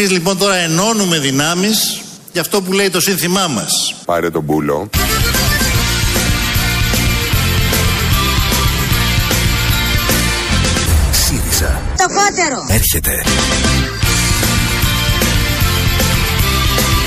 Εμείς 0.00 0.10
λοιπόν 0.10 0.38
τώρα 0.38 0.54
ενώνουμε 0.54 1.18
δυνάμεις 1.18 2.00
για 2.32 2.40
αυτό 2.40 2.62
που 2.62 2.72
λέει 2.72 2.90
το 2.90 3.00
σύνθημά 3.00 3.46
μας. 3.46 3.94
Πάρε 4.04 4.30
τον 4.30 4.46
πούλο. 4.46 4.90
ΣΥΡΙΖΑ. 11.12 11.82
Το 11.96 12.04
κότερο. 12.04 12.66
Έρχεται. 12.68 13.22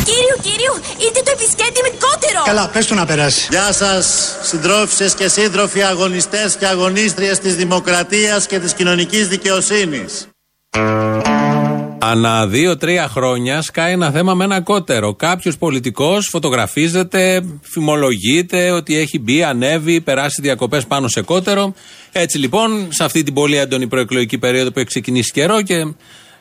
Κύριο, 0.06 0.36
κύριο, 0.42 0.80
είτε 0.98 1.22
το 1.24 1.32
επισκέπτη 1.34 1.82
με 1.82 1.90
κότερο. 1.90 2.44
Καλά, 2.46 2.68
πες 2.68 2.86
του 2.86 2.96
να 2.96 3.06
περάσει. 3.06 3.48
Γεια 3.50 3.72
σας 3.74 4.36
συντρόφισσες 4.42 5.14
και 5.14 5.28
σύντροφοι 5.28 5.82
αγωνιστές 5.82 6.56
και 6.56 6.66
αγωνίστριες 6.66 7.40
της 7.40 7.56
δημοκρατίας 7.56 8.46
και 8.46 8.60
της 8.60 8.74
κοινωνικής 8.74 9.28
δικαιοσύνης. 9.28 10.28
Ανά 12.04 12.48
δύο-τρία 12.48 13.08
χρόνια 13.08 13.62
σκάει 13.62 13.92
ένα 13.92 14.12
θέμα 14.12 14.34
με 14.34 14.44
ένα 14.44 14.62
κότερο. 14.62 15.14
Κάποιος 15.14 15.58
πολιτικός 15.58 16.28
φωτογραφίζεται, 16.32 17.44
φημολογείται 17.62 18.72
ότι 18.72 18.98
έχει 18.98 19.20
μπει, 19.20 19.44
ανέβει, 19.44 20.02
περάσει 20.02 20.42
διακοπές 20.42 20.86
πάνω 20.86 21.08
σε 21.08 21.22
κότερο. 21.22 21.74
Έτσι 22.12 22.38
λοιπόν, 22.38 22.88
σε 22.90 23.04
αυτή 23.04 23.24
την 23.24 23.34
πολύ 23.34 23.58
έντονη 23.58 23.88
προεκλογική 23.88 24.38
περίοδο 24.38 24.72
που 24.72 24.80
έχει 24.80 24.88
ξεκινήσει 24.88 25.32
καιρό 25.32 25.62
και 25.62 25.94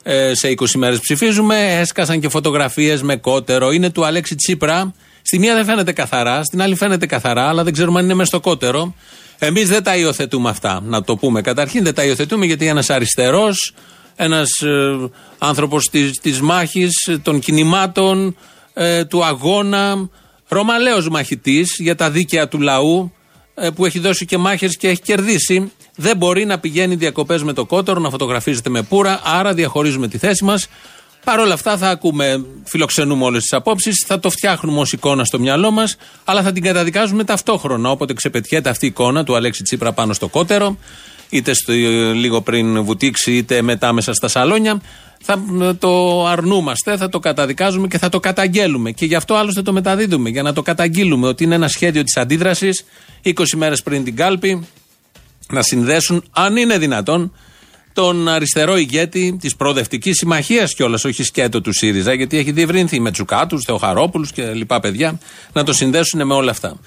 ε, 0.03 0.35
σε 0.35 0.55
20 0.57 0.67
μέρες 0.77 1.01
ψηφίζουμε, 1.01 1.79
έσκασαν 1.79 2.21
και 2.21 2.29
φωτογραφίες 2.29 3.03
με 3.03 3.17
κότερο. 3.17 3.71
Είναι 3.71 3.91
του 3.91 4.05
Αλέξη 4.05 4.35
Τσίπρα. 4.35 4.95
Στη 5.23 5.39
μία 5.39 5.55
δεν 5.55 5.65
φαίνεται 5.65 5.93
καθαρά, 5.93 6.45
στην 6.45 6.63
άλλη 6.63 6.75
φαίνεται 6.75 7.07
καθαρά, 7.07 7.49
αλλά 7.49 7.65
δεν 7.65 7.73
ξέρουμε 7.73 7.99
αν 7.99 8.05
είναι 8.05 8.15
μέσα 8.15 8.29
στο 8.29 8.41
κότερο. 8.41 8.95
Εμείς 9.39 9.69
δεν 9.69 9.83
τα 9.83 9.97
υιοθετούμε 9.97 10.49
αυτά, 10.49 10.81
να 10.85 11.03
το 11.03 11.17
πούμε. 11.17 11.41
Καταρχήν 11.41 11.85
δεν 11.85 11.95
τα 11.95 12.05
υιοθετούμε 12.05 12.47
γιατί 12.47 12.67
ένας 12.67 12.91
αριστερός, 12.91 13.75
ένας 14.23 14.61
ε, 14.61 15.11
άνθρωπος 15.39 15.91
της 16.23 16.41
μάχης, 16.41 16.93
των 17.23 17.39
κινημάτων, 17.39 18.37
ε, 18.75 19.05
του 19.05 19.25
αγώνα, 19.25 20.09
ρωμαλαίος 20.49 21.09
μαχητής 21.09 21.77
για 21.79 21.95
τα 21.95 22.11
δίκαια 22.11 22.49
του 22.49 22.61
λαού, 22.61 23.13
ε, 23.55 23.71
που 23.71 23.85
έχει 23.85 23.99
δώσει 23.99 24.25
και 24.25 24.39
μάχες 24.39 24.77
και 24.77 24.89
έχει 24.89 25.01
κερδίσει, 25.01 25.73
δεν 25.97 26.17
μπορεί 26.17 26.45
να 26.45 26.59
πηγαίνει 26.59 26.95
διακοπές 26.95 27.43
με 27.43 27.53
το 27.53 27.65
κότερο, 27.65 28.01
να 28.01 28.11
φωτογραφίζεται 28.11 28.71
με 28.71 28.83
πουρα, 28.83 29.21
άρα 29.25 29.55
διαχωρίζουμε 29.55 30.09
τη 30.09 30.19
θέση 30.19 30.45
μας. 30.45 30.69
Παρ' 31.25 31.39
όλα 31.39 31.55
αυτά 31.55 31.77
θα 31.77 31.89
ακούμε, 31.89 32.45
φιλοξενούμε 32.65 33.25
όλες 33.25 33.43
τις 33.43 33.53
απόψεις, 33.53 34.05
θα 34.07 34.19
το 34.19 34.31
φτιάχνουμε 34.31 34.81
ως 34.81 34.93
εικόνα 34.93 35.25
στο 35.25 35.39
μυαλό 35.39 35.71
μας, 35.71 35.97
αλλά 36.25 36.43
θα 36.43 36.53
την 36.53 36.63
καταδικάζουμε 36.63 37.25
ταυτόχρονα. 37.25 37.91
Όποτε 37.91 38.13
ξεπετιέται 38.13 38.69
αυτή 38.69 38.85
η 38.85 38.89
εικόνα 38.89 39.25
του 39.25 39.37
Αλέξη 39.37 39.63
Τσίπρα 39.63 39.93
πάνω 39.93 40.13
στο 40.13 40.29
κότερο, 40.29 40.77
είτε 41.31 41.55
στο, 41.55 41.73
λίγο 42.15 42.41
πριν 42.41 42.85
βουτήξει, 42.85 43.37
είτε 43.37 43.63
μετά 43.63 43.93
μέσα 43.93 44.13
στα 44.13 44.29
σαλόνια, 44.29 44.81
θα 45.23 45.45
ε, 45.61 45.75
το 45.75 46.27
αρνούμαστε, 46.27 46.97
θα 46.97 47.09
το 47.09 47.19
καταδικάζουμε 47.19 47.87
και 47.89 47.99
θα 47.99 48.09
το 48.09 48.21
καταγγέλουμε. 48.21 48.91
Και 48.91 49.07
γι' 49.07 49.15
αυτό 49.15 49.35
άλλωστε 49.35 49.63
το 49.63 49.73
μεταδίδουμε, 49.73 50.29
για 50.29 50.43
να 50.43 50.53
το 50.53 50.63
καταγγείλουμε 50.63 51.27
ότι 51.27 51.45
είναι 51.45 51.55
ένα 51.55 51.69
σχέδιο 51.69 52.03
της 52.03 52.17
αντίδρασης 52.17 52.85
20 53.25 53.33
μέρες 53.57 53.83
πριν 53.83 54.05
την 54.05 54.17
κάλπη 54.17 54.67
να 55.51 55.63
συνδέσουν, 55.63 56.25
αν 56.31 56.57
είναι 56.57 56.79
δυνατόν, 56.79 57.33
τον 57.93 58.29
αριστερό 58.29 58.77
ηγέτη 58.77 59.37
της 59.41 59.57
προοδευτικής 59.57 60.17
συμμαχίας 60.17 60.75
κιόλας, 60.75 61.05
όχι 61.05 61.23
σκέτο 61.23 61.61
του 61.61 61.73
ΣΥΡΙΖΑ, 61.73 62.13
γιατί 62.13 62.39
έχει 62.39 62.53
διευρυνθεί 62.53 63.01
με 63.01 63.11
Τσουκάτου, 63.11 63.63
Θεοχαρόπουλους 63.63 64.33
και 64.33 64.53
λοιπά 64.53 64.81
παιδιά, 64.81 65.19
να 65.53 65.65
το 65.65 65.73
συνδέσουν 65.73 66.27
με 66.27 66.35
όλα 66.35 66.51
αυτά. 66.51 66.81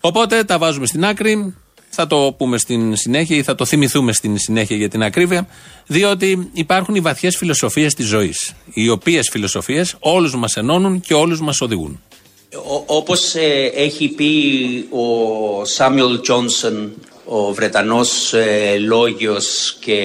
Οπότε 0.00 0.44
τα 0.44 0.58
βάζουμε 0.58 0.86
στην 0.86 1.04
άκρη. 1.04 1.54
Θα 1.88 2.06
το 2.06 2.34
πούμε 2.38 2.58
στην 2.58 2.96
συνέχεια 2.96 3.36
ή 3.36 3.42
θα 3.42 3.54
το 3.54 3.64
θυμηθούμε 3.64 4.12
στην 4.12 4.38
συνέχεια 4.38 4.76
για 4.76 4.88
την 4.88 5.02
ακρίβεια, 5.02 5.48
διότι 5.86 6.50
υπάρχουν 6.52 6.94
οι 6.94 7.00
βαθιές 7.00 7.36
φιλοσοφίες 7.36 7.94
της 7.94 8.06
ζωής. 8.06 8.52
Οι 8.72 8.88
οποίες 8.88 9.28
φιλοσοφίες 9.32 9.96
όλους 9.98 10.36
μας 10.36 10.54
ενώνουν 10.56 11.00
και 11.00 11.14
όλους 11.14 11.40
μας 11.40 11.60
οδηγούν. 11.60 12.00
Όπως 12.86 13.34
ε, 13.34 13.70
έχει 13.74 14.08
πει 14.08 14.32
ο 14.90 15.64
Σάμιουλ 15.64 16.16
Τζόνσον, 16.20 16.92
ο 17.24 17.52
Βρετανός 17.52 18.32
ε, 18.32 18.76
λόγιος 18.78 19.76
και 19.80 19.96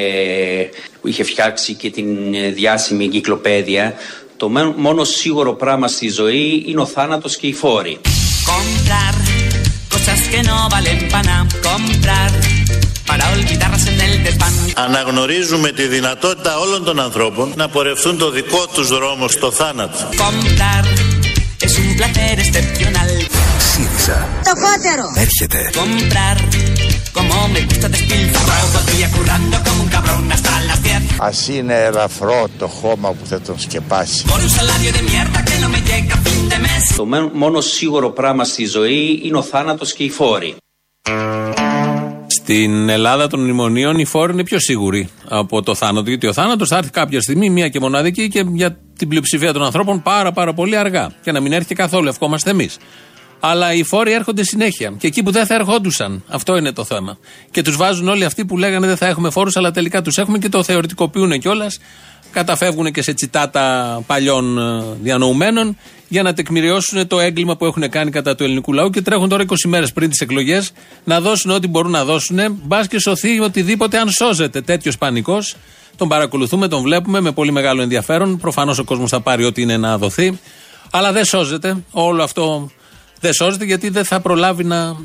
που 1.02 1.08
είχε 1.08 1.24
φτιάξει 1.24 1.74
και 1.74 1.90
την 1.90 2.34
ε, 2.34 2.50
διάσημη 2.50 3.04
εγκυκλοπαίδεια, 3.04 3.94
το 4.38 4.50
μένο- 4.50 4.74
μόνο 4.78 5.04
σίγουρο 5.04 5.54
πράγμα 5.54 5.88
στη 5.88 6.10
ζωή 6.10 6.64
είναι 6.68 6.82
ο 6.82 6.86
θάνατος 6.86 7.38
και 7.38 7.48
η 7.48 7.54
φόρη. 7.54 7.98
Comprar 8.48 9.31
cosas 10.02 10.22
que 10.34 10.42
no 10.50 10.58
valen 10.70 11.00
para 11.16 11.36
comprar 11.70 12.32
para 13.10 13.24
olvidarlas 13.36 13.86
en 13.88 14.00
el 14.02 14.24
desván. 14.24 14.54
Αναγνωρίζουμε 14.76 15.72
τη 15.72 15.88
δυνατότητα 15.88 16.58
όλων 16.58 16.84
των 16.84 17.00
ανθρώπων 17.00 17.54
να 17.56 17.70
πορευθούν 17.70 18.18
το 18.18 18.32
δικό 18.32 18.68
τους 18.74 18.88
δρόμο 18.88 19.28
στο 19.28 19.52
θάνατο. 19.52 19.98
Comprar 20.18 20.84
es 21.66 21.74
un 21.82 21.90
placer 21.98 22.36
excepcional. 22.46 23.10
ΣΥΡΙΖΑ. 23.72 24.30
Το 24.44 24.54
κότερο. 24.66 25.06
Έρχεται. 25.16 25.70
Comprar 25.74 26.38
como 27.18 27.36
me 27.54 27.62
gusta 27.70 27.88
despilfarrar 27.96 28.64
todo 28.74 28.80
el 28.84 28.88
día 28.96 29.08
currando 29.16 29.56
como 29.66 29.80
un 29.86 29.90
cabrón 29.96 30.24
hasta 30.36 30.52
las 30.70 30.80
10 30.84 31.02
Ας 31.20 31.48
είναι 31.48 31.74
ελαφρό 31.84 32.48
το 32.58 32.68
χώμα 32.68 33.10
που 33.10 33.26
θα 33.26 33.42
τον 33.42 33.60
σκεπάσει. 33.60 34.24
por 34.28 34.40
un 34.46 34.50
salario 34.60 34.92
de 34.98 35.02
mierda 35.12 35.40
que 35.48 35.56
no 35.64 35.68
me 35.76 35.82
llega 35.90 36.14
a 36.14 36.22
fin 36.28 36.50
de 36.50 36.58
mes. 36.66 36.96
Το 36.98 37.06
μένο- 37.06 37.32
μόνο 37.34 37.62
σίγουρο 37.62 38.10
πράγμα 38.10 38.44
στη 38.44 38.66
ζωή 38.66 39.22
είναι 39.24 39.38
ο 39.38 39.42
θάνατος 39.44 39.94
και 39.94 40.04
η 40.04 40.10
φόρη. 40.10 40.56
Στην 42.28 42.90
Ελλάδα 42.90 43.28
των 43.28 43.40
μνημονίων 43.42 44.00
οι 44.00 44.06
φόροι 44.06 44.34
είναι 44.34 44.44
πιο 44.44 44.60
σίγουροι 44.60 45.10
από 45.30 45.62
το 45.62 45.76
θάνατο. 45.76 46.10
Γιατί 46.10 46.28
ο 46.28 46.34
θάνατος 46.34 46.68
θα 46.68 46.78
έρθει 46.78 46.90
κάποια 46.90 47.22
στιγμή, 47.22 47.50
μία 47.50 47.68
και 47.70 47.80
μοναδική 47.80 48.28
και 48.28 48.46
για 48.54 48.78
την 48.98 49.08
πλειοψηφία 49.08 49.54
των 49.54 49.64
ανθρώπων 49.64 50.02
πάρα 50.02 50.32
πάρα 50.32 50.54
πολύ 50.54 50.76
αργά. 50.78 51.12
Και 51.24 51.32
να 51.32 51.40
μην 51.40 51.52
έρθει 51.54 51.76
καθόλου, 51.76 52.08
ευχόμαστε 52.08 52.50
εμείς. 52.50 52.78
Αλλά 53.44 53.74
οι 53.74 53.84
φόροι 53.84 54.12
έρχονται 54.12 54.44
συνέχεια. 54.44 54.94
Και 54.98 55.08
εκεί 55.08 55.24
που 55.24 55.32
δεν 55.32 55.46
θα 55.46 55.56
ερχόντουσαν. 55.56 56.24
Αυτό 56.28 56.58
είναι 56.58 56.72
το 56.72 56.84
θέμα. 56.84 57.18
Και 57.52 57.62
τους 57.62 57.78
βάζουν 57.78 58.08
όλοι 58.08 58.26
αυτοί 58.26 58.46
που 58.46 58.58
λέγανε 58.58 58.88
δεν 58.88 58.98
θα 58.98 59.08
έχουμε 59.08 59.30
φόρους, 59.30 59.56
αλλά 59.56 59.72
τελικά 59.72 60.02
τους 60.02 60.18
έχουμε 60.18 60.38
και 60.38 60.50
το 60.50 60.64
θεωρητικοποιούν 60.64 61.40
κιόλας. 61.40 61.80
Καταφεύγουν 62.32 62.92
και 62.92 63.02
σε 63.02 63.14
τσιτάτα 63.14 64.00
παλιών 64.08 64.58
ε, 64.58 64.84
διανοουμένων 65.02 65.78
για 66.08 66.24
να 66.24 66.34
τεκμηριώσουν 66.34 67.08
το 67.08 67.20
έγκλημα 67.20 67.58
που 67.58 67.66
έχουν 67.66 67.90
κάνει 67.90 68.12
κατά 68.12 68.36
του 68.36 68.44
ελληνικού 68.44 68.74
λαού 68.74 68.90
και 68.90 69.02
τρέχουν 69.02 69.30
τώρα 69.30 69.44
20 69.48 69.54
μέρες 69.68 69.94
πριν 69.94 70.10
τις 70.10 70.20
εκλογές 70.20 70.72
να 71.04 71.22
δώσουν 71.22 71.52
ό,τι 71.52 71.68
μπορούν 71.68 71.92
να 71.92 72.06
δώσουν. 72.06 72.40
Μπας 72.64 72.88
και 72.88 73.00
σωθεί 73.00 73.40
οτιδήποτε 73.40 73.98
αν 73.98 74.10
σώζεται. 74.10 74.62
Τέτοιος 74.62 74.98
πανικός. 74.98 75.56
Τον 75.96 76.08
παρακολουθούμε, 76.08 76.68
τον 76.68 76.82
βλέπουμε 76.82 77.22
με 77.22 77.32
πολύ 77.32 77.52
μεγάλο 77.52 77.82
ενδιαφέρον. 77.82 78.38
Προφανώς 78.38 78.80
ο 78.80 78.84
κόσμος 78.84 79.10
θα 79.10 79.22
πάρει 79.22 79.44
ό,τι 79.44 79.62
είναι 79.62 79.78
να 79.78 79.98
δοθεί. 79.98 80.40
Αλλά 80.92 81.12
δεν 81.12 81.26
σώζεται. 81.26 81.84
Όλο 81.92 82.24
αυτό 82.24 82.72
δεν 83.22 83.34
σώζεται 83.34 83.66
γιατί 83.66 83.90
δεν 83.90 84.06
θα 84.06 84.20
προλάβει 84.20 84.64
να 84.64 84.98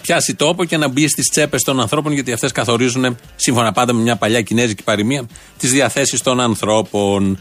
πιάσει 0.00 0.34
τόπο 0.34 0.64
και 0.64 0.76
να 0.76 0.88
μπει 0.88 1.08
στις 1.08 1.28
τσέπες 1.28 1.62
των 1.62 1.80
ανθρώπων, 1.80 2.12
γιατί 2.12 2.32
αυτές 2.32 2.52
καθορίζουν, 2.52 3.16
σύμφωνα 3.36 3.72
πάντα 3.72 3.92
με 3.92 4.02
μια 4.02 4.16
παλιά 4.16 4.42
κινέζικη 4.42 4.82
παροιμία, 4.82 5.28
τις 5.58 5.70
διαθέσεις 5.70 6.22
των 6.22 6.40
ανθρώπων. 6.40 7.38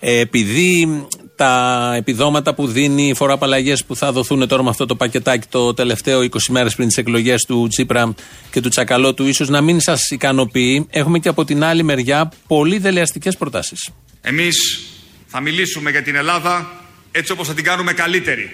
Ε, 0.00 0.18
επειδή 0.18 1.06
τα 1.36 1.92
επιδόματα 1.96 2.54
που 2.54 2.66
δίνει, 2.66 3.08
οι 3.08 3.14
φοροαπαλλαγές 3.14 3.84
που 3.84 3.96
θα 3.96 4.12
δοθούν 4.12 4.48
τώρα 4.48 4.62
με 4.62 4.68
αυτό 4.68 4.86
το 4.86 4.96
πακετάκι 4.96 5.46
το 5.48 5.74
τελευταίο 5.74 6.20
20 6.20 6.28
μέρες 6.50 6.74
πριν 6.74 6.88
τις 6.88 6.96
εκλογές 6.96 7.42
του 7.42 7.66
Τσίπρα 7.68 8.14
και 8.50 8.60
του 8.60 8.68
Τσακαλώτου, 8.68 9.26
ίσως 9.26 9.48
να 9.48 9.60
μην 9.60 9.80
σας 9.80 10.10
ικανοποιεί, 10.10 10.86
έχουμε 10.90 11.18
και 11.18 11.28
από 11.28 11.44
την 11.44 11.64
άλλη 11.64 11.82
μεριά 11.82 12.32
πολύ 12.46 12.78
δελεαστικές 12.78 13.36
προτάσεις. 13.36 13.90
Εμείς 14.20 14.80
θα 15.26 15.40
μιλήσουμε 15.40 15.90
για 15.90 16.02
την 16.02 16.14
Ελλάδα 16.14 16.70
έτσι 17.12 17.32
όπως 17.32 17.46
θα 17.46 17.54
την 17.54 17.64
κάνουμε 17.64 17.92
καλύτερη. 17.92 18.50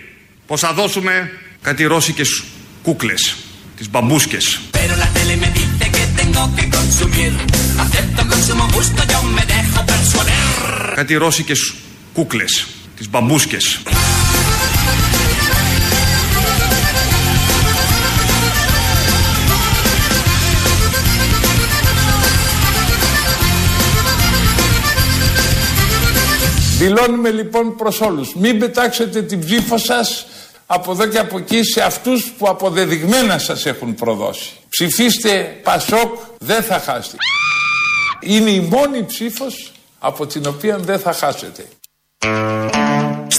Πως 0.50 0.60
θα 0.60 0.72
δώσουμε 0.72 1.30
κάτι 1.62 1.84
ρώσικες 1.84 2.42
κούκλες, 2.82 3.36
τις 3.76 3.90
μπαμπούσκες. 3.90 4.60
Pero 4.72 4.94
la 5.02 5.08
tele 5.16 5.36
me 5.42 5.48
dice 5.58 5.84
que 5.94 6.04
tengo 6.20 6.42
que 6.56 6.64
consumir. 6.76 7.32
Acepto 7.84 8.22
con 8.30 8.40
sumo 8.46 8.66
gusto, 8.76 9.00
yo 9.12 9.18
me 9.36 9.44
dejo 9.52 9.80
persuadir. 9.84 10.94
Κάτι 10.94 11.14
ρώσικες 11.14 11.74
κούκλες, 12.12 12.66
τις 12.96 13.10
μπαμπούσκες. 13.10 13.80
Δηλώνουμε 26.78 27.30
λοιπόν 27.30 27.76
προς 27.76 28.00
όλους, 28.00 28.34
μην 28.34 28.58
πετάξετε 28.58 29.22
την 29.22 29.44
ψήφο 29.44 29.78
σας 29.78 30.24
από 30.72 30.92
εδώ 30.92 31.06
και 31.06 31.18
από 31.18 31.38
εκεί 31.38 31.62
σε 31.62 31.82
αυτούς 31.82 32.30
που 32.38 32.48
αποδεδειγμένα 32.48 33.38
σας 33.38 33.66
έχουν 33.66 33.94
προδώσει. 33.94 34.50
Ψηφίστε 34.68 35.60
Πασόκ, 35.62 36.18
δεν 36.38 36.62
θα 36.62 36.78
χάσετε. 36.78 37.16
Είναι 38.20 38.50
η 38.50 38.60
μόνη 38.60 39.04
ψήφος 39.04 39.72
από 39.98 40.26
την 40.26 40.46
οποία 40.46 40.78
δεν 40.78 40.98
θα 40.98 41.12
χάσετε. 41.12 41.68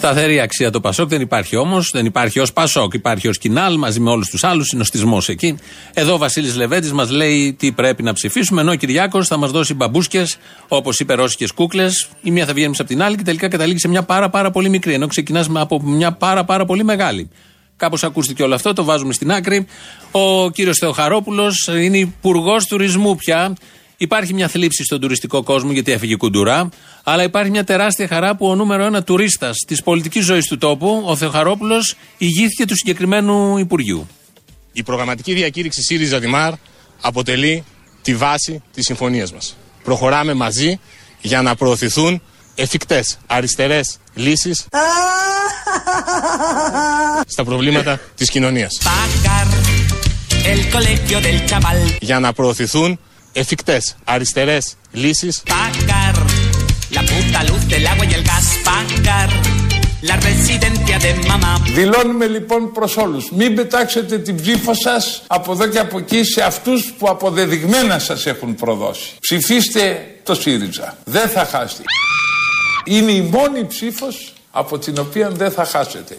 Σταθερή 0.01 0.39
αξία 0.39 0.71
το 0.71 0.81
Πασόκ 0.81 1.09
δεν 1.09 1.21
υπάρχει 1.21 1.55
όμως. 1.55 1.89
Δεν 1.93 2.05
υπάρχει 2.05 2.39
ως 2.39 2.53
Πασόκ. 2.53 2.93
Υπάρχει 2.93 3.27
ως 3.27 3.37
Κινάλ 3.37 3.77
μαζί 3.77 3.99
με 3.99 4.09
όλους 4.09 4.29
τους 4.29 4.43
άλλους. 4.43 4.67
Συνοστισμό 4.67 5.21
εκεί. 5.27 5.57
Εδώ 5.93 6.13
ο 6.13 6.17
Βασίλης 6.17 6.55
Λεβέντης 6.55 6.91
μας 6.91 7.09
λέει 7.09 7.55
τι 7.59 7.71
πρέπει 7.71 8.03
να 8.03 8.13
ψηφίσουμε. 8.13 8.61
Ενώ 8.61 8.71
ο 8.71 8.75
Κυριάκος 8.75 9.27
θα 9.27 9.37
μας 9.37 9.51
δώσει 9.51 9.73
μπαμπούσκες, 9.73 10.37
όπως 10.67 10.99
είπε, 10.99 11.13
ρώσικες 11.13 11.51
κούκλες. 11.51 12.07
Η 12.21 12.31
μία 12.31 12.45
θα 12.45 12.53
βγαίνει 12.53 12.75
από 12.79 12.87
την 12.87 13.01
άλλη 13.03 13.15
και 13.15 13.23
τελικά 13.23 13.47
καταλήγει 13.47 13.79
σε 13.79 13.87
μια 13.87 14.03
πάρα, 14.03 14.29
πάρα 14.29 14.51
πολύ 14.51 14.69
μικρή. 14.69 14.93
Ενώ 14.93 15.07
ξεκινάς 15.07 15.47
από 15.53 15.81
μια 15.81 16.11
πάρα, 16.11 16.43
πάρα 16.43 16.65
πολύ 16.65 16.83
μεγάλη. 16.83 17.29
Κάπως 17.75 18.03
ακούστηκε 18.03 18.43
όλο 18.43 18.55
αυτό, 18.55 18.73
το 18.73 18.83
βάζουμε 18.83 19.13
στην 19.13 19.31
άκρη. 19.31 19.65
Ο 20.11 20.49
κύριος 20.49 20.77
Θεοχαρόπουλος 20.77 21.69
είναι 21.81 21.97
υπουργός 21.97 22.65
τουρισμού 22.65 23.15
πια. 23.15 23.53
Υπάρχει 24.01 24.33
μια 24.33 24.47
θλίψη 24.47 24.83
στον 24.83 24.99
τουριστικό 24.99 25.43
κόσμο 25.43 25.71
γιατί 25.71 25.91
έφυγε 25.91 26.15
κουντουρά, 26.15 26.69
αλλά 27.03 27.23
υπάρχει 27.23 27.49
μια 27.49 27.63
τεράστια 27.63 28.07
χαρά 28.07 28.35
που 28.35 28.47
ο 28.47 28.55
νούμερο 28.55 28.83
ένα 28.83 29.03
τουρίστας 29.03 29.57
της 29.67 29.83
πολιτικής 29.83 30.25
ζωής 30.25 30.47
του 30.47 30.57
τόπου, 30.57 31.01
ο 31.05 31.15
Θεοχαρόπουλος, 31.15 31.95
ηγήθηκε 32.17 32.65
του 32.65 32.75
συγκεκριμένου 32.75 33.57
Υπουργείου. 33.57 34.07
Η 34.71 34.83
προγραμματική 34.83 35.33
διακήρυξη 35.33 35.81
ΣΥΡΙΖΑ 35.81 36.19
Δημάρ 36.19 36.53
αποτελεί 37.01 37.63
τη 38.01 38.15
βάση 38.15 38.61
της 38.73 38.85
συμφωνίας 38.85 39.33
μας. 39.33 39.57
Προχωράμε 39.83 40.33
μαζί 40.33 40.79
για 41.21 41.41
να 41.41 41.55
προωθηθούν 41.55 42.21
εφικτές 42.55 43.17
αριστερές 43.27 43.97
λύσεις 44.13 44.65
στα 47.33 47.43
προβλήματα 47.43 47.99
της 48.15 48.29
κοινωνίας. 48.29 48.77
Για 51.99 52.19
να 52.19 52.33
προωθηθούν 52.33 52.99
εφικτές 53.33 53.95
αριστερές 54.03 54.75
λύσεις 54.91 55.43
Δηλώνουμε 61.73 62.27
λοιπόν 62.27 62.71
προς 62.71 62.97
όλους 62.97 63.31
μην 63.31 63.55
πετάξετε 63.55 64.17
την 64.17 64.41
ψήφο 64.41 64.73
σας 64.73 65.23
από 65.27 65.51
εδώ 65.51 65.67
και 65.67 65.79
από 65.79 65.97
εκεί 65.97 66.23
σε 66.23 66.43
αυτούς 66.43 66.93
που 66.97 67.09
αποδεδειγμένα 67.09 67.99
σας 67.99 68.25
έχουν 68.25 68.55
προδώσει. 68.55 69.11
Ψηφίστε 69.19 70.15
το 70.23 70.33
ΣΥΡΙΖΑ. 70.33 70.97
Δεν 71.03 71.29
θα 71.29 71.45
χάσετε. 71.45 71.83
Είναι 72.85 73.11
η 73.11 73.21
μόνη 73.21 73.65
ψήφος 73.65 74.33
από 74.51 74.79
την 74.79 74.99
οποία 74.99 75.29
δεν 75.29 75.51
θα 75.51 75.65
χάσετε. 75.65 76.17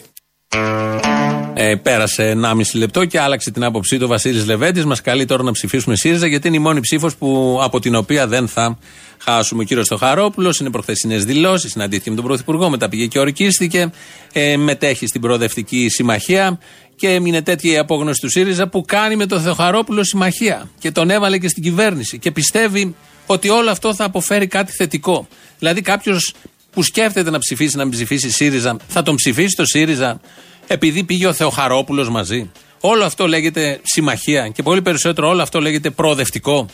Ε, 1.55 1.75
πέρασε 1.75 2.39
1,5 2.43 2.55
λεπτό 2.75 3.05
και 3.05 3.21
άλλαξε 3.21 3.51
την 3.51 3.65
άποψή 3.65 3.97
του 3.97 4.05
ο 4.05 4.09
Βασίλης 4.09 4.47
Λεβέντης. 4.47 4.85
Μας 4.85 5.01
καλεί 5.01 5.25
τώρα 5.25 5.43
να 5.43 5.53
ψηφίσουμε 5.53 5.97
ΣΥΡΙΖΑ 5.97 6.27
γιατί 6.27 6.49
είναι 6.49 6.57
η 6.57 6.61
μόνη 6.61 6.81
ψήφος 6.81 7.15
από 7.63 7.81
την 7.81 7.95
οποία 7.95 8.27
δεν 8.27 8.49
θα 8.49 8.79
χάσουμε. 9.19 9.63
Ο 9.63 9.65
κύριος 9.65 9.87
Στοχαρόπουλος 9.87 10.59
είναι 10.59 10.71
προχθεσινές 10.71 11.25
δηλώσεις, 11.25 11.71
συναντήθηκε 11.71 12.11
με 12.11 12.17
τον 12.17 12.25
Πρωθυπουργό, 12.25 12.71
μετά 12.71 12.89
πήγε 12.89 13.07
και 13.07 13.19
ορκίστηκε, 13.19 13.93
ε, 14.33 14.57
μετέχει 14.57 15.07
στην 15.07 15.21
Προοδευτική 15.21 15.89
Συμμαχία 15.89 16.59
και 16.97 17.09
είναι 17.09 17.43
τέτοια 17.43 17.73
η 17.73 17.79
απόγνωση 17.79 18.21
του 18.21 18.31
ΣΥΡΙΖΑ 18.31 18.69
που 18.69 18.85
κάνει 18.87 19.17
με 19.17 19.27
τον 19.27 19.41
Θεοχαρόπουλο 19.41 20.05
συμμαχία 20.05 20.71
και 20.79 20.91
τον 20.91 21.11
έβαλε 21.11 21.39
και 21.39 21.49
στην 21.49 21.63
κυβέρνηση 21.63 22.19
και 22.19 22.31
πιστεύει 22.31 22.95
ότι 23.27 23.49
όλο 23.49 23.71
αυτό 23.71 23.95
θα 23.95 24.05
αποφέρει 24.05 24.47
κάτι 24.47 24.73
θετικό. 24.73 25.29
Δηλαδή 25.59 25.81
κάποιος 25.81 26.35
που 26.73 26.83
σκέφτεται 26.83 27.31
να 27.31 27.39
ψηφίσει, 27.39 27.77
να 27.77 27.85
μην 27.85 27.93
ψηφίσει 27.93 28.31
ΣΥΡΙΖΑ, 28.31 28.77
θα 28.89 29.03
τον 29.03 29.15
ψηφίσει 29.15 29.57
το 29.57 29.65
ΣΥΡΙΖΑ 29.67 30.21
επειδή 30.67 31.05
πήγε 31.05 31.27
ο 31.27 31.33
Θεοχαρόπουλος 31.33 32.09
μαζί. 32.09 32.51
Όλο 32.81 33.05
αυτό 33.05 33.27
λέγεται 33.27 33.81
συμμαχία 33.83 34.49
και 34.49 34.63
πολύ 34.63 34.83
περισσότερο 34.83 35.29
όλο 35.29 35.43
αυτό 35.43 35.61
λέγεται 35.61 35.91
προοδευτικό. 35.91 36.67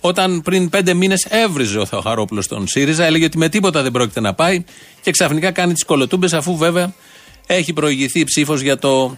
Όταν 0.00 0.42
πριν 0.42 0.68
πέντε 0.68 0.94
μήνες 0.94 1.26
έβριζε 1.28 1.78
ο 1.78 1.86
Θεοχαρόπουλος 1.86 2.46
τον 2.46 2.66
ΣΥΡΙΖΑ, 2.68 3.04
έλεγε 3.04 3.24
ότι 3.24 3.38
με 3.38 3.48
τίποτα 3.48 3.82
δεν 3.82 3.92
πρόκειται 3.92 4.20
να 4.20 4.34
πάει 4.34 4.64
και 5.00 5.10
ξαφνικά 5.10 5.50
κάνει 5.50 5.72
τις 5.72 5.84
κολοτούμπες 5.84 6.32
αφού 6.32 6.56
βέβαια 6.56 6.92
έχει 7.46 7.72
προηγηθεί 7.72 8.24
ψήφος 8.24 8.60
για 8.60 8.78
το 8.78 9.14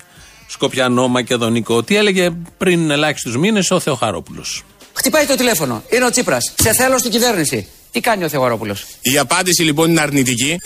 Σκοπιανό 0.46 1.08
Μακεδονικό. 1.08 1.82
Τι 1.82 1.96
έλεγε 1.96 2.30
πριν 2.58 2.90
ελάχιστους 2.90 3.36
μήνες 3.36 3.70
ο 3.70 3.80
Θεοχαρόπουλος. 3.80 4.64
Χτυπάει 4.92 5.26
το 5.26 5.34
τηλέφωνο. 5.34 5.82
Είναι 5.90 6.04
ο 6.04 6.10
Τσίπρας. 6.10 6.54
Σε 6.62 6.72
θέλω 6.72 6.98
στην 6.98 7.10
κυβέρνηση. 7.10 7.68
Τι 7.90 8.00
κάνει 8.00 8.24
ο 8.24 8.28
Θεοχαρόπουλος; 8.28 8.86
Η 9.00 9.18
απάντηση 9.18 9.62
λοιπόν 9.62 9.90
είναι 9.90 10.00
αρνητική. 10.00 10.56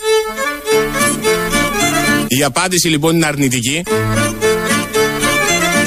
Η 2.37 2.43
απάντηση 2.43 2.87
λοιπόν 2.87 3.15
είναι 3.15 3.25
αρνητική. 3.25 3.83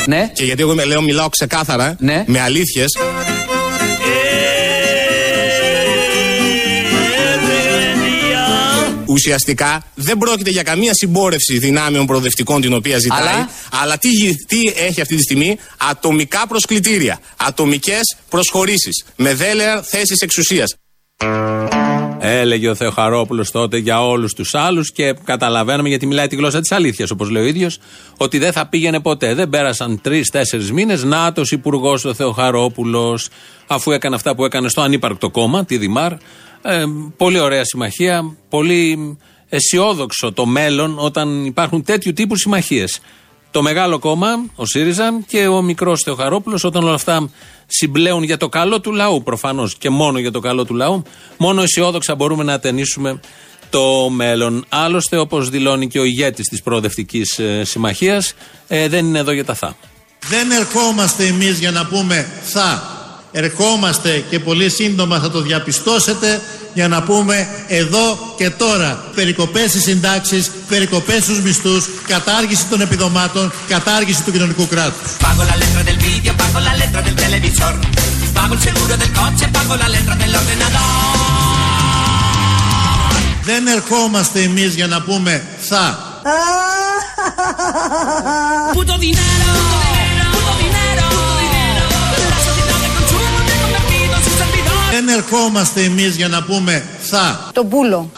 Ναι. 0.06 0.30
Και 0.34 0.44
γιατί 0.44 0.62
εγώ 0.62 0.74
λέω, 0.74 1.02
μιλάω 1.02 1.28
ξεκάθαρα, 1.28 1.96
ναι. 1.98 2.24
με 2.26 2.40
αλήθειες. 2.40 2.88
Ουσιαστικά 9.06 9.84
δεν 9.94 10.18
πρόκειται 10.18 10.50
για 10.50 10.62
καμία 10.62 10.94
συμπόρευση 10.94 11.58
δυνάμεων 11.58 12.06
προοδευτικών 12.06 12.60
την 12.60 12.72
οποία 12.72 12.98
ζητάει. 12.98 13.20
Αλλά, 13.20 13.50
αλλά 13.82 13.98
τι, 13.98 14.10
τι 14.46 14.72
έχει 14.76 15.00
αυτή 15.00 15.16
τη 15.16 15.22
στιγμή, 15.22 15.58
ατομικά 15.90 16.46
προσκλητήρια, 16.46 17.18
ατομικές 17.36 18.16
προσχωρήσεις, 18.28 19.04
με 19.16 19.34
δέλεα 19.34 19.82
θέσεις 19.82 20.20
εξουσίας. 20.20 20.74
Έλεγε 22.26 22.68
ο 22.68 22.74
Θεοχαρόπουλος 22.74 23.50
τότε 23.50 23.76
για 23.76 24.06
όλους 24.06 24.32
τους 24.32 24.54
άλλους 24.54 24.92
και 24.92 25.14
καταλαβαίνουμε 25.24 25.88
γιατί 25.88 26.06
μιλάει 26.06 26.26
τη 26.26 26.36
γλώσσα 26.36 26.60
της 26.60 26.72
αλήθειας, 26.72 27.10
όπως 27.10 27.30
λέει 27.30 27.42
ο 27.42 27.46
ίδιος, 27.46 27.78
ότι 28.16 28.38
δεν 28.38 28.52
θα 28.52 28.66
πήγαινε 28.66 29.00
ποτέ. 29.00 29.34
Δεν 29.34 29.48
πέρασαν 29.48 30.00
τρει-τέσσερι 30.00 30.72
μήνες. 30.72 31.04
Νάτος 31.04 31.50
υπουργός 31.50 32.04
ο 32.04 32.14
Θεοχαρόπουλος, 32.14 33.28
αφού 33.66 33.90
έκανε 33.90 34.14
αυτά 34.14 34.34
που 34.34 34.44
έκανε 34.44 34.68
στο 34.68 34.80
ανύπαρκτο 34.80 35.30
κόμμα, 35.30 35.64
τη 35.64 35.76
Δημάρ. 35.76 36.12
Ε, 36.62 36.84
πολύ 37.16 37.38
ωραία 37.38 37.64
συμμαχία. 37.64 38.36
Πολύ 38.48 39.16
αισιόδοξο 39.48 40.32
το 40.32 40.46
μέλλον 40.46 40.94
όταν 40.98 41.44
υπάρχουν 41.44 41.84
τέτοιου 41.84 42.12
τύπου 42.12 42.36
συμμαχίες. 42.36 43.00
Το 43.54 43.62
μεγάλο 43.62 43.98
κόμμα, 43.98 44.28
ο 44.54 44.66
ΣΥΡΙΖΑ 44.66 45.20
και 45.26 45.46
ο 45.46 45.62
μικρός 45.62 46.02
Θεοχαρόπουλος, 46.04 46.64
όταν 46.64 46.84
όλα 46.84 46.94
αυτά 46.94 47.30
συμπλέουν 47.66 48.22
για 48.22 48.36
το 48.36 48.48
καλό 48.48 48.80
του 48.80 48.92
λαού 48.92 49.22
προφανώς 49.22 49.76
και 49.76 49.90
μόνο 49.90 50.18
για 50.18 50.30
το 50.30 50.40
καλό 50.40 50.64
του 50.64 50.74
λαού, 50.74 51.02
μόνο 51.36 51.62
αισιόδοξα 51.62 52.14
μπορούμε 52.14 52.44
να 52.44 52.52
ατενίσουμε 52.52 53.20
το 53.70 54.10
μέλλον. 54.10 54.64
Άλλωστε, 54.68 55.16
όπως 55.16 55.50
δηλώνει 55.50 55.88
και 55.88 55.98
ο 55.98 56.04
ηγέτης 56.04 56.48
της 56.48 56.62
Προοδευτικής 56.62 57.38
ε, 57.38 57.64
Συμμαχίας, 57.64 58.34
ε, 58.68 58.88
δεν 58.88 59.06
είναι 59.06 59.18
εδώ 59.18 59.32
για 59.32 59.44
τα 59.44 59.54
θα. 59.54 59.76
Δεν 60.28 60.50
ερχόμαστε 60.50 61.26
εμείς 61.26 61.58
για 61.58 61.70
να 61.70 61.86
πούμε 61.86 62.30
θα. 62.42 63.03
Ερχόμαστε 63.36 64.24
και 64.30 64.38
πολύ 64.38 64.70
σύντομα 64.70 65.18
θα 65.18 65.30
το 65.30 65.40
διαπιστώσετε 65.40 66.40
για 66.74 66.88
να 66.88 67.02
πούμε 67.02 67.48
εδώ 67.68 68.34
και 68.36 68.50
τώρα 68.50 69.04
περικοπές 69.14 69.70
στις 69.70 69.82
συντάξεις, 69.82 70.50
περικοπές 70.68 71.22
στους 71.22 71.40
μισθούς, 71.40 71.88
κατάργηση 72.06 72.64
των 72.64 72.80
επιδομάτων, 72.80 73.52
κατάργηση 73.68 74.22
του 74.22 74.32
κοινωνικού 74.32 74.66
κράτους. 74.68 75.10
Pago 75.20 75.42
la 75.50 75.56
letra 75.62 75.82
del 75.88 75.98
video, 76.06 76.32
pago 76.42 76.58
la 76.68 76.74
letra 76.82 77.00
del 77.06 77.16
televisor. 77.24 77.74
Pago 78.38 78.54
el 78.54 78.60
seguro 78.68 78.94
del 79.02 79.12
coche, 79.20 79.44
pago 79.56 79.74
la 79.82 79.88
letra 79.88 80.14
del 80.20 80.34
ordenador. 80.40 80.84
Δεν 83.42 83.66
ερχόμαστε 83.66 84.42
εμείς 84.42 84.74
για 84.74 84.86
να 84.86 85.02
πούμε 85.02 85.46
θα. 85.60 85.98
Puto 88.74 88.96
dinero, 89.04 89.52
Δεν 95.06 95.16
ερχόμαστε 95.16 95.82
εμείς 95.82 96.16
για 96.16 96.28
να 96.28 96.42
πούμε 96.42 96.88
θα. 97.00 97.50
Το 97.52 97.64
πουλο. 97.64 98.10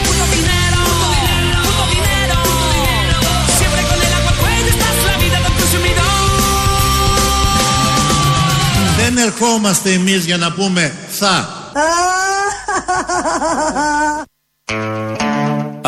Δεν 8.97 9.16
ερχόμαστε 9.16 9.93
εμείς 9.93 10.25
για 10.25 10.37
να 10.37 10.52
πούμε 10.52 10.95
θα. 11.11 11.49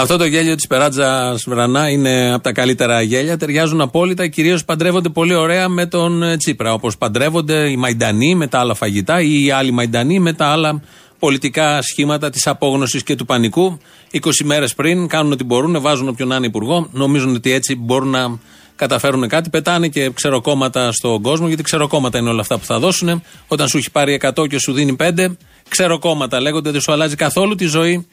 Αυτό 0.00 0.16
το 0.16 0.24
γέλιο 0.24 0.54
της 0.54 0.66
Περάτζα 0.66 1.34
Βρανά 1.46 1.88
είναι 1.88 2.32
από 2.32 2.42
τα 2.42 2.52
καλύτερα 2.52 3.02
γέλια. 3.02 3.36
Ταιριάζουν 3.36 3.80
απόλυτα. 3.80 4.26
Κυρίως 4.26 4.64
παντρεύονται 4.64 5.08
πολύ 5.08 5.34
ωραία 5.34 5.68
με 5.68 5.86
τον 5.86 6.22
ε, 6.22 6.36
Τσίπρα. 6.36 6.72
Όπως 6.72 6.98
παντρεύονται 6.98 7.70
οι 7.70 7.76
Μαϊντανοί 7.76 8.34
με 8.34 8.46
τα 8.46 8.58
άλλα 8.58 8.74
φαγητά 8.74 9.20
ή 9.20 9.44
οι 9.44 9.50
άλλοι 9.50 9.70
Μαϊντανοί 9.70 10.18
με 10.18 10.32
τα 10.32 10.46
άλλα 10.46 10.82
πολιτικά 11.18 11.82
σχήματα 11.82 12.30
της 12.30 12.46
απόγνωσης 12.46 13.02
και 13.02 13.14
του 13.14 13.24
πανικού. 13.24 13.78
20 14.12 14.18
μέρες 14.44 14.74
πριν 14.74 15.06
κάνουν 15.06 15.32
ό,τι 15.32 15.44
μπορούν, 15.44 15.80
βάζουν 15.80 16.08
όποιον 16.08 16.28
να 16.28 16.36
είναι 16.36 16.46
υπουργό. 16.46 16.88
Νομίζουν 16.92 17.34
ότι 17.34 17.52
έτσι 17.52 17.76
μπορούν 17.76 18.08
να 18.08 18.38
καταφέρουν 18.76 19.28
κάτι. 19.28 19.50
Πετάνε 19.50 19.88
και 19.88 20.10
ξεροκόμματα 20.10 20.92
στον 20.92 21.22
κόσμο, 21.22 21.48
γιατί 21.48 21.62
ξεροκόμματα 21.62 22.18
είναι 22.18 22.28
όλα 22.28 22.40
αυτά 22.40 22.58
που 22.58 22.64
θα 22.64 22.78
δώσουν. 22.78 23.22
Όταν 23.48 23.68
σου 23.68 23.76
έχει 23.76 23.90
πάρει 23.90 24.20
100 24.36 24.48
και 24.48 24.58
σου 24.58 24.72
δίνει 24.72 24.96
5, 25.00 25.36
ξεροκόμματα 25.68 26.40
λέγονται, 26.40 26.70
δεν 26.70 26.80
σου 26.80 26.92
αλλάζει 26.92 27.16
καθόλου 27.16 27.54
τη 27.54 27.66
ζωή 27.66 28.06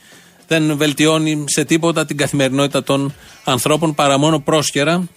δεν 0.48 0.78
βελτιώνει 0.78 1.44
σε 1.48 1.64
τίποτα 1.64 2.06
την 2.06 2.18
καθημερινότητα 2.18 2.84
των 2.84 3.14
ανθρώπων 3.44 3.96
παρά 3.96 4.18
μόνο 4.18 4.40
πρόσχερα. 4.40 5.08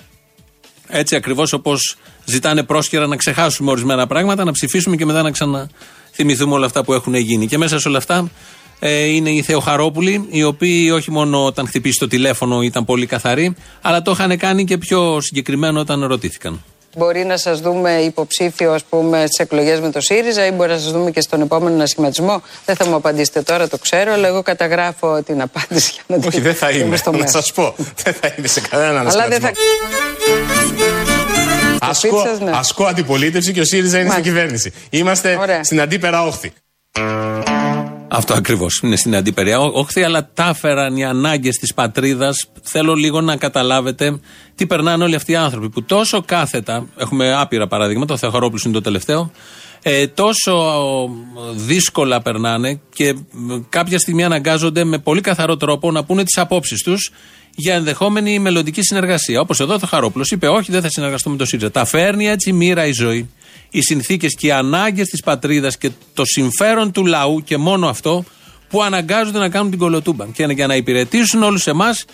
Έτσι 0.88 1.16
ακριβώς 1.16 1.52
όπως 1.52 1.96
ζητάνε 2.24 2.62
πρόσχερα 2.62 3.06
να 3.06 3.16
ξεχάσουμε 3.16 3.70
ορισμένα 3.70 4.06
πράγματα, 4.06 4.44
να 4.44 4.52
ψηφίσουμε 4.52 4.96
και 4.96 5.04
μετά 5.04 5.22
να 5.22 5.30
ξαναθυμηθούμε 5.30 6.54
όλα 6.54 6.66
αυτά 6.66 6.84
που 6.84 6.92
έχουν 6.92 7.14
γίνει. 7.14 7.46
Και 7.46 7.58
μέσα 7.58 7.78
σε 7.78 7.88
όλα 7.88 7.98
αυτά 7.98 8.30
ε, 8.78 9.04
είναι 9.04 9.30
οι 9.30 9.42
Θεοχαρόπουλοι, 9.42 10.26
οι 10.30 10.42
οποίοι 10.42 10.90
όχι 10.94 11.10
μόνο 11.10 11.44
όταν 11.44 11.66
χτυπήσει 11.66 11.98
το 11.98 12.06
τηλέφωνο 12.06 12.62
ήταν 12.62 12.84
πολύ 12.84 13.06
καθαροί, 13.06 13.54
αλλά 13.80 14.02
το 14.02 14.10
είχαν 14.10 14.38
κάνει 14.38 14.64
και 14.64 14.78
πιο 14.78 15.20
συγκεκριμένο 15.20 15.80
όταν 15.80 16.04
ρωτήθηκαν. 16.04 16.62
Μπορεί 16.98 17.24
να 17.24 17.36
σας 17.36 17.60
δούμε 17.60 17.92
υποψήφιο, 17.92 18.72
ας 18.72 18.84
πούμε, 18.84 19.18
στις 19.26 19.38
εκλογές 19.38 19.80
με 19.80 19.90
το 19.90 20.00
ΣΥΡΙΖΑ 20.00 20.46
ή 20.46 20.50
μπορεί 20.50 20.70
να 20.70 20.78
σας 20.78 20.90
δούμε 20.92 21.10
και 21.10 21.20
στον 21.20 21.40
επόμενο 21.40 21.74
ανασχηματισμό. 21.74 22.42
Δεν 22.64 22.76
θα 22.76 22.86
μου 22.86 22.94
απαντήσετε 22.94 23.42
τώρα, 23.42 23.68
το 23.68 23.78
ξέρω, 23.78 24.12
αλλά 24.12 24.28
εγώ 24.28 24.42
καταγράφω 24.42 25.22
την 25.22 25.42
απάντηση 25.42 25.92
για 25.94 26.02
να 26.06 26.16
την 26.18 26.28
Όχι, 26.28 26.40
δεν 26.40 26.54
θα 26.54 26.70
είμαι. 26.70 26.96
στο 26.96 27.10
Να 27.10 27.16
μέλλον. 27.16 27.32
σας 27.32 27.52
πω. 27.52 27.74
Δεν 28.02 28.14
θα 28.14 28.34
είναι 28.38 28.46
σε 28.48 28.60
κανέναν 28.60 28.96
Αλλά 29.08 29.28
δεν 29.28 29.44
ανασχηματισμό. 29.44 29.50
θα. 31.80 31.86
Ασκώ, 31.88 32.18
σπίτι 32.18 32.28
σας, 32.28 32.40
ναι. 32.40 32.50
ασκώ 32.54 32.84
αντιπολίτευση 32.84 33.52
και 33.52 33.60
ο 33.60 33.64
ΣΥΡΙΖΑ 33.64 33.98
είναι 33.98 34.10
στην 34.10 34.22
Μάλιστα. 34.22 34.40
κυβέρνηση. 34.40 34.72
Είμαστε 34.90 35.36
Ωραία. 35.40 35.64
στην 35.64 35.80
αντίπερα 35.80 36.22
όχθη. 36.24 36.52
Αυτό 38.10 38.34
ακριβώς. 38.34 38.80
Είναι 38.82 38.96
στην 38.96 39.16
αντίπερια 39.16 39.60
όχθη, 39.60 40.02
αλλά 40.02 40.30
τα 40.34 40.48
έφεραν 40.48 40.96
οι 40.96 41.04
ανάγκες 41.04 41.56
της 41.56 41.74
πατρίδας. 41.74 42.48
Θέλω 42.62 42.94
λίγο 42.94 43.20
να 43.20 43.36
καταλάβετε 43.36 44.20
τι 44.54 44.66
περνάνε 44.66 45.04
όλοι 45.04 45.14
αυτοί 45.14 45.32
οι 45.32 45.36
άνθρωποι 45.36 45.68
που 45.68 45.82
τόσο 45.82 46.22
κάθετα. 46.22 46.86
Έχουμε 46.96 47.34
άπειρα 47.34 47.66
παραδείγματα, 47.66 48.14
ο 48.14 48.16
Θεοχαρόπουλο 48.16 48.62
είναι 48.64 48.74
το 48.74 48.80
τελευταίο. 48.80 49.30
Ε, 49.82 50.06
τόσο 50.06 50.54
δύσκολα 51.54 52.22
περνάνε 52.22 52.80
και 52.94 53.14
μ, 53.30 53.56
κάποια 53.68 53.98
στιγμή 53.98 54.24
αναγκάζονται 54.24 54.84
με 54.84 54.98
πολύ 54.98 55.20
καθαρό 55.20 55.56
τρόπο 55.56 55.90
να 55.90 56.04
πούνε 56.04 56.24
τις 56.24 56.38
απόψεις 56.38 56.82
τους 56.82 57.10
για 57.60 57.74
ενδεχόμενη 57.74 58.38
μελλοντική 58.38 58.82
συνεργασία. 58.82 59.40
Όπως 59.40 59.60
εδώ 59.60 59.74
ο 59.74 59.78
Θεοχαρόπουλο 59.78 60.24
είπε: 60.30 60.48
Όχι, 60.48 60.70
δεν 60.72 60.82
θα 60.82 60.88
συνεργαστώ 60.88 61.30
με 61.30 61.36
το 61.36 61.44
ΣΥΡΙΖΑ. 61.44 61.70
Τα 61.70 61.84
φέρνει 61.84 62.28
έτσι 62.28 62.52
μοίρα 62.52 62.86
η 62.86 62.92
ζωή. 62.92 63.30
Οι 63.70 63.82
συνθήκες 63.82 64.34
και 64.34 64.46
οι 64.46 64.50
ανάγκες 64.50 65.08
της 65.08 65.20
πατρίδας 65.22 65.78
και 65.78 65.90
το 66.14 66.24
συμφέρον 66.24 66.92
του 66.92 67.06
λαού 67.06 67.42
και 67.44 67.56
μόνο 67.56 67.88
αυτό 67.88 68.24
που 68.68 68.82
αναγκάζονται 68.82 69.38
να 69.38 69.48
κάνουν 69.48 69.70
την 69.70 69.78
κολοτούμπα. 69.78 70.26
Και 70.26 70.44
για 70.44 70.66
να 70.66 70.76
υπηρετήσουν 70.76 71.42
όλους 71.42 71.66
εμάς, 71.66 72.04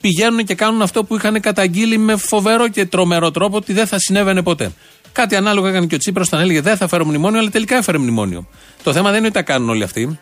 πηγαίνουν 0.00 0.44
και 0.44 0.54
κάνουν 0.54 0.82
αυτό 0.82 1.04
που 1.04 1.16
είχαν 1.16 1.40
καταγγείλει 1.40 1.98
με 1.98 2.16
φοβερό 2.16 2.68
και 2.68 2.86
τρομερό 2.86 3.30
τρόπο 3.30 3.56
ότι 3.56 3.72
δεν 3.72 3.86
θα 3.86 3.98
συνέβαινε 3.98 4.42
ποτέ. 4.42 4.72
Κάτι 5.12 5.36
ανάλογο 5.36 5.66
έκανε 5.66 5.86
και 5.86 5.94
ο 5.94 5.98
Τσίπρας 5.98 6.26
όταν 6.26 6.40
έλεγε 6.40 6.60
Δεν 6.60 6.76
θα 6.76 6.88
φέρω 6.88 7.04
μνημόνιο, 7.04 7.38
αλλά 7.38 7.50
τελικά 7.50 7.76
έφερε 7.76 7.98
μνημόνιο. 7.98 8.48
Το 8.82 8.92
θέμα 8.92 9.08
δεν 9.08 9.18
είναι 9.18 9.26
ότι 9.26 9.36
τα 9.36 9.42
κάνουν 9.42 9.68
όλοι 9.68 9.82
αυτοί, 9.82 10.18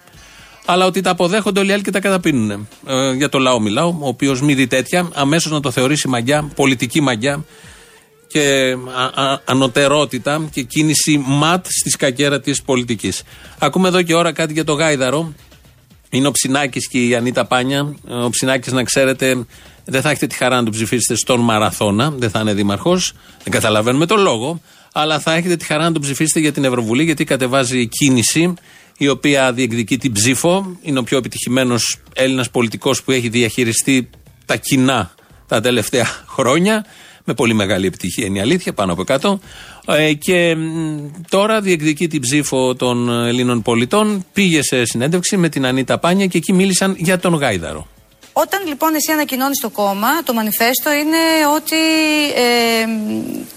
αλλά 0.67 0.87
ότι 0.87 1.01
τα 1.01 1.11
αποδέχονται 1.11 1.61
όλοι 1.61 1.71
οι 1.71 1.73
άλλοι 1.73 1.83
και 1.83 1.91
τα 1.91 2.01
καταπίνουν. 2.01 2.69
Ε, 2.87 3.13
για 3.13 3.29
το 3.29 3.39
λαό 3.39 3.61
μιλάω, 3.61 3.89
ο 3.89 4.09
οποίος 4.09 4.41
μη 4.43 4.55
δει 4.55 4.67
τέτοια, 4.67 5.09
αμέσως 5.15 5.53
να 5.53 5.61
το 5.61 5.71
θεωρήσει 5.71 6.09
μαγιά, 6.09 6.51
πολιτική 6.55 7.01
μαγιά 7.01 7.45
και 8.27 8.77
α- 8.97 9.23
α- 9.23 9.41
ανωτερότητα 9.45 10.49
και 10.53 10.63
κίνηση 10.63 11.23
ματ 11.27 11.67
στη 11.69 11.91
σκακέρα 11.91 12.41
της 12.41 12.63
πολιτικής. 12.63 13.23
Ακούμε 13.59 13.89
εδώ 13.89 14.03
και 14.03 14.15
ώρα 14.15 14.33
κάτι 14.33 14.53
για 14.53 14.65
το 14.65 14.73
Γάιδαρο. 14.73 15.33
Είναι 16.11 16.27
ο 16.27 16.31
Ψινάκης 16.31 16.89
και 16.89 17.07
η 17.07 17.15
Ανίτα 17.15 17.45
Πάνια. 17.45 17.95
Ο 18.25 18.31
Ψινάκης, 18.31 18.73
να 18.73 18.83
ξέρετε, 18.83 19.47
δεν 19.85 20.01
θα 20.01 20.11
έχετε 20.11 20.27
τη 20.27 20.35
χαρά 20.35 20.57
να 20.57 20.63
τον 20.63 20.73
ψηφίσετε 20.73 21.15
στον 21.15 21.41
Μαραθώνα, 21.41 22.11
δεν 22.11 22.31
θα 22.31 22.41
είναι 22.41 22.55
δήμαρχος. 22.55 23.13
Δεν 23.43 23.53
καταλαβαίνουμε 23.53 24.07
τον 24.07 24.21
λόγο. 24.21 24.61
Αλλά 24.93 25.19
θα 25.19 25.35
έχετε 25.35 25.57
τη 25.57 25.65
χαρά 25.65 25.83
να 25.83 25.93
τον 25.93 26.03
ψηφίσετε 26.03 26.41
για 26.41 26.53
την 26.53 26.65
Ευρωβουλή, 26.65 27.05
γιατί 27.05 27.25
κατεβάζει 27.25 27.89
κίνηση 27.89 28.55
η 28.99 29.09
οποία 29.09 29.53
διεκδικεί 29.53 29.99
την 29.99 30.13
ψήφο. 30.13 30.77
Είναι 30.83 30.99
ο 30.99 31.03
πιο 31.03 31.19
επιτυχημένος 31.19 31.99
Έλληνας 32.15 32.51
πολιτικός 32.51 33.03
που 33.03 33.11
έχει 33.11 33.29
διαχειριστεί 33.29 34.11
τα 34.47 34.57
κοινά 34.57 35.15
τα 35.49 35.61
τελευταία 35.61 36.07
χρόνια. 36.27 36.87
Με 37.25 37.35
πολύ 37.35 37.55
μεγάλη 37.55 37.87
επιτυχία 37.87 38.27
είναι 38.27 38.39
η 38.39 38.41
αλήθεια, 38.41 38.73
πάνω 38.73 38.93
από 38.93 39.05
100. 39.07 39.39
Ε, 39.87 40.13
και 40.13 40.55
μ, 40.55 41.11
τώρα 41.29 41.61
διεκδικεί 41.61 42.09
την 42.09 42.21
ψήφο 42.21 42.75
των 42.75 43.09
Ελλήνων 43.27 43.63
πολιτών. 43.63 44.25
Πήγε 44.33 44.63
σε 44.63 44.85
συνέντευξη 44.85 45.37
με 45.37 45.49
την 45.49 45.67
Ανίτα 45.67 45.99
Πάνια 45.99 46.27
και 46.27 46.39
εκεί 46.39 46.53
μίλησαν 46.53 46.95
για 46.99 47.19
τον 47.19 47.35
Γάιδαρο. 47.35 47.87
Όταν 48.33 48.67
λοιπόν 48.67 48.95
εσύ 48.95 49.13
ανακοινώνεις 49.13 49.61
το 49.61 49.71
κόμμα, 49.71 50.23
το 50.25 50.33
μανιφέστο 50.35 50.93
είναι 50.93 51.17
ότι. 51.55 51.77
Ε, 52.35 52.87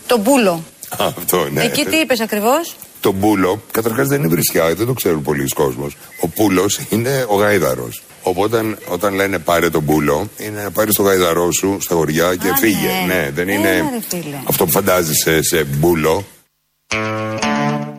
το 0.07 0.17
μπούλο. 0.17 0.63
Αυτό, 0.97 1.49
ναι. 1.49 1.63
Εκεί 1.63 1.85
τι 1.85 1.97
είπες 1.97 2.19
ακριβώς; 2.19 2.75
Το 3.01 3.11
μπούλο, 3.11 3.61
καταρχάς 3.71 4.07
δεν 4.07 4.19
είναι 4.19 4.27
βρισιά, 4.27 4.73
δεν 4.75 4.85
το 4.85 4.93
ξέρουν 4.93 5.21
πολλοί 5.21 5.47
κόσμος. 5.47 5.97
Ο 6.21 6.27
πούλο 6.27 6.65
είναι 6.89 7.25
ο 7.27 7.35
γάιδαρος. 7.35 8.03
Οπότε 8.23 8.57
όταν, 8.57 8.77
όταν 8.89 9.13
λένε 9.13 9.39
πάρε 9.39 9.69
τον 9.69 9.81
μπούλο, 9.83 10.29
είναι 10.37 10.61
να 10.63 10.71
πάρει 10.71 10.93
το 10.93 11.03
γάιδαρό 11.03 11.51
σου 11.51 11.77
στα 11.81 11.95
χωριά 11.95 12.35
και 12.35 12.49
Α, 12.49 12.55
φύγε. 12.55 12.87
ναι. 13.07 13.13
Ναι, 13.13 13.29
δεν 13.33 13.49
Έλα, 13.49 13.59
είναι 13.59 13.89
ρε 13.93 14.17
φίλε. 14.21 14.35
αυτό 14.45 14.65
που 14.65 14.71
φαντάζεσαι 14.71 15.41
σε 15.43 15.63
μπούλο. 15.63 16.25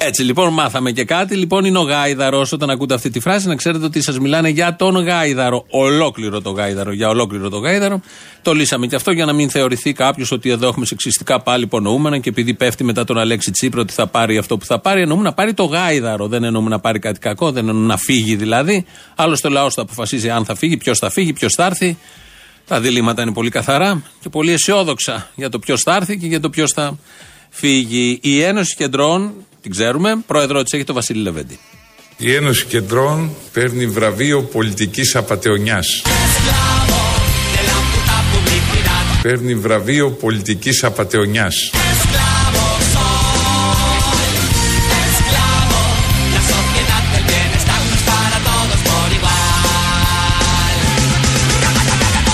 Έτσι 0.02 0.22
λοιπόν 0.22 0.52
μάθαμε 0.52 0.90
και 0.92 1.04
κάτι. 1.04 1.36
Λοιπόν 1.36 1.64
είναι 1.64 1.78
ο 1.78 1.82
Γάιδαρος. 1.82 2.52
Όταν 2.52 2.70
ακούτε 2.70 2.94
αυτή 2.94 3.10
τη 3.10 3.20
φράση, 3.20 3.46
να 3.46 3.56
ξέρετε 3.56 3.84
ότι 3.84 4.02
σας 4.02 4.18
μιλάνε 4.18 4.48
για 4.48 4.76
τον 4.76 4.96
Γάιδαρο. 4.96 5.64
Ολόκληρο 5.70 6.40
το 6.40 6.50
Γάιδαρο. 6.50 6.92
Για 6.92 7.08
ολόκληρο 7.08 7.48
το 7.48 7.58
Γάιδαρο. 7.58 8.00
Το 8.42 8.52
λύσαμε 8.52 8.86
και 8.86 8.94
αυτό 8.94 9.10
για 9.10 9.24
να 9.24 9.32
μην 9.32 9.50
θεωρηθεί 9.50 9.92
κάποιος 9.92 10.30
ότι 10.30 10.50
εδώ 10.50 10.66
έχουμε 10.68 10.86
σεξιστικά 10.86 11.40
πάλι 11.40 11.64
υπονοούμενα 11.64 12.18
και 12.18 12.28
επειδή 12.28 12.54
πέφτει 12.54 12.84
μετά 12.84 13.04
τον 13.04 13.18
Αλέξη 13.18 13.50
Τσίπρα 13.50 13.80
ότι 13.80 13.92
θα 13.92 14.06
πάρει 14.06 14.38
αυτό 14.38 14.58
που 14.58 14.64
θα 14.64 14.78
πάρει. 14.78 15.00
Εννοούμε 15.00 15.22
να 15.22 15.32
πάρει 15.32 15.54
το 15.54 15.64
Γάιδαρο. 15.64 16.28
Δεν 16.28 16.44
εννοούμε 16.44 16.68
να 16.68 16.78
πάρει 16.78 16.98
κάτι 16.98 17.18
κακό. 17.18 17.52
Δεν 17.52 17.68
εννοούμε 17.68 17.86
να 17.86 17.96
φύγει 17.96 18.36
δηλαδή. 18.36 18.84
Άλλωστε 19.14 19.48
ο 19.48 19.50
λαός 19.50 19.74
θα 19.74 19.82
αποφασίζει 19.82 20.30
αν 20.30 20.44
θα 20.44 20.54
φύγει, 20.54 20.76
ποιος 20.76 20.98
θα 20.98 21.10
φύγει, 21.10 21.32
ποιος 21.32 21.52
θα 21.54 21.64
έρθει. 21.64 21.98
Τα 22.66 22.80
διλήμματα 22.80 23.22
είναι 23.22 23.32
πολύ 23.32 23.50
καθαρά 23.50 24.02
και 24.20 24.28
πολύ 24.28 24.52
αισιόδοξα 24.52 25.30
για 25.34 25.48
το 25.48 25.58
ποιος 25.58 25.82
θα 25.82 25.94
έρθει 25.94 26.18
και 26.18 26.26
για 26.26 26.40
το 26.40 26.50
ποιος 26.50 26.72
θα 26.72 26.98
φύγει. 27.50 28.18
Η 28.22 28.42
Ένωση 28.42 28.76
Κεντρών, 28.76 29.32
την 29.62 29.70
ξέρουμε, 29.70 30.16
πρόεδρο 30.26 30.62
της 30.62 30.72
έχει 30.72 30.84
το 30.84 30.92
Βασίλη 30.92 31.22
Λεβέντη. 31.22 31.58
Η 32.16 32.34
Ένωση 32.34 32.64
Κεντρών 32.64 33.30
παίρνει 33.52 33.86
βραβείο 33.86 34.42
πολιτικής 34.42 35.16
απατεωνιάς. 35.16 36.02
Παίρνει 39.22 39.54
βραβείο 39.54 40.10
πολιτικής 40.10 40.84
απατεωνιάς. 40.84 41.54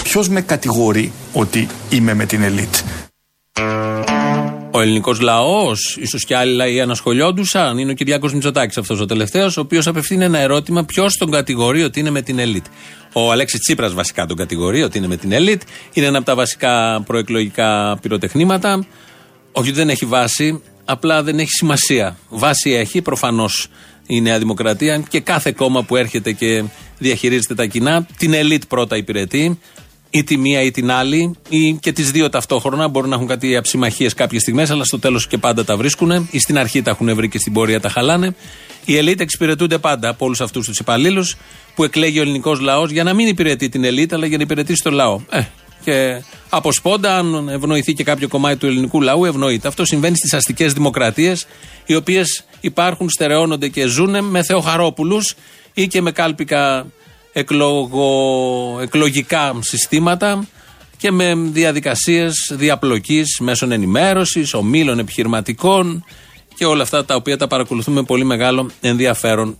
Ποιος 0.02 0.28
με 0.28 0.40
κατηγορεί 0.40 1.12
ότι 1.32 1.68
είμαι 1.88 2.14
με 2.14 2.26
την 2.26 2.42
ελίτ; 2.42 2.74
Ο 4.76 4.80
ελληνικός 4.80 5.20
λαός, 5.20 5.96
ίσως 6.00 6.24
και 6.24 6.36
άλλοι 6.36 6.54
λαοί 6.54 6.80
ανασχολιόντουσαν. 6.80 7.78
Είναι 7.78 7.90
ο 7.90 7.94
Κυριάκος 7.94 8.32
Μητσοτάκης 8.32 8.76
αυτός 8.78 9.00
ο 9.00 9.06
τελευταίος, 9.06 9.56
ο 9.56 9.60
οποίος 9.60 9.86
απευθύνει 9.86 10.24
ένα 10.24 10.38
ερώτημα: 10.38 10.84
Ποιος 10.84 11.16
τον 11.16 11.30
κατηγορεί 11.30 11.82
ότι 11.82 12.00
είναι 12.00 12.10
με 12.10 12.22
την 12.22 12.38
ελίτ. 12.38 12.64
Ο 13.12 13.30
Αλέξης 13.32 13.60
Τσίπρας 13.60 13.94
βασικά 13.94 14.26
τον 14.26 14.36
κατηγορεί 14.36 14.82
ότι 14.82 14.98
είναι 14.98 15.06
με 15.06 15.16
την 15.16 15.32
ελίτ. 15.32 15.62
Είναι 15.92 16.06
ένα 16.06 16.16
από 16.16 16.26
τα 16.26 16.34
βασικά 16.34 17.02
προεκλογικά 17.06 17.98
πυροτεχνήματα. 18.02 18.86
Όχι 19.52 19.68
ότι 19.68 19.78
δεν 19.78 19.88
έχει 19.88 20.06
βάση, 20.06 20.62
απλά 20.84 21.22
δεν 21.22 21.38
έχει 21.38 21.50
σημασία. 21.50 22.18
Βάση 22.28 22.70
έχει 22.70 23.02
προφανώς 23.02 23.68
η 24.06 24.20
Νέα 24.20 24.38
Δημοκρατία 24.38 24.98
και 25.08 25.20
κάθε 25.20 25.52
κόμμα 25.52 25.82
που 25.82 25.96
έρχεται 25.96 26.32
και 26.32 26.64
διαχειρίζεται 26.98 27.54
τα 27.54 27.66
κοινά, 27.66 28.06
την 28.18 28.34
ελίτ 28.34 28.62
πρώτα 28.68 28.96
υπηρετεί 28.96 29.58
ή 30.16 30.24
τη 30.24 30.36
μία 30.36 30.62
ή 30.62 30.70
την 30.70 30.90
άλλη, 30.90 31.36
ή 31.48 31.72
και 31.72 31.92
τις 31.92 32.10
δύο 32.10 32.28
ταυτόχρονα. 32.28 32.88
Μπορούν 32.88 33.08
να 33.08 33.14
έχουν 33.14 33.26
κάτι 33.26 33.56
αψημαχίες 33.56 34.14
κάποιες 34.14 34.42
στιγμές, 34.42 34.70
αλλά 34.70 34.84
στο 34.84 34.98
τέλος 34.98 35.26
και 35.26 35.38
πάντα 35.38 35.64
τα 35.64 35.76
βρίσκουν. 35.76 36.28
Ή 36.30 36.38
στην 36.38 36.58
αρχή 36.58 36.82
τα 36.82 36.90
έχουν 36.90 37.14
βρει 37.14 37.28
και 37.28 37.38
στην 37.38 37.52
πορεία 37.52 37.80
τα 37.80 37.88
χαλάνε. 37.88 38.34
Οι 38.84 38.96
ελίτ 38.96 39.20
εξυπηρετούνται 39.20 39.78
πάντα 39.78 40.08
από 40.08 40.24
όλους 40.24 40.40
αυτούς 40.40 40.66
τους 40.66 40.78
υπαλλήλους 40.78 41.36
που 41.74 41.84
εκλέγει 41.84 42.18
ο 42.18 42.22
ελληνικός 42.22 42.60
λαός 42.60 42.90
για 42.90 43.02
να 43.02 43.14
μην 43.14 43.26
υπηρετεί 43.26 43.68
την 43.68 43.84
ελίτ, 43.84 44.12
αλλά 44.12 44.26
για 44.26 44.36
να 44.36 44.42
υπηρετήσει 44.42 44.82
τον 44.82 44.92
λαό. 44.92 45.20
Ε, 45.30 45.40
και 45.84 46.22
από 46.48 46.72
σπόντα, 46.72 47.18
αν 47.18 47.48
ευνοηθεί 47.48 47.92
και 47.92 48.04
κάποιο 48.04 48.28
κομμάτι 48.28 48.56
του 48.56 48.66
ελληνικού 48.66 49.00
λαού, 49.02 49.24
ευνοείται. 49.24 49.68
Αυτό 49.68 49.84
συμβαίνει 49.84 50.16
στις 50.16 50.34
αστικές 50.34 50.72
δημοκρατίες, 50.72 51.46
οι 51.86 51.94
οποίες 51.94 52.44
υπάρχουν, 52.60 53.10
στερεώνονται 53.10 53.68
και 53.68 53.86
ζουν 53.86 54.24
με 54.24 54.42
θεοχαρόπουλους 54.42 55.34
ή 55.74 55.86
και 55.86 56.00
με 56.02 56.12
κάλπικα 56.12 56.86
εκλογο, 57.38 58.78
εκλογικά 58.82 59.54
συστήματα 59.60 60.46
και 60.96 61.10
με 61.10 61.34
διαδικασίες 61.34 62.34
διαπλοκής 62.52 63.38
μέσων 63.40 63.72
ενημέρωσης, 63.72 64.54
ομίλων 64.54 64.98
επιχειρηματικών 64.98 66.04
και 66.54 66.64
όλα 66.64 66.82
αυτά 66.82 67.04
τα 67.04 67.14
οποία 67.14 67.36
τα 67.36 67.46
παρακολουθούμε 67.46 68.00
με 68.00 68.06
πολύ 68.06 68.24
μεγάλο 68.24 68.70
ενδιαφέρον. 68.80 69.58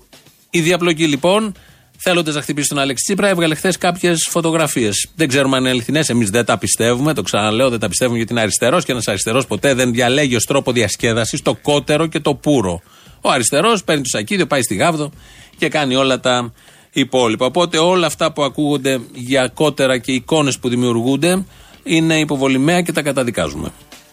Η 0.51 0.61
διαπλοκή 0.61 1.07
λοιπόν, 1.07 1.55
θέλοντας 1.97 2.35
να 2.35 2.43
χτυπήσει 2.43 2.69
τον 2.69 2.79
Άλεξη 2.79 3.05
Τσίπρα, 3.05 3.29
έβγαλε 3.29 3.55
χθες 3.55 3.79
κάποιες 3.79 4.27
φωτογραφίες. 4.31 5.09
Δεν 5.15 5.29
ξέρουμε 5.29 5.57
αν 5.57 5.63
είναι 5.63 5.71
αληθινές, 5.71 6.09
εμείς 6.09 6.31
δεν 6.31 6.45
τα 6.45 6.59
πιστεύουμε. 6.59 7.15
Το 7.15 7.23
ξαναλέω, 7.23 7.71
δεν 7.71 7.79
τα 7.79 7.89
πιστεύουμε 7.89 8.17
γιατί 8.17 8.33
είναι 8.33 8.43
αριστερός 8.43 8.85
και 8.85 8.93
ένας 8.93 9.09
αριστερός 9.09 9.47
ποτέ 9.47 9.75
δεν 9.75 9.93
διαλέγει 9.93 10.37
ως 10.37 10.45
τρόπο 10.45 10.73
διασκέδασης 10.73 11.43
το 11.43 11.55
κότερο 11.55 12.07
και 12.07 12.21
το 12.21 12.35
πουρο. 12.35 12.83
Ο 13.21 13.31
αριστερός 13.31 13.85
παίρνει 13.85 14.03
το 14.03 14.09
σακίδιο, 14.09 14.47
πάει 14.47 14.63
στη 14.63 14.75
Γάβδο 14.75 15.11
και 15.59 15.69
κάνει 15.69 15.95
όλα 15.95 16.21
τα 16.21 16.53
υπόλοιπα. 17.01 17.47
Οπότε 17.47 17.79
όλα 17.79 18.07
αυτά 18.07 18.33
που 18.33 18.43
ακούγονται 18.43 19.01
για 19.15 19.49
κότερα 19.55 19.99
και 19.99 20.13
εικόνες 20.13 20.59
που 20.59 20.69
δημιουργούνται 20.69 21.45
είναι 21.83 22.19
υποβολημαία 22.19 22.81
και 22.83 22.93
τα 22.93 23.03
καταδικάζουμε. 23.03 23.69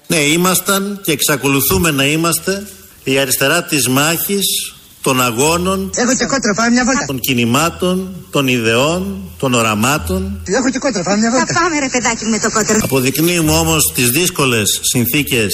Ναι, 0.07 0.15
ήμασταν 0.17 0.99
και 1.03 1.11
εξακολουθούμε 1.11 1.91
να 1.91 2.05
είμαστε 2.05 2.67
η 3.03 3.17
αριστερά 3.19 3.63
της 3.63 3.87
μάχης 3.87 4.45
των 5.01 5.21
αγώνων, 5.21 5.89
Έχω 5.95 6.15
και 6.15 6.25
κότρο, 6.25 6.53
πάμε 6.55 6.69
μια 6.69 6.85
βόλτα. 6.85 7.05
των 7.05 7.19
κινημάτων, 7.19 8.13
των 8.31 8.47
ιδεών, 8.47 9.17
των 9.39 9.53
οραμάτων. 9.53 10.39
Έχω 10.45 10.69
και 10.69 10.79
κότρο, 10.79 11.03
πάμε 11.03 11.17
μια 11.17 11.31
Θα 11.31 11.37
βόλτα. 11.37 11.53
πάμε 11.53 11.79
ρε 11.79 11.89
παιδάκι 11.89 12.25
με 12.25 12.39
το 12.39 12.51
κότερο. 12.51 12.79
Αποδεικνύουμε 12.83 13.51
όμως 13.51 13.91
τις 13.95 14.09
δύσκολες 14.09 14.79
συνθήκες 14.81 15.53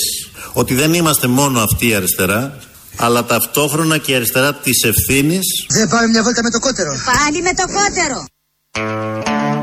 ότι 0.54 0.74
δεν 0.74 0.94
είμαστε 0.94 1.28
μόνο 1.28 1.60
αυτή 1.60 1.88
η 1.88 1.94
αριστερά, 1.94 2.58
αλλά 3.00 3.26
ταυτόχρονα 3.26 3.98
και 3.98 4.12
η 4.12 4.16
αριστερά 4.16 4.54
της 4.54 4.84
ευθύνης 4.84 5.66
Δεν 5.70 5.90
πάμε 5.90 6.08
μια 6.08 6.24
βόλτα 6.24 6.44
με 6.44 6.50
το 6.50 6.60
κότερο. 6.60 6.92
Πάλι 7.06 7.42
με 7.42 7.54
το 7.54 7.64
κότερο. 7.78 8.26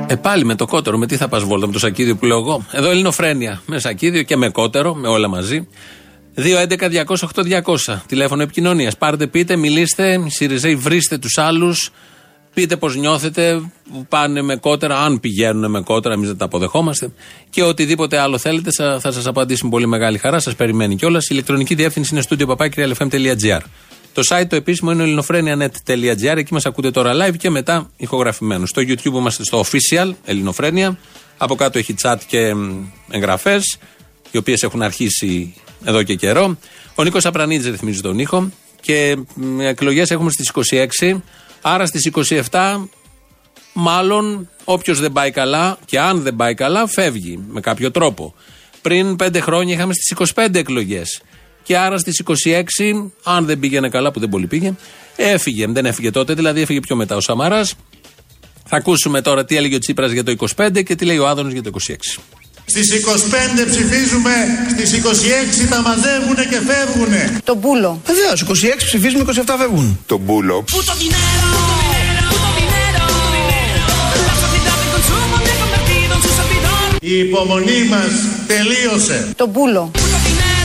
Ε, 0.06 0.14
πάλι 0.14 0.44
με 0.44 0.54
το 0.54 0.66
κότερο, 0.66 0.98
με 0.98 1.06
τι 1.06 1.16
θα 1.16 1.28
πας 1.28 1.42
βόλτα, 1.42 1.66
με 1.66 1.72
το 1.72 1.78
σακίδιο 1.78 2.16
που 2.16 2.24
λέω 2.24 2.38
εγώ; 2.38 2.66
Εδώ 2.72 2.90
Ελληνοφρένια. 2.90 3.62
Με 3.66 3.78
σακίδιο 3.78 4.22
και 4.22 4.36
με 4.36 4.48
κότερο, 4.48 4.94
με 4.94 5.08
όλα 5.08 5.28
μαζί. 5.28 5.68
2.11.208.200. 6.36 8.02
Τηλέφωνο 8.06 8.42
επικοινωνίας. 8.42 8.96
Πάρτε, 8.96 9.26
πείτε, 9.26 9.56
μιλήστε. 9.56 10.20
Σιριζέοι, 10.26 10.76
βρίστε 10.76 11.18
τους 11.18 11.38
άλλους. 11.38 11.90
Πείτε 12.56 12.76
πώς 12.76 12.96
νιώθετε. 12.96 13.70
που 13.92 14.06
Πάνε 14.08 14.42
με 14.42 14.56
κότερα, 14.56 14.98
αν 15.00 15.20
πηγαίνουν 15.20 15.70
με 15.70 15.80
κότερα, 15.80 16.14
εμείς 16.14 16.28
δεν 16.28 16.36
τα 16.36 16.44
αποδεχόμαστε. 16.44 17.10
Και 17.50 17.62
οτιδήποτε 17.62 18.18
άλλο 18.18 18.38
θέλετε, 18.38 18.72
σα- 18.72 19.00
θα 19.00 19.12
σας 19.12 19.26
απαντήσουμε 19.26 19.70
πολύ 19.70 19.86
μεγάλη 19.86 20.18
χαρά. 20.18 20.38
Σας 20.38 20.54
περιμένει 20.54 20.96
κιόλας. 20.96 21.24
Η 21.24 21.28
ηλεκτρονική 21.30 21.74
διεύθυνση 21.74 22.14
είναι 22.14 22.24
studio 22.28 22.46
papakirialfm.gr. 22.56 23.58
Το 24.12 24.22
site 24.28 24.46
το 24.48 24.56
επίσημο 24.56 24.90
είναι 24.90 25.02
ελληνοφρένια.net.gr. 25.02 26.36
Εκεί 26.36 26.52
μας 26.52 26.66
ακούτε 26.66 26.90
τώρα 26.90 27.12
live 27.14 27.36
και 27.36 27.50
μετά 27.50 27.90
ηχογραφημένους. 27.96 28.68
Στο 28.68 28.82
YouTube 28.82 29.04
είμαστε 29.14 29.44
στο 29.44 29.64
official 29.64 30.12
Ελληνοφρένια. 30.24 30.98
Από 31.36 31.54
κάτω 31.54 31.78
έχει 31.78 31.94
chat 32.02 32.16
και 32.26 32.52
εγγραφές, 33.10 33.76
οι 34.30 34.38
οποίες 34.38 34.62
έχουν 34.62 34.82
αρχίσει 34.82 35.54
εδώ 35.84 36.02
και 36.02 36.14
καιρό. 36.14 36.58
Ο 36.94 37.02
Νίκος 37.02 37.24
Απρανίδης 37.26 37.70
ρυθμίζει 37.70 38.00
τον 38.00 38.18
ήχο. 38.18 38.50
Και 38.80 39.16
εκλογές 39.60 40.10
έχουμε 40.10 40.30
στις 40.30 40.48
26. 40.48 41.22
Άρα 41.68 41.86
στις 41.86 42.10
27 42.50 42.84
μάλλον 43.72 44.48
όποιος 44.64 45.00
δεν 45.00 45.12
πάει 45.12 45.30
καλά 45.30 45.78
και 45.84 46.00
αν 46.00 46.22
δεν 46.22 46.36
πάει 46.36 46.54
καλά 46.54 46.86
φεύγει 46.86 47.44
με 47.48 47.60
κάποιο 47.60 47.90
τρόπο. 47.90 48.34
Πριν 48.82 49.16
πέντε 49.16 49.40
χρόνια 49.40 49.74
είχαμε 49.74 49.92
στις 49.94 50.32
25 50.34 50.54
εκλογές. 50.54 51.22
Και 51.62 51.78
άρα 51.78 51.98
στις 51.98 52.22
26, 52.44 52.62
αν 53.22 53.46
δεν 53.46 53.58
πήγαινε 53.58 53.88
καλά, 53.88 54.10
που 54.10 54.20
δεν 54.20 54.28
πολύ 54.28 54.46
πήγε, 54.46 54.74
έφυγε. 55.16 55.66
Δεν 55.66 55.86
έφυγε 55.86 56.10
τότε, 56.10 56.34
δηλαδή 56.34 56.60
έφυγε 56.60 56.80
πιο 56.80 56.96
μετά 56.96 57.16
ο 57.16 57.20
Σαμαράς. 57.20 57.74
Θα 58.66 58.76
ακούσουμε 58.76 59.22
τώρα 59.22 59.44
τι 59.44 59.56
έλεγε 59.56 59.74
ο 59.74 59.78
Τσίπρας 59.78 60.10
για 60.10 60.24
το 60.24 60.34
25 60.56 60.82
και 60.84 60.94
τι 60.94 61.04
λέει 61.04 61.18
ο 61.18 61.28
Άδωνος 61.28 61.52
για 61.52 61.62
το 61.62 61.70
26. 61.88 61.94
Στις 62.68 62.92
25 62.92 63.66
ψηφίζουμε, 63.70 64.32
στις 64.70 64.92
26 64.92 65.68
τα 65.70 65.80
μαζεύουνε 65.82 66.44
και 66.44 66.60
φεύγουνε. 66.68 67.38
Το 67.44 67.54
μπούλο. 67.54 68.00
Βεβαίως, 68.06 68.40
26 68.42 68.84
ψηφίζουμε, 68.84 69.22
27 69.22 69.54
φεύγουν. 69.58 70.00
Το 70.06 70.18
μπούλο 70.18 70.64
Puto 70.72 70.94
dinero, 71.02 71.48
puto 72.30 72.50
dinero. 72.60 73.04
La 74.28 74.34
sociedad 74.44 74.76
del 74.80 74.90
consumo 74.96 75.34
me 75.44 75.50
ha 75.54 75.58
convertido 75.64 76.12
en 76.16 76.22
su 76.24 76.30
servidor. 76.38 76.96
Η 77.00 77.18
υπομονή 77.18 77.84
μας 77.90 78.12
τελείωσε. 78.46 79.28
Το 79.36 79.46
μπούλο. 79.46 79.90
Puto 79.94 80.18
dinero, 80.26 80.56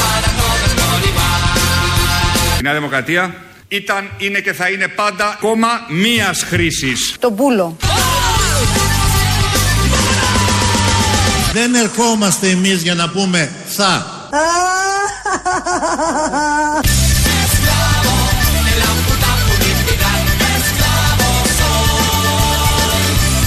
para 0.00 0.28
todos 0.40 0.70
por 0.80 1.00
igual. 1.10 1.40
Η 2.58 2.62
Νέα 2.62 2.74
Δημοκρατία 2.74 3.34
ήταν, 3.68 4.10
είναι 4.18 4.40
και 4.40 4.52
θα 4.52 4.68
είναι 4.68 4.88
πάντα 4.88 5.36
κόμμα 5.40 5.68
μίας 5.88 6.42
χρήσης. 6.42 7.14
Το 7.18 7.30
μπούλο. 7.30 7.76
Δεν 11.52 11.74
ερχόμαστε 11.74 12.48
εμείς 12.48 12.82
για 12.82 12.94
να 12.94 13.08
πούμε 13.08 13.52
θα. 13.66 14.06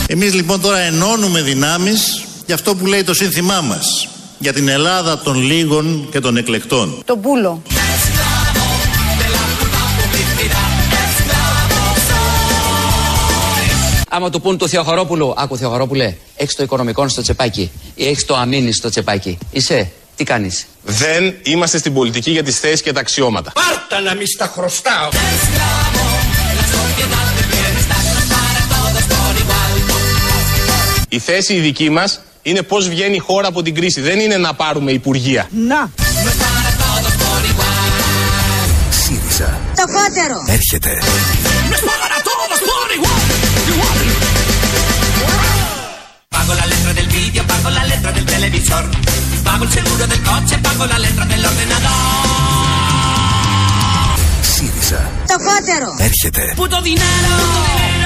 Εμείς 0.09 0.33
λοιπόν 0.33 0.61
τώρα 0.61 0.77
ενώνουμε 0.77 1.41
δυνάμεις 1.41 2.25
για 2.45 2.55
αυτό 2.55 2.75
που 2.75 2.85
λέει 2.85 3.03
το 3.03 3.13
σύνθημά 3.13 3.61
μας. 3.61 4.07
Για 4.39 4.53
την 4.53 4.67
Ελλάδα 4.67 5.17
των 5.19 5.41
λίγων 5.41 6.07
και 6.11 6.19
των 6.19 6.37
εκλεκτών. 6.37 7.01
Το 7.05 7.15
μπούλο. 7.15 7.61
Esclavo 7.69 8.65
de 9.21 9.27
la 9.35 9.43
puta 9.59 9.83
publicidad. 9.97 10.71
Esclavo 11.03 11.81
soy. 12.07 13.65
Άμα 14.09 14.29
του 14.29 14.41
πούν 14.41 14.57
του 14.57 14.69
Θεοχαρόπουλου, 14.69 15.33
άκου 15.37 15.57
Θεοχαρόπουλε, 15.57 16.15
έχεις 16.35 16.55
το 16.55 16.63
οικονομικό 16.63 17.07
στο 17.07 17.21
τσεπάκι 17.21 17.71
ή 17.95 18.07
έχεις 18.07 18.25
το 18.25 18.35
αμήνη 18.35 18.71
στο 18.73 18.89
τσεπάκι. 18.89 19.37
Είσαι, 19.51 19.91
τι 20.15 20.23
κάνεις; 20.23 20.65
Δεν 20.83 21.35
είμαστε 21.43 21.77
στην 21.77 21.93
πολιτική 21.93 22.31
για 22.31 22.43
τις 22.43 22.59
θέσεις 22.59 22.81
και 22.81 22.91
τα 22.91 22.99
αξιώματα. 22.99 23.51
Πάρτα 23.51 24.09
να 24.09 24.15
μη 24.15 24.25
στα 24.25 24.51
χρωστάω. 24.55 25.09
Η 31.09 31.19
θέση 31.19 31.53
η 31.53 31.59
δική 31.59 31.89
μας 31.89 32.19
είναι 32.41 32.61
πώς 32.61 32.89
βγαίνει 32.89 33.15
η 33.15 33.19
χώρα 33.19 33.47
από 33.47 33.61
την 33.61 33.75
κρίση. 33.75 34.01
Δεν 34.01 34.19
είναι 34.19 34.37
να 34.37 34.53
πάρουμε 34.53 34.91
υπουργεία. 34.91 35.49
Να! 35.67 35.89
Ξύρισα. 38.89 39.59
Το 39.75 39.83
φάτερο. 39.97 40.43
Έρχεται. 40.47 40.97
La 46.61 46.65
letra 46.73 46.91
del 46.99 47.07
video. 47.17 47.43
La 47.79 47.83
letra 47.91 48.09
del 48.17 48.25
televisor. 48.33 48.83
Del 50.11 50.17
la 50.93 50.99
letra 51.05 51.23
del 51.31 51.41
Το 55.27 55.37
φάτερο. 55.47 55.95
Πεύχετε. 55.97 56.53
Που 56.55 56.67
το 56.67 56.81
δίνερο. 56.81 57.96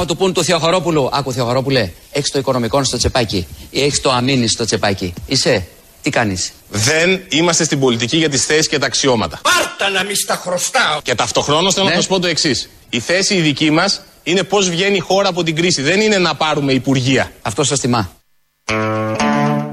Άμα 0.00 0.08
του 0.08 0.16
πούν 0.16 0.32
του 0.32 0.44
Θεοχαρόπουλου, 0.44 1.08
άκου 1.12 1.32
Θεοχαρόπουλε, 1.32 1.90
έχεις 2.12 2.30
το 2.30 2.38
οικονομικό 2.38 2.84
στο 2.84 2.96
τσεπάκι 2.96 3.46
ή 3.70 3.82
έχεις 3.82 4.00
το 4.00 4.10
αμήνη 4.10 4.48
στο 4.48 4.64
τσεπάκι. 4.64 5.14
Είσαι, 5.26 5.66
τι 6.02 6.10
κάνεις; 6.10 6.52
Δεν 6.70 7.20
είμαστε 7.28 7.64
στην 7.64 7.80
πολιτική 7.80 8.16
για 8.16 8.28
τις 8.28 8.44
θέσεις 8.44 8.68
και 8.68 8.78
τα 8.78 8.86
αξιώματα. 8.86 9.40
Πάρτα 9.42 9.98
να 9.98 10.04
μη 10.04 10.14
στα 10.14 10.34
χρωστάω. 10.42 11.00
Και 11.02 11.14
ταυτοχρόνως 11.14 11.74
θέλω 11.74 11.84
Ναι. 11.86 11.90
να 11.90 11.96
σας 11.96 12.06
πω 12.06 12.18
το 12.20 12.26
εξής. 12.26 12.68
Η 12.90 13.00
θέση 13.00 13.34
η 13.34 13.40
δική 13.40 13.70
μας 13.70 14.00
είναι 14.22 14.42
πώς 14.42 14.70
βγαίνει 14.70 14.96
η 14.96 15.00
χώρα 15.00 15.28
από 15.28 15.42
την 15.42 15.56
κρίση. 15.56 15.82
Δεν 15.82 16.00
είναι 16.00 16.18
να 16.18 16.34
πάρουμε 16.34 16.72
υπουργεία. 16.72 17.32
Αυτό 17.42 17.64
σας 17.64 17.80
τιμά. 17.80 18.10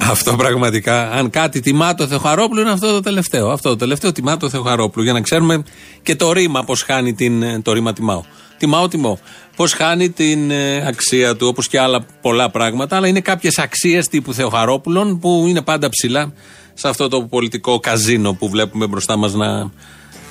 Αυτό 0.01 0.35
πραγματικά, 0.35 1.11
αν 1.11 1.29
κάτι 1.29 1.59
τιμά 1.59 1.95
το 1.95 2.07
Θεοχαρόπουλο, 2.07 2.61
είναι 2.61 2.71
αυτό 2.71 2.91
το 2.91 2.99
τελευταίο. 3.01 3.49
Αυτό 3.49 3.69
το 3.69 3.75
τελευταίο 3.75 4.11
τιμά 4.11 4.37
το 4.37 4.49
Θεοχαρόπουλο. 4.49 5.03
Για 5.03 5.13
να 5.13 5.21
ξέρουμε 5.21 5.63
και 6.03 6.15
το 6.15 6.31
ρήμα 6.31 6.63
πώς 6.63 6.81
χάνει 6.81 7.13
την. 7.13 7.43
ε, 7.43 7.59
Το 7.61 7.71
ρήμα 7.73 7.93
τιμάω. 7.93 8.23
Τιμάω, 8.57 8.87
τιμώ. 8.87 9.19
Πώς 9.55 9.73
χάνει 9.73 10.09
την 10.09 10.51
ε, 10.51 10.87
αξία 10.87 11.35
του, 11.35 11.47
όπως 11.47 11.67
και 11.67 11.79
άλλα 11.79 12.05
πολλά 12.21 12.49
πράγματα. 12.49 12.95
Αλλά 12.95 13.07
είναι 13.07 13.21
κάποιες 13.21 13.57
αξίες 13.57 14.07
τύπου 14.07 14.33
Θεοχαρόπουλων 14.33 15.19
που 15.19 15.45
είναι 15.47 15.61
πάντα 15.61 15.89
ψηλά 15.89 16.33
σε 16.73 16.87
αυτό 16.87 17.07
το 17.07 17.21
πολιτικό 17.21 17.79
καζίνο 17.79 18.33
που 18.33 18.49
βλέπουμε 18.49 18.87
μπροστά 18.87 19.17
μας 19.17 19.33
να 19.33 19.71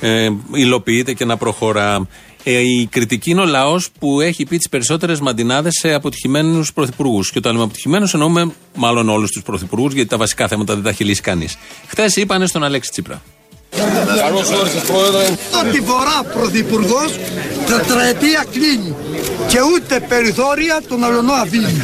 ε, 0.01 0.29
υλοποιείται 0.53 1.13
και 1.13 1.25
να 1.25 1.37
προχωρά. 1.37 2.09
Ε, 2.49 2.59
η 2.59 2.87
κριτική 2.91 3.31
είναι 3.31 3.41
ο 3.41 3.45
λαός 3.45 3.91
που 3.99 4.21
έχει 4.21 4.45
πει 4.45 4.57
τις 4.57 4.69
περισσότερες 4.69 5.21
μαντινάδες 5.21 5.73
σε 5.81 5.93
αποτυχημένους 5.93 6.73
πρωθυπουργούς. 6.73 7.31
Και 7.31 7.39
όταν 7.39 7.53
λέμε 7.53 7.65
αποτυχημένους, 7.65 8.15
εννοούμε 8.15 8.53
μάλλον 8.75 9.09
όλους 9.09 9.31
τους 9.31 9.43
πρωθυπουργούς, 9.43 9.93
γιατί 9.93 10.09
τα 10.09 10.17
βασικά 10.17 10.49
θέματα 10.49 10.75
δεν 10.75 10.83
τα 10.83 10.89
έχει 10.89 11.05
λύσει 11.05 11.21
κανείς. 11.21 11.57
Χθες 11.87 12.17
είπανε 12.17 12.47
στον 12.47 12.65
Αλέξη 12.65 12.91
Τσίπρα. 12.91 13.23
Καλώς 14.21 14.51
όρισες, 14.51 14.83
Πρόεδρε. 14.83 15.25
Ό,τι 15.65 15.81
φορά 15.81 16.23
πρωθυπουργός, 16.33 17.19
τετραετία 17.67 18.45
κλείνει. 18.53 18.95
Και 19.49 19.59
ούτε 19.75 20.01
περιθώρια 20.01 20.83
τον 20.89 21.05
αλωνό 21.05 21.33
αφήνει. 21.33 21.83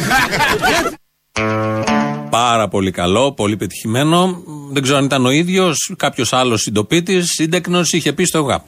Πάρα 2.31 2.69
πολύ 2.69 2.91
καλό, 2.91 3.33
πολύ 3.33 3.57
πετυχημένο. 3.57 4.43
Δεν 4.73 4.83
ξέρω 4.83 4.99
αν 4.99 5.05
ήταν 5.05 5.27
ο 5.27 5.31
ίδιος, 5.31 5.95
κάποιος 5.97 6.33
άλλος 6.33 6.61
συντοπίτης, 6.61 7.27
σύντεκνος, 7.27 7.93
είχε 7.93 8.13
πει 8.13 8.25
στο 8.25 8.43
ΓΑΠ. 8.43 8.67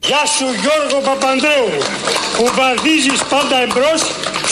Γεια 0.00 0.26
σου 0.36 0.44
Γιώργο 0.44 1.06
Παπανδρέου 1.08 1.68
που 2.36 2.44
βαδίζεις 2.56 3.22
πάντα 3.30 3.62
εμπρός, 3.62 4.02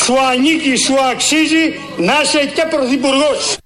σου 0.05 0.15
ανήκει, 0.31 0.77
σου 0.77 0.95
αξίζει 1.13 1.65
να 1.97 2.21
είσαι 2.23 2.53
και 2.55 2.65
πρωθυπουργός. 2.71 3.57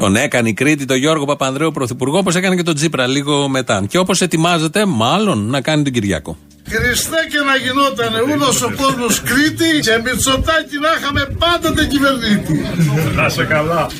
Τον 0.00 0.16
έκανε 0.16 0.48
η 0.48 0.52
Κρήτη 0.52 0.84
τον 0.84 0.96
Γιώργο 0.96 1.24
Παπανδρέου 1.24 1.72
πρωθυπουργό, 1.72 2.18
όπως 2.18 2.34
έκανε 2.34 2.56
και 2.56 2.62
τον 2.62 2.74
Τζίπρα 2.74 3.06
λίγο 3.06 3.48
μετά. 3.48 3.84
Και 3.88 3.98
όπως 3.98 4.20
ετοιμάζεται, 4.20 4.84
μάλλον 4.84 5.46
να 5.46 5.60
κάνει 5.60 5.82
τον 5.82 5.92
Κυριάκο. 5.92 6.38
Χριστέ 6.68 7.16
και 7.30 7.38
να 7.38 7.56
γινόταν 7.56 8.30
όλος 8.30 8.62
ο 8.62 8.72
κόσμος 8.76 9.20
Κρήτη 9.20 9.80
και 9.80 10.00
Μητσοτάκη 10.04 10.78
να 10.78 10.88
είχαμε 10.98 11.36
πάντοτε 11.38 11.86
κυβερνήτη. 11.86 12.60
Να 13.14 13.28
σε 13.28 13.44
καλά. 13.44 13.90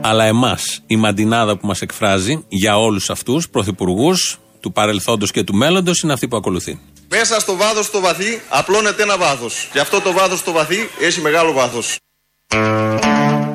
Αλλά 0.00 0.24
εμάς, 0.24 0.82
η 0.86 0.96
μαντινάδα 0.96 1.56
που 1.56 1.66
μας 1.66 1.80
εκφράζει 1.80 2.44
για 2.48 2.78
όλους 2.78 3.10
αυτούς, 3.10 3.48
πρωθυπουργούς 3.48 4.38
του 4.60 4.72
παρελθόντος 4.72 5.30
και 5.30 5.42
του 5.42 5.54
μέλλοντος, 5.54 6.00
είναι 6.00 6.12
αυτή 6.12 6.28
που 6.28 6.36
ακολουθεί. 6.36 6.80
Μέσα 7.08 7.40
στο 7.40 7.56
βάθος 7.56 7.90
το 7.90 8.00
βαθύ 8.00 8.40
απλώνεται 8.48 9.02
ένα 9.02 9.16
βάθος. 9.16 9.68
Και 9.72 9.80
αυτό 9.80 10.00
το 10.00 10.12
βάθος 10.12 10.42
το 10.42 10.52
βαθύ 10.52 10.88
έχει 11.00 11.20
μεγάλο 11.20 11.52
βάθος. 11.52 11.96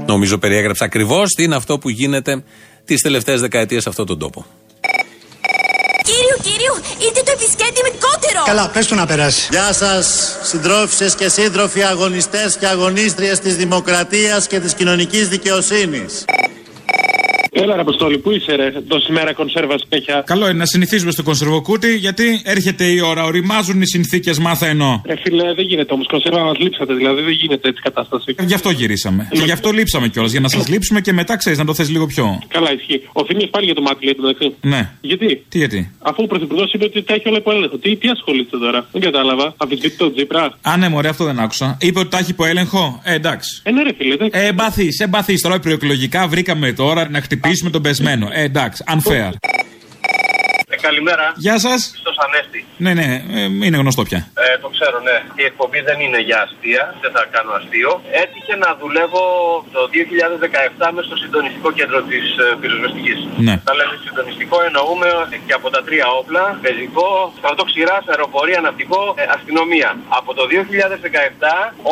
Νομίζω 0.08 0.38
περιέγραψα 0.38 0.86
ακριβώς 0.86 1.34
τι 1.34 1.44
είναι 1.44 1.56
αυτό 1.56 1.78
που 1.78 1.90
γίνεται 1.90 2.44
τις 2.86 3.02
τελευταίες 3.02 3.42
δεκαετίες 3.42 3.84
σε 3.84 3.90
αυτόν 3.90 4.06
τον 4.06 4.20
τόπο. 4.20 4.46
Κύριο, 6.04 6.38
κύριο, 6.42 6.74
ήρθε 7.08 7.24
το 7.24 7.32
επισκέπτη 7.34 7.82
με 7.84 7.90
κότερο. 7.90 8.44
Καλά, 8.46 8.70
πες 8.70 8.88
του 8.88 8.96
να 8.96 9.06
περάσει. 9.06 9.48
Γεια 9.52 9.74
σας, 9.74 10.36
συντρόφισσες 10.42 11.16
και 11.16 11.30
σύντροφοι 11.30 11.84
αγωνιστές 11.84 12.58
και 12.58 12.68
αγωνίστριες 12.68 13.40
της 13.40 13.56
δημοκρατίας 13.56 14.48
και 14.48 14.60
της 14.60 14.74
κοινωνικής 14.74 15.28
δικαιοσύνης. 15.28 16.26
Έλα, 17.62 17.76
ρε 17.76 17.82
Αποστόλη, 17.82 18.18
πού 18.18 18.32
είσαι, 18.32 18.56
ρε, 18.56 18.72
τόση 18.88 19.12
μέρα 19.12 19.34
κονσέρβας 19.34 19.82
σπέχια. 19.82 20.24
Καλό 20.26 20.46
είναι 20.50 20.58
να 20.58 20.66
συνηθίζουμε 20.66 21.12
στο 21.12 21.24
κονσερβοκούτι 21.24 21.96
γιατί 21.96 22.42
έρχεται 22.44 22.84
η 22.86 23.00
ώρα, 23.00 23.24
οριμάζουν 23.24 23.82
οι 23.82 23.88
συνθήκες, 23.88 24.40
μάθα 24.40 24.68
ενώ. 24.68 25.02
Ρε 25.06 25.14
φίλε, 25.24 25.54
δεν 25.54 25.66
γίνεται 25.66 25.94
όμως. 25.94 26.08
Κονσέρβα 26.08 26.44
μας 26.44 26.58
λείψατε, 26.60 26.94
δηλαδή 26.94 27.22
δεν 27.22 27.32
γίνεται 27.34 27.68
έτσι 27.70 27.82
κατάσταση. 27.82 28.36
Γι' 28.46 28.54
αυτό 28.54 28.70
γυρίσαμε. 28.70 29.28
Και 29.32 29.42
γι' 29.44 29.52
αυτό 29.52 29.72
λείψαμε 29.72 30.08
κιόλας. 30.08 30.32
Για 30.32 30.40
να 30.40 30.48
σας 30.48 30.68
λείψουμε 30.68 31.02
και 31.02 31.14
μετά 31.14 31.38
ξέρεις 31.38 31.58
να 31.60 31.66
το 31.66 31.74
θες 31.74 31.90
λίγο 31.90 32.06
πιο. 32.06 32.40
Καλά, 32.48 32.74
ισχύει. 32.74 33.02
Ο 33.14 33.26
Θήμιος 33.26 33.50
πάλι 33.50 33.66
για 33.66 33.76
το 33.76 33.82
μάτι, 33.82 34.06
λέει 34.06 34.16
εντάξει. 34.20 34.56
Ναι. 34.62 34.90
Γιατί; 35.02 35.44
Τι 35.50 35.58
γιατί; 35.58 35.92
Αφού 36.02 36.24
ο 36.24 36.28
Πρωθυπουργός 36.28 36.74
είπε 36.74 36.84
ότι 36.84 37.04
τα 37.04 37.14
έχει 37.14 37.28
όλα 37.28 37.38
υπό 37.38 37.52
έλεγχο. 37.52 37.78
Τι, 37.78 37.96
τι 37.96 38.08
ασχολείται 38.10 38.58
τώρα; 38.58 38.88
Δεν 38.92 39.02
κατάλαβα. 39.02 39.54
Αμφισβητεί 39.58 39.98
το 39.98 40.12
Τζίπρα; 40.14 40.58
Α, 40.62 40.78
ναι, 40.78 40.90
μωρέ, 40.90 41.08
αυτό 41.10 41.24
δεν 41.26 41.40
άκουσα. 41.40 41.78
Είπε 41.82 42.00
ότι 42.00 42.10
τα 42.10 42.18
έχει 42.18 42.32
υπό 42.32 42.46
έλεγχο; 42.46 43.02
Ε, 43.04 43.14
εντάξει. 43.14 43.62
Ε, 43.64 43.72
ναι, 43.72 43.84
ρε 43.84 43.94
φίλε. 43.98 44.16
δεν- 44.16 44.30
Ε, 44.32 44.46
εμπαθείς, 44.48 45.00
εμπαθείς. 45.00 45.42
Τώρα 45.42 45.60
προεκλογικά 45.60 46.28
βρήκαμε 46.28 46.74
τώρα 46.74 47.10
να 47.10 47.22
χτυπήσουμε 47.22 47.47
τον 47.72 47.82
πεσμένο. 47.82 48.30
Ε, 48.32 48.42
εντάξει, 48.44 48.84
unfair. 48.88 49.32
Ε, 50.88 50.90
καλημέρα. 50.90 51.26
Γεια 51.46 51.58
σας. 51.66 51.80
Στο 52.02 52.12
Ανέστη. 52.26 52.60
Ναι, 52.86 52.92
ναι, 53.00 53.08
ε, 53.38 53.66
είναι 53.66 53.78
γνωστό 53.84 54.02
πια. 54.10 54.20
Ε, 54.46 54.58
το 54.64 54.68
ξέρω, 54.76 54.98
ναι. 55.08 55.18
Η 55.42 55.44
εκπομπή 55.50 55.80
δεν 55.90 55.98
είναι 56.06 56.20
για 56.28 56.40
αστεία, 56.46 56.84
δεν 57.04 57.12
θα 57.16 57.24
κάνω 57.36 57.52
αστείο. 57.60 57.92
Έτυχε 58.24 58.54
να 58.66 58.70
δουλεύω 58.82 59.24
το 59.76 59.82
2017 59.94 60.92
μες 60.96 61.04
στο 61.10 61.18
συντονιστικό 61.24 61.70
κέντρο 61.80 62.00
της 62.12 62.26
ε, 62.44 62.46
πυροσβεστικής. 62.62 63.20
Ναι. 63.48 63.56
Τα 63.68 63.74
λέμε 63.80 63.96
συντονιστικό, 64.08 64.58
εννοούμε 64.68 65.10
ε, 65.34 65.38
και 65.48 65.54
από 65.60 65.68
τα 65.74 65.82
τρία 65.88 66.08
όπλα, 66.20 66.44
πεζικό, 66.66 67.10
στρατό 67.40 67.64
ξηρά, 67.70 67.98
αεροπορία, 68.12 68.60
ναυτικό, 68.68 69.02
ε, 69.22 69.24
αστυνομία. 69.38 69.90
Από 70.20 70.32
το 70.38 70.44
2017, 70.52 70.54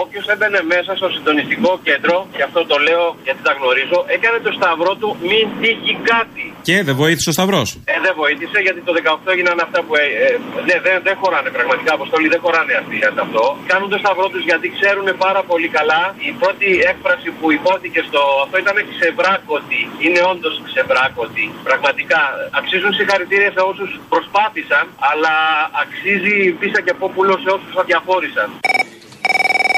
όποιος 0.02 0.26
έμπαινε 0.34 0.60
μέσα 0.74 0.92
στο 1.00 1.08
συντονιστικό 1.16 1.72
κέντρο, 1.88 2.16
και 2.36 2.44
αυτό 2.50 2.62
το 2.72 2.76
λέω 2.88 3.04
γιατί 3.26 3.42
τα 3.48 3.54
γνωρίζω, 3.58 3.98
έκανε 4.16 4.38
το 4.48 4.52
σταυρό 4.58 4.92
του 5.02 5.10
μην 5.30 5.46
τύχει 5.62 5.94
κάτι. 6.12 6.46
Και 6.68 6.76
δεν 6.88 6.96
βοήθησε 7.02 7.30
ο 7.32 7.36
Σταυρός. 7.38 7.70
Ε, 7.94 7.96
δεν 8.06 8.14
βοήθησε 8.22 8.58
γιατί 8.66 8.82
το 8.88 8.92
18 9.26 9.32
έγιναν 9.34 9.58
αυτά 9.66 9.80
που. 9.86 9.94
Ε, 9.96 10.06
ε, 10.26 10.28
ναι, 10.68 10.76
δεν, 10.86 10.96
δεν 11.08 11.16
χωράνε 11.22 11.50
πραγματικά 11.58 11.92
αποστολή, 12.00 12.28
δεν 12.34 12.42
χωράνε 12.46 12.74
αστεία 12.82 13.10
σε 13.16 13.22
αυτό. 13.26 13.44
Κάνουν 13.72 13.90
το 13.94 13.98
σταυρό 14.04 14.26
τους 14.34 14.44
γιατί 14.50 14.68
ξέρουν 14.78 15.08
πάρα 15.26 15.42
πολύ 15.52 15.68
καλά. 15.78 16.02
Η 16.30 16.32
πρώτη 16.42 16.68
έκφραση 16.92 17.30
που 17.38 17.46
υπόθηκε 17.58 18.00
στο 18.10 18.22
αυτό 18.44 18.56
ήταν 18.64 18.76
ξεβράκωτη. 18.94 19.82
Είναι 20.06 20.22
όντως 20.32 20.56
ξεβράκωτη. 20.68 21.46
Πραγματικά 21.70 22.22
αξίζουν 22.60 22.92
συγχαρητήρια 22.94 23.52
σε 23.56 23.62
όσους 23.72 23.92
προσπάθησαν, 24.14 24.84
αλλά 25.10 25.36
αξίζει 25.84 26.36
πίσα 26.60 26.80
και 26.86 26.94
πόπουλο 26.94 27.34
σε 27.44 27.50
όσους 27.56 27.74
αδιαφόρησαν. 27.82 28.50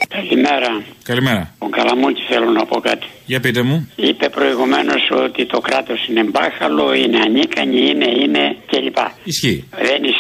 Καλημέρα. 0.10 0.84
Καλημέρα. 1.04 1.54
Ο 1.58 1.70
Καλαμούκης 1.70 2.26
θέλω 2.30 2.50
να 2.50 2.66
πω 2.66 2.80
κάτι. 2.80 3.06
Για 3.26 3.40
πείτε 3.40 3.62
μου. 3.62 3.92
Είπε 3.96 4.30
προηγουμένως 4.30 5.10
ότι 5.12 5.46
το 5.46 5.60
κράτος 5.60 6.08
είναι 6.08 6.24
μπάχαλο, 6.24 6.94
είναι 6.94 7.20
ανίκανη, 7.20 7.90
είναι, 7.90 8.10
είναι 8.24 8.56
κλπ. 8.72 8.98
Ισχύει. 9.24 9.68
Δεν 9.72 10.04
ισχύει, 10.04 10.17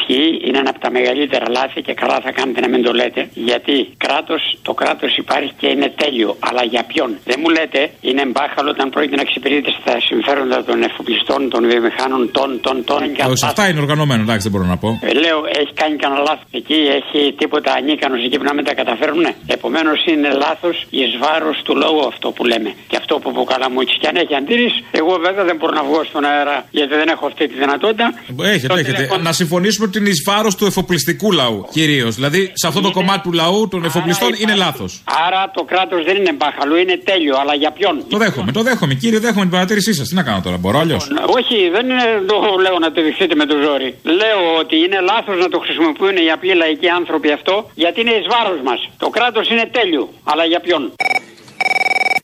είναι 0.47 0.57
ένα 0.57 0.69
από 0.69 0.79
τα 0.79 0.91
μεγαλύτερα 0.91 1.45
λάθη 1.49 1.81
και 1.81 1.93
καλά 1.93 2.17
θα 2.23 2.31
κάνετε 2.31 2.59
να 2.59 2.69
μην 2.69 2.83
το 2.83 2.91
λέτε. 2.93 3.29
Γιατί 3.33 3.75
κράτος, 3.97 4.41
το 4.61 4.73
κράτος 4.73 5.17
υπάρχει 5.17 5.51
και 5.59 5.67
είναι 5.67 5.93
τέλειο. 6.01 6.35
Αλλά 6.39 6.63
για 6.63 6.83
ποιον; 6.91 7.09
Δεν 7.25 7.37
μου 7.43 7.49
λέτε 7.49 7.81
είναι 8.01 8.23
μπάχαλο 8.25 8.69
όταν 8.69 8.89
πρόκειται 8.89 9.15
να 9.15 9.21
εξυπηρετεί 9.21 9.71
στα 9.81 9.93
συμφέροντα 10.09 10.63
των 10.63 10.83
εφοπλιστών, 10.83 11.49
των 11.49 11.61
βιομηχάνων, 11.69 12.31
των, 12.31 12.59
των, 12.61 12.83
των. 12.83 12.99
και 13.13 13.21
Ε, 13.21 13.23
αυτά. 13.23 13.35
σε 13.35 13.45
αυτά 13.45 13.67
είναι 13.69 13.79
οργανωμένο, 13.79 14.21
εντάξει, 14.21 14.41
δεν 14.47 14.51
μπορώ 14.51 14.65
να 14.73 14.77
πω. 14.77 14.89
Ε, 15.01 15.11
λέω, 15.23 15.39
έχει 15.59 15.73
κάνει 15.81 15.95
κανένα 15.95 16.21
λάθος 16.21 16.47
εκεί, 16.51 16.79
έχει 16.99 17.33
τίποτα 17.41 17.71
ανίκανος 17.79 18.19
εκεί 18.25 18.37
που 18.37 18.43
να 18.43 18.53
μην 18.53 18.63
τα 18.65 18.73
καταφέρουν. 18.73 19.25
Επομένως 19.47 20.05
είναι 20.11 20.29
λάθος 20.45 20.85
εις 20.89 21.11
βάρος 21.23 21.57
του 21.65 21.75
λόγου 21.75 22.07
αυτό 22.07 22.27
που 22.31 22.43
λέμε. 22.45 22.69
Και 22.87 22.97
αυτό 23.01 23.13
που 23.19 23.29
είπε 23.29 23.39
ο 23.39 23.43
Καλαμούκη. 23.43 23.97
Και 24.01 24.07
αν 24.07 24.15
έχει 24.15 24.35
αντίρρηση, 24.35 24.79
εγώ 24.91 25.13
βέβαια 25.25 25.43
δεν 25.43 25.55
μπορώ 25.55 25.73
να 25.73 25.83
βγω 25.83 26.03
στον 26.03 26.23
αέρα 26.25 26.65
γιατί 26.71 26.93
δεν 27.01 27.07
έχω 27.07 27.25
αυτή 27.25 27.47
τη 27.47 27.55
δυνατότητα. 27.63 28.05
Έχετε, 28.41 28.67
Το 28.67 28.73
έχετε. 28.73 28.91
τηλεφώνημα- 28.91 29.23
Να 29.29 29.33
συμφωνήσουμε 29.41 29.85
ότι 29.87 29.96
είναι 29.97 30.09
εις 30.09 30.23
βάρος 30.25 30.55
του 30.55 30.65
εφοπλιστικού 30.65 31.31
λαού 31.31 31.67
κυρίως. 31.71 32.15
Δηλαδή 32.15 32.51
σε 32.53 32.67
αυτό 32.67 32.81
το 32.81 32.91
κομμάτι 32.91 33.21
του 33.27 33.33
λαού 33.33 33.67
των 33.67 33.85
εφοπλιστών 33.85 34.31
είναι 34.41 34.55
λάθος. 34.55 35.01
Άρα 35.27 35.51
το 35.53 35.63
κράτος 35.63 36.03
δεν 36.07 36.15
είναι 36.15 36.33
μπάχαλο, 36.33 36.77
είναι 36.77 36.97
τέλειο. 37.09 37.35
Αλλά 37.41 37.53
για 37.53 37.71
ποιον; 37.71 38.03
Το 38.09 38.17
δέχομαι, 38.17 38.51
το 38.51 38.61
δέχομαι. 38.61 38.93
Κύριε, 38.93 39.19
δέχομαι 39.19 39.41
την 39.41 39.51
παρατήρησή 39.57 39.93
σας. 39.93 40.07
Τι 40.09 40.15
να 40.15 40.23
κάνω 40.23 40.41
τώρα, 40.43 40.57
μπορώ 40.57 40.79
αλλιώς; 40.79 41.03
Όχι, 41.37 41.57
δεν 41.75 41.85
είναι 41.89 42.07
το 42.27 42.37
λέω 42.65 42.77
να 42.79 42.91
το 42.91 43.01
δεχτείτε 43.01 43.35
με 43.35 43.45
το 43.45 43.55
ζόρι. 43.65 43.89
Λέω 44.19 44.41
ότι 44.59 44.75
είναι 44.85 44.99
λάθος 45.11 45.37
να 45.43 45.49
το 45.53 45.59
χρησιμοποιούν 45.59 46.15
οι 46.23 46.31
απλοί 46.35 46.53
λαϊκοί 46.53 46.89
άνθρωποι 46.99 47.31
αυτό 47.31 47.55
γιατί 47.75 47.97
είναι 48.01 48.13
εις 48.19 48.27
βάρος 48.33 48.59
μας. 48.67 48.79
Το 48.97 49.09
κράτος 49.09 49.45
είναι 49.49 49.65
τέλειο. 49.77 50.03
Αλλά 50.23 50.43
για 50.51 50.59
ποιον; 50.65 50.81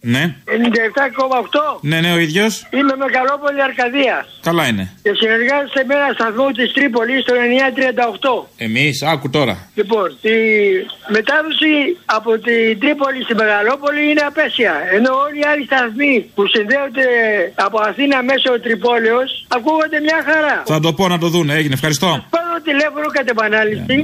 Ναι, 0.06 0.24
97,8. 0.46 1.80
ναι, 1.82 1.98
ναι, 2.02 2.12
ο 2.14 2.18
ίδιος. 2.18 2.68
Είμαι 2.78 2.96
Μεγαλόπολη 3.04 3.62
Αρκαδίας. 3.70 4.26
Καλά 4.50 4.64
είναι. 4.70 4.84
Και 5.04 5.12
συνεργάζομαι 5.22 5.84
με 5.90 5.94
ένα 6.00 6.10
σταθμό 6.18 6.48
της 6.58 6.68
Τρίπολης 6.76 7.20
στο 7.26 7.34
938. 7.34 8.48
Εμείς, 8.68 8.96
άκου 9.12 9.30
τώρα. 9.30 9.56
Λοιπόν, 9.80 10.08
η 10.22 10.38
μετάδοση 11.16 11.74
από 12.18 12.32
την 12.46 12.80
Τρίπολη 12.82 13.20
στη 13.24 13.34
Μεγαλόπολη 13.42 14.02
είναι 14.10 14.24
απέσια. 14.30 14.74
Ενώ 14.98 15.12
όλοι 15.26 15.38
οι 15.42 15.46
άλλοι 15.52 15.64
σταθμοί 15.70 16.14
που 16.36 16.44
συνδέονται 16.54 17.08
από 17.68 17.78
Αθήνα 17.90 18.18
μέσω 18.30 18.50
Τρυπόλεως 18.66 19.30
ακούγονται 19.58 20.00
μια 20.08 20.20
χαρά. 20.28 20.58
Θα 20.74 20.80
το 20.86 20.94
πω 20.98 21.04
να 21.14 21.18
το 21.24 21.28
δούνε, 21.34 21.54
έγινε, 21.60 21.74
ευχαριστώ. 21.80 22.10
Παίρνω 22.64 22.80
τηλέφωνο 22.80 23.08
κατ' 23.18 23.30
επανάληψη. 23.36 23.96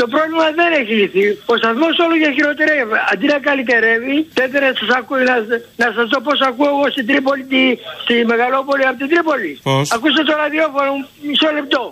Το 0.00 0.04
πρόβλημα 0.14 0.46
δεν 0.58 0.68
έχει 0.80 0.94
λυθεί. 1.00 1.26
Ο 1.52 1.54
σταθμός 1.60 1.94
όλο 2.04 2.14
και 2.22 2.30
χειροτερεύει. 2.36 2.94
Αντί 3.12 3.26
να 3.34 3.38
καλυτερεύει, 3.48 4.16
θέλετε 4.36 4.58
να 4.66 4.70
σας 4.80 4.90
ακούω, 4.98 5.18
να, 5.30 5.36
να 5.82 5.86
σας 5.96 6.06
δω 6.12 6.18
πώς 6.26 6.38
ακούω 6.48 6.68
εγώ 6.74 6.86
στην 6.94 7.04
Τρίπολη, 7.10 7.44
τη, 7.52 7.62
στη 8.04 8.14
Μεγαλόπολη 8.32 8.84
από 8.90 8.96
την 9.02 9.08
Τρίπολη. 9.12 9.50
Πώς; 9.68 9.84
Ακούστε 9.96 10.22
το 10.28 10.34
ραδιόφωνο, 10.42 10.92
μισό 11.28 11.48
λεπτό. 11.58 11.82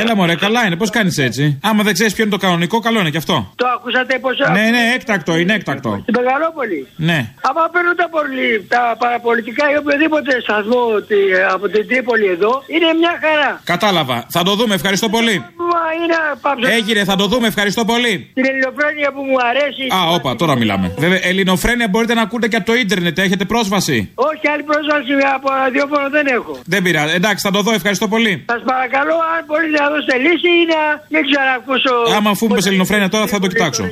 Έλα 0.00 0.14
μωρέ, 0.16 0.34
καλά 0.34 0.66
είναι, 0.66 0.76
πώς 0.76 0.90
κάνεις 0.90 1.18
έτσι; 1.18 1.58
Άμα 1.62 1.82
δεν 1.82 1.92
ξέρεις 1.92 2.12
ποιο 2.14 2.22
είναι 2.24 2.32
το 2.36 2.42
κανονικό, 2.44 2.76
καλό 2.86 2.98
είναι 3.00 3.10
και 3.10 3.16
αυτό. 3.24 3.52
Το 3.54 3.66
ακούσατε 3.76 4.18
πώ. 4.18 4.30
Ναι, 4.56 4.64
ναι, 4.74 4.82
έκτακτο, 4.96 5.36
είναι 5.36 5.54
έκτακτο. 5.54 5.90
Στην 6.02 6.14
Μεγαλόπολη; 6.20 6.86
Ναι. 6.96 7.18
Άμα 7.48 7.62
παίρνουν 7.72 7.96
τα, 7.96 8.08
πολυ- 8.14 8.68
τα 8.68 8.96
παραπολιτικά 8.98 9.64
ή 9.72 9.76
οποιοδήποτε 9.82 10.40
σταθμό 10.40 10.82
τη- 11.08 11.32
από 11.54 11.68
την 11.68 11.88
Τρίπολη 11.88 12.26
εδώ, 12.36 12.52
είναι 12.74 12.85
μια 13.02 13.14
χαρά. 13.22 13.60
Κατάλαβα. 13.64 14.26
Θα 14.28 14.42
το 14.42 14.54
δούμε, 14.54 14.74
ευχαριστώ 14.74 15.08
πολύ. 15.08 15.36
Μα 15.72 15.82
είναι 16.02 16.16
πάψω. 16.40 16.66
Έγινε, 16.78 17.04
θα 17.04 17.16
το 17.16 17.26
δούμε, 17.26 17.46
ευχαριστώ 17.46 17.84
πολύ. 17.84 18.30
Την 18.34 18.44
ελληνοφρένεια 18.50 19.08
που 19.14 19.22
μου 19.28 19.36
αρέσει. 19.50 19.84
Α, 19.96 20.00
όπα, 20.16 20.36
τώρα 20.36 20.54
μιλάμε. 20.56 20.94
Βέβαια, 20.98 21.20
ελληνοφρένια 21.22 21.88
μπορείτε 21.88 22.14
να 22.14 22.22
ακούτε 22.22 22.48
και 22.48 22.56
από 22.56 22.66
το 22.66 22.74
ίντερνετ, 22.74 23.18
έχετε 23.18 23.44
πρόσβαση. 23.44 24.10
Όχι, 24.14 24.44
άλλη 24.52 24.62
πρόσβαση 24.62 25.12
από 25.34 25.46
ραδιόφωνο 25.62 26.06
δεν 26.10 26.26
έχω. 26.26 26.52
Δεν 26.64 26.82
πειράζει. 26.82 27.14
Εντάξει, 27.14 27.40
θα 27.46 27.50
το 27.56 27.60
δω, 27.62 27.72
ευχαριστώ 27.72 28.08
πολύ. 28.08 28.44
Σας 28.52 28.62
παρακαλώ, 28.72 29.14
αν 29.34 29.40
μπορείτε 29.46 29.78
να 29.82 29.88
δώσετε 29.92 30.16
λύση 30.24 30.50
ή 30.62 30.64
να 30.74 30.80
μην 31.12 31.22
ξανακούσω. 31.30 31.94
Άμα 32.16 32.30
αφού 32.30 32.46
μου 32.46 32.54
πες 32.54 32.66
ελληνοφρένια 32.66 33.08
τώρα 33.08 33.26
θα 33.26 33.38
το 33.38 33.46
κοιτάξω. 33.46 33.82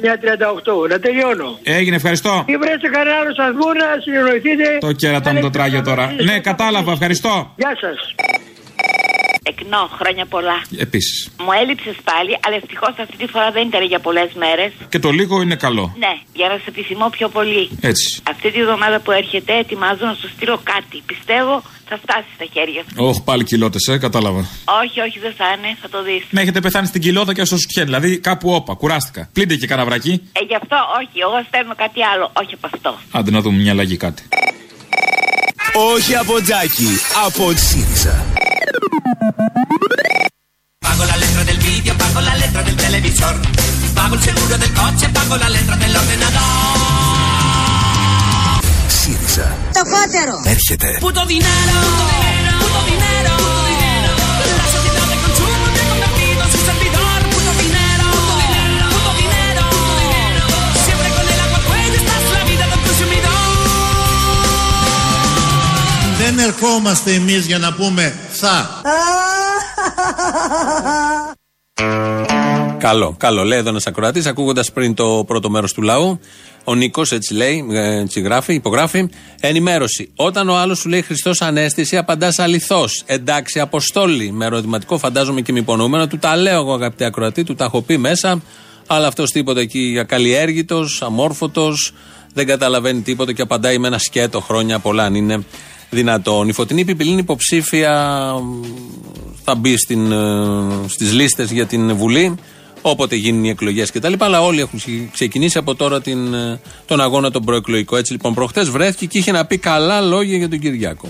938, 0.85 0.88
να 0.88 0.98
τελειώνω. 0.98 1.59
Έγινε, 1.62 1.96
ευχαριστώ. 1.96 2.44
Ή 2.46 2.57
βρέστε 2.57 2.88
κανένα 2.96 3.16
άλλο 3.20 3.33
σταθμό 3.33 3.68
να 3.80 3.87
συνεννοηθείτε. 4.04 4.66
Το 4.80 4.92
κέρατα 4.92 5.33
μου 5.33 5.40
το 5.40 5.50
τράγιο 5.50 5.83
τώρα. 5.83 6.14
Ναι, 6.24 6.38
κατάλαβα, 6.38 6.92
ευχαριστώ. 6.92 7.52
Γεια 7.57 7.72
σας. 7.80 7.98
Εκνό, 9.53 9.83
χρόνια 9.99 10.27
πολλά. 10.27 10.59
Επίσης. 10.87 11.16
Μου 11.44 11.53
έλειψες 11.62 11.97
πάλι, 12.11 12.33
αλλά 12.44 12.57
ευτυχώς 12.62 12.94
αυτή 13.05 13.16
τη 13.16 13.27
φορά 13.27 13.51
δεν 13.51 13.66
ήταν 13.70 13.83
για 13.92 14.01
πολλές 14.07 14.31
μέρες. 14.42 14.73
Και 14.88 14.99
το 14.99 15.11
λίγο 15.11 15.35
είναι 15.42 15.57
καλό. 15.66 15.94
Ναι, 15.99 16.12
για 16.33 16.49
να 16.49 16.57
σε 16.62 16.68
επιθυμώ 16.68 17.07
πιο 17.09 17.29
πολύ. 17.29 17.64
Έτσι. 17.81 18.07
Αυτή 18.33 18.51
τη 18.51 18.62
βδομάδα 18.64 18.99
που 19.01 19.11
έρχεται, 19.11 19.53
ετοιμάζω 19.59 20.05
να 20.07 20.14
σου 20.20 20.29
στείλω 20.35 20.61
κάτι. 20.73 21.03
Πιστεύω 21.07 21.62
θα 21.88 21.97
φτάσει 22.03 22.29
στα 22.35 22.47
χέρια 22.53 22.83
σου. 22.83 22.94
Όχι 22.97 23.23
πάλι 23.25 23.44
κοιλώτες, 23.44 23.87
ε, 23.92 23.99
κατάλαβα. 23.99 24.40
Όχι, 24.83 25.01
όχι, 25.07 25.18
δεν 25.18 25.35
θα 25.38 25.47
είναι, 25.57 25.77
θα 25.83 25.88
το 25.88 26.03
δεις. 26.03 26.23
Να 26.31 26.40
έχετε 26.40 26.61
πεθάνει 26.61 26.87
στην 26.87 27.01
κοιλώτα 27.01 27.33
και 27.35 27.44
στο 27.44 27.57
σουτιέν. 27.57 27.85
Δηλαδή 27.85 28.18
κάπου 28.18 28.51
όπα, 28.55 28.75
κουράστηκα. 28.75 29.29
Πλύντε 29.33 29.57
και 29.57 29.66
κανένα 29.66 29.88
βρακί. 29.88 30.12
Ε, 30.33 30.44
γι' 30.49 30.57
αυτό 30.62 30.77
όχι, 31.01 31.18
εγώ 31.27 31.38
στέλνω 31.49 31.75
κάτι 31.85 32.01
άλλο, 32.12 32.31
όχι 32.40 32.55
από 32.55 32.66
αυτό. 32.73 32.99
Άντε 33.11 33.31
να 33.31 33.40
δούμε 33.40 33.59
μια 33.62 33.73
αλλαγή 33.73 33.97
κάτι. 33.97 34.23
Όχι 35.94 36.14
από 36.14 36.40
Τζάκι, 36.40 36.88
από 37.27 37.53
ΣΥΡΙΖΑ. 37.57 38.27
Pago 40.86 41.04
la 41.12 41.17
letra 41.24 41.43
del 41.50 41.60
vídeo, 41.69 41.93
pago 42.04 42.19
la 42.30 42.36
letra 42.43 42.62
del 42.67 42.76
televisor. 42.86 43.36
Pago 44.00 44.13
el 44.15 44.22
seguro 44.22 44.56
del 44.63 44.74
coche, 44.82 45.06
pago 45.17 45.36
la 45.43 45.50
letra 45.50 45.76
del 45.82 45.93
ordenador. 46.02 46.39
ΣΥΡΙΖΑ. 49.00 49.48
Το 49.78 49.84
κότερο. 49.93 50.36
Έρχεται. 50.54 50.89
Puto 51.06 51.24
dinero, 51.34 51.76
puto 52.62 52.82
dinero. 52.91 53.34
La 54.62 54.67
sociedad 54.76 55.08
de 55.12 55.17
consumo 55.24 55.65
te 55.76 55.80
ha 55.84 55.88
convertido 55.91 56.39
en 56.45 56.52
su 56.54 56.60
servidor. 56.69 57.17
Puto 57.34 57.52
dinero, 57.63 58.06
puto 58.93 59.12
dinero. 59.24 59.63
Siempre 60.86 61.08
con 61.15 61.26
el 61.34 61.39
agua 61.45 61.58
al 61.62 61.65
cuello 61.69 61.98
estás 62.02 62.24
la 62.38 62.43
vida 62.50 62.65
del 62.72 62.82
consumidor. 62.88 63.38
Δεν 66.22 66.39
ερχόμαστε 66.39 67.13
εμείς 67.13 67.45
για 67.45 67.58
να 67.58 67.74
πούμε 67.74 68.15
θα. 68.44 68.83
Καλό, 72.78 73.14
καλό. 73.18 73.44
Λέει 73.44 73.59
εδώ 73.59 73.68
ένας 73.68 73.87
ακροατής, 73.87 74.26
ακούγοντας 74.26 74.72
πριν 74.72 74.94
το 74.94 75.24
πρώτο 75.26 75.50
μέρος 75.50 75.72
του 75.72 75.83
λαού. 75.83 76.20
Ο 76.64 76.74
Νίκος, 76.74 77.12
έτσι 77.12 77.35
λέει, 77.35 77.66
ε, 77.70 78.00
έτσι 78.00 78.20
γράφει, 78.20 78.54
υπογράφει. 78.54 79.09
Ενημέρωση. 79.40 80.12
Όταν 80.16 80.48
ο 80.48 80.57
άλλος 80.57 80.78
σου 80.78 80.88
λέει 80.88 81.02
Χριστός 81.02 81.42
Ανέστηση, 81.42 81.96
απαντάς 81.96 82.38
αληθώς. 82.38 83.02
Εντάξει, 83.07 83.61
Αποστόλη. 83.61 84.33
Με 84.33 84.44
ερωτηματικό, 84.44 84.98
φαντάζομαι 84.98 85.40
και 85.40 85.52
με 85.52 85.59
υπονοούμενο. 85.59 86.07
Του 86.07 86.18
τα 86.18 86.37
λέω 86.37 86.61
εγώ, 86.61 86.74
αγαπητέ 86.74 87.04
ακροατή, 87.04 87.44
του 87.44 87.54
τα 87.54 87.64
έχω 87.64 87.83
πει 87.83 87.96
μέσα. 87.98 88.42
Αλλά 88.87 89.07
αυτός 89.07 89.30
τίποτα 89.30 89.61
εκεί 89.61 89.98
ακαλλιέργητο, 90.00 90.85
αμόρφωτος, 91.00 91.92
δεν 92.35 92.46
καταλαβαίνει 92.46 93.00
τίποτα 93.00 93.33
και 93.33 93.42
απαντάει 93.42 93.78
με 93.78 93.87
ένα 93.87 93.98
σκέτο 93.98 94.40
χρόνια 94.40 94.78
πολλά, 94.78 95.04
αν 95.04 95.14
είναι 95.14 95.44
δυνατόν. 95.94 96.48
Η 96.48 96.52
Φωτεινή 96.52 96.85
Πιπηλίνη 96.85 97.18
υποψήφια 97.18 98.24
θα 99.44 99.54
μπει 99.54 99.76
στην, 99.76 100.12
ε, 100.12 100.18
στις 100.87 101.12
λίστες 101.12 101.50
για 101.50 101.66
την 101.66 101.94
Βουλή 101.96 102.35
όποτε 102.83 103.16
γίνουν 103.16 103.44
οι 103.44 103.48
εκλογές 103.48 103.90
κτλ. 103.90 104.12
Αλλά 104.18 104.42
όλοι 104.42 104.61
έχουν 104.61 104.80
ξεκινήσει 105.12 105.59
από 105.59 105.74
τώρα 105.74 106.00
την, 106.00 106.35
ε, 106.35 106.61
τον 106.87 107.00
αγώνα 107.00 107.30
τον 107.30 107.44
προεκλογικό. 107.44 107.96
Έτσι 107.96 108.12
λοιπόν 108.12 108.35
προχτές 108.35 108.70
βρέθηκε 108.70 109.07
και 109.07 109.18
είχε 109.18 109.33
να 109.33 109.46
πει 109.46 109.59
καλά 109.59 110.00
λόγια 110.00 110.37
για 110.37 110.48
τον 110.48 110.59
Κυριάκο. 110.59 111.09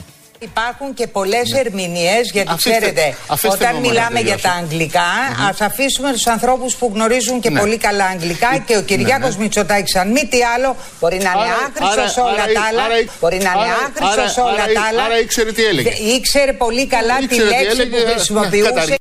Υπάρχουν 0.50 0.94
και 0.94 1.07
πολλές 1.07 1.46
ναι. 1.50 1.59
ερμηνείες, 1.59 2.24
γιατί 2.33 2.48
Αφήστε- 2.50 2.78
ξέρετε, 2.78 3.14
αφήστε 3.26 3.48
όταν 3.57 3.70
μου, 3.72 3.80
μωρέ, 3.80 3.88
μιλάμε 3.88 4.18
να 4.20 4.26
για 4.28 4.37
τα 4.37 4.40
τελειώσω. 4.40 4.59
αγγλικά, 4.62 5.09
ας 5.48 5.61
αφήσουμε 5.61 6.12
τους 6.12 6.26
ανθρώπους 6.26 6.74
που 6.76 6.90
γνωρίζουν 6.94 7.40
και 7.40 7.50
Ναι. 7.50 7.59
πολύ 7.61 7.76
καλά 7.78 8.04
αγγλικά 8.04 8.50
και 8.66 8.76
ο 8.76 8.83
Κυριάκος 8.83 9.37
ναι. 9.37 9.42
Μητσοτάκης, 9.42 9.94
αν 9.96 10.11
μη 10.11 10.26
τι 10.33 10.38
άλλο, 10.54 10.76
μπορεί 11.00 11.16
να 11.16 11.30
είναι 11.35 11.46
Άρα- 11.48 11.62
άχρηστο 11.66 12.00
άρα- 12.00 12.09
σε 12.09 12.20
όλα 12.20 12.42
άρα- 12.42 12.52
τα 12.59 12.62
άλλα. 12.68 12.83
άρα- 12.83 13.04
Μπορεί 13.20 13.37
να 13.46 13.50
είναι 13.54 13.64
άρα- 13.68 13.83
άχρηστο 13.87 14.20
άρα- 14.20 14.28
σε 14.37 14.40
όλα 14.40 14.62
άρα- 14.64 14.72
τα 14.78 14.83
άλλα. 14.88 15.02
άρα 15.04 15.18
ήξερε 15.24 15.52
τι 15.52 15.64
έλεγε. 15.64 15.90
Δε- 15.90 16.02
Ήξερε 16.16 16.52
πολύ 16.52 16.87
καλά 16.87 17.16
τη 17.16 17.24
Ήξερε 17.24 17.42
τι 17.48 17.54
λέξη 17.54 17.66
έλεγε, 17.80 17.96
που 17.96 18.07
ναι, 18.07 18.12
χρησιμοποιούσε. 18.14 18.68
καταρχήν. 18.70 18.96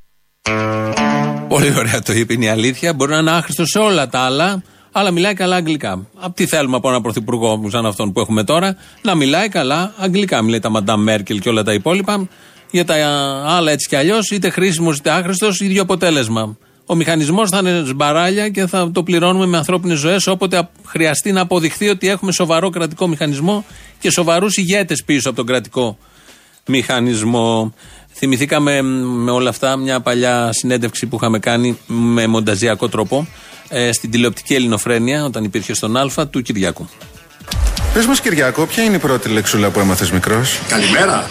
Πολύ 1.48 1.74
ωραία 1.78 2.00
το 2.02 2.12
είπε, 2.12 2.32
είναι 2.32 2.44
η 2.44 2.48
αλήθεια. 2.48 2.94
Μπορεί 2.94 3.10
να 3.12 3.18
είναι 3.18 3.30
άχρηστο 3.30 3.64
σε 3.66 3.78
όλα 3.78 4.08
τα 4.08 4.18
άλλα, 4.20 4.62
αλλά 4.96 5.10
μιλάει 5.10 5.34
καλά 5.34 5.56
αγγλικά. 5.56 6.06
Απ' 6.20 6.34
τι 6.34 6.46
θέλουμε 6.46 6.76
από 6.76 6.88
έναν 6.88 7.02
πρωθυπουργό 7.02 7.62
σαν 7.70 7.86
αυτόν 7.86 8.12
που 8.12 8.20
έχουμε 8.20 8.44
τώρα, 8.44 8.76
να 9.02 9.14
μιλάει 9.14 9.48
καλά 9.48 9.94
αγγλικά. 9.98 10.42
Μιλάει 10.42 10.60
τα 10.60 10.68
Μαντάμ 10.68 11.02
Μέρκελ 11.02 11.38
και 11.40 11.48
όλα 11.48 11.62
τα 11.62 11.72
υπόλοιπα. 11.72 12.28
Για 12.70 12.84
τα 12.84 12.94
άλλα 13.46 13.70
έτσι 13.70 13.88
κι 13.88 13.96
αλλιώς, 13.96 14.30
είτε 14.30 14.50
χρήσιμος 14.50 14.96
είτε 14.96 15.10
άχρηστος, 15.10 15.60
ίδιο 15.60 15.82
αποτέλεσμα. 15.82 16.56
Ο 16.86 16.94
μηχανισμός 16.94 17.50
θα 17.50 17.58
είναι 17.58 17.82
σμπαράλια 17.86 18.48
και 18.48 18.66
θα 18.66 18.90
το 18.90 19.02
πληρώνουμε 19.02 19.46
με 19.46 19.56
ανθρώπινες 19.56 19.98
ζωές 19.98 20.26
όποτε 20.26 20.56
α- 20.56 20.70
χρειαστεί 20.84 21.32
να 21.32 21.40
αποδειχθεί 21.40 21.88
ότι 21.88 22.08
έχουμε 22.08 22.32
σοβαρό 22.32 22.70
κρατικό 22.70 23.06
μηχανισμό 23.06 23.64
και 23.98 24.10
σοβαρούς 24.10 24.56
ηγέτες 24.56 25.04
πίσω 25.04 25.28
από 25.28 25.36
τον 25.36 25.46
κρατικό 25.46 25.98
μηχανισμό. 26.66 27.74
Θυμηθήκαμε 28.12 28.82
μ, 28.82 28.86
με 29.22 29.30
όλα 29.30 29.48
αυτά 29.48 29.76
μια 29.76 30.00
παλιά 30.00 30.52
συνέντευξη 30.52 31.06
που 31.06 31.16
είχαμε 31.16 31.38
κάνει 31.38 31.78
με 31.86 32.26
μονταζιακό 32.26 32.88
τρόπο 32.88 33.26
ε, 33.68 33.92
στην 33.92 34.10
τηλεοπτική 34.10 34.54
ελληνοφρένεια 34.54 35.24
όταν 35.24 35.44
υπήρχε 35.44 35.74
στον 35.74 35.96
Α 35.96 36.26
του 36.30 36.42
Κυριάκου. 36.42 36.88
Πες 37.94 38.06
μας, 38.06 38.20
Κυριάκο, 38.20 38.66
ποια 38.66 38.82
είναι 38.82 38.96
η 38.96 38.98
πρώτη 38.98 39.28
λεξούλα 39.28 39.70
που 39.70 39.80
έμαθες 39.80 40.10
μικρός; 40.10 40.58
Καλημέρα. 40.68 41.30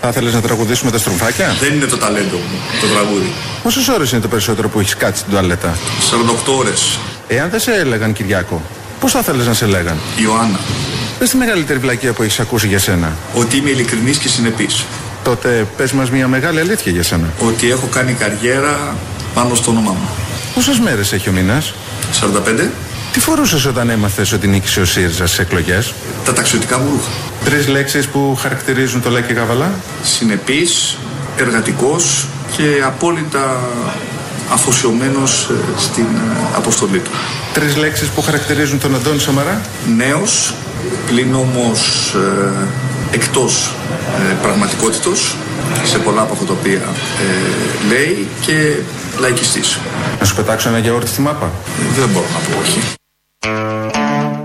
Θα 0.00 0.08
ήθελε 0.08 0.30
να 0.30 0.40
τραγουδήσουμε 0.40 0.90
τα 0.90 0.98
στροφάκια. 0.98 1.56
Δεν 1.60 1.74
είναι 1.74 1.86
το 1.86 1.96
ταλέντο 1.96 2.36
μου 2.36 2.58
το 2.80 2.86
τραγούδι. 2.86 3.32
Πόσες 3.62 3.88
ώρες 3.88 4.12
είναι 4.12 4.20
το 4.20 4.28
περισσότερο 4.28 4.68
που 4.68 4.80
έχεις 4.80 4.96
κάτσει 4.96 5.20
στην 5.20 5.32
τουαλέτα; 5.32 5.76
48 6.50 6.56
ώρες. 6.58 6.98
Εάν 7.28 7.50
δεν 7.50 7.60
σε 7.60 7.74
έλεγαν, 7.74 8.12
Κυριάκο, 8.12 8.62
πώς 9.00 9.12
θα 9.12 9.18
ήθελε 9.18 9.44
να 9.44 9.54
σε 9.54 9.66
λέγαν. 9.66 9.96
Ιωάννα. 10.22 10.58
Πες 11.18 11.30
τη 11.30 11.36
μεγαλύτερη 11.36 11.78
βλακεία 11.78 12.12
που 12.12 12.22
έχεις 12.22 12.40
ακούσει 12.40 12.66
για 12.66 12.78
σένα. 12.78 13.16
Ότι 13.34 13.56
είμαι 13.56 13.70
ειλικρινής 13.70 14.18
και 14.18 14.28
συνεπής. 14.28 14.84
Τότε 15.24 15.66
πες 15.76 15.92
μας 15.92 16.10
μια 16.10 16.28
μεγάλη 16.28 16.60
αλήθεια 16.60 16.92
για 16.92 17.02
σένα. 17.02 17.32
Ότι 17.38 17.70
έχω 17.70 17.86
κάνει 17.86 18.12
καριέρα 18.12 18.96
πάνω 19.34 19.54
στο 19.54 19.70
όνομά 19.70 19.90
μου. 19.90 20.08
Πόσες 20.60 20.78
μέρες 20.78 21.12
έχει 21.12 21.28
ο 21.28 21.32
μήνας; 21.32 21.74
45. 22.12 22.70
Τι 23.12 23.20
φορούσες 23.20 23.64
όταν 23.64 23.90
έμαθες 23.90 24.32
ότι 24.32 24.46
νίκησε 24.46 24.80
ο 24.80 24.84
ΣΥΡΙΖΑ 24.84 25.26
στις 25.26 25.38
εκλογές; 25.38 25.94
Τα 26.24 26.32
ταξιδιωτικά 26.32 26.78
μου 26.78 26.88
ρούχα. 26.90 27.10
Τρεις 27.44 27.68
λέξεις 27.68 28.06
που 28.06 28.36
χαρακτηρίζουν 28.40 29.02
το 29.02 29.10
Λάκη 29.10 29.32
Γαβαλά; 29.32 29.70
Συνεπής, 30.02 30.96
εργατικός 31.36 32.26
και 32.56 32.82
απόλυτα 32.84 33.60
αφοσιωμένος 34.52 35.48
ε, 35.50 35.80
στην 35.80 36.04
ε, 36.04 36.56
αποστολή 36.56 36.98
του. 36.98 37.10
Τρεις 37.52 37.76
λέξεις 37.76 38.08
που 38.08 38.22
χαρακτηρίζουν 38.22 38.80
τον 38.80 38.94
Αντώνη 38.94 39.20
Σαμαρά; 39.20 39.60
Νέος, 39.96 40.54
πλην 41.06 41.34
όμως 41.34 42.14
ε, 42.14 43.14
εκτός 43.14 43.70
ε, 44.30 44.34
πραγματικότητος 44.42 45.36
σε 45.84 45.98
πολλά 45.98 46.22
από 46.22 46.32
αυτά 46.32 46.44
τα 46.44 46.52
οποία 46.52 46.82
ε, 47.20 47.88
λέει 47.88 48.28
και 48.40 48.74
λαϊκιστής. 49.20 49.78
Να 50.18 50.24
σου 50.24 50.34
πετάξω 50.34 50.68
ένα 50.68 50.78
γιαούρτι 50.78 51.08
στη 51.08 51.20
μάπα; 51.20 51.50
Δεν 51.98 52.08
μπορώ 52.08 52.26
να 52.26 52.38
πω 52.38 52.60
όχι. 52.60 52.80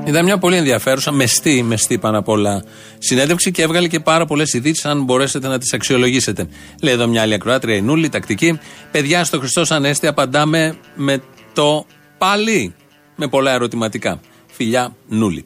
Ήταν 0.06 0.26
μια 0.26 0.38
πολύ 0.38 0.56
ενδιαφέρουσα, 0.56 1.12
μεστή, 1.12 1.64
μεστή 1.64 1.98
πάνω 1.98 2.18
απ' 2.18 2.28
όλα 2.28 2.64
συνέντευξη 2.98 3.52
και 3.52 3.62
έβγαλε 3.62 3.88
και 3.88 4.00
πάρα 4.00 4.26
πολλές 4.26 4.54
ειδήσεις, 4.54 4.86
αν 4.86 5.04
μπορέσετε 5.04 5.48
να 5.48 5.58
τις 5.58 5.74
αξιολογήσετε. 5.74 6.48
Λέει 6.82 6.94
εδώ 6.94 7.08
μια 7.08 7.22
άλλη 7.22 7.34
ακροάτρια, 7.34 7.76
η 7.76 7.82
Νούλη, 7.82 8.10
τακτική. 8.10 8.60
Παιδιά, 8.92 9.24
στο 9.24 9.40
Χριστός 9.40 9.72
Ανέστη 9.72 10.08
απαντάμε 10.08 10.78
με 10.96 11.22
το 11.54 11.86
πάλι. 12.18 12.74
Με 13.16 13.28
πολλά 13.28 13.52
ερωτηματικά. 13.52 14.20
Φιλιά, 14.52 14.96
Νούλη. 15.08 15.46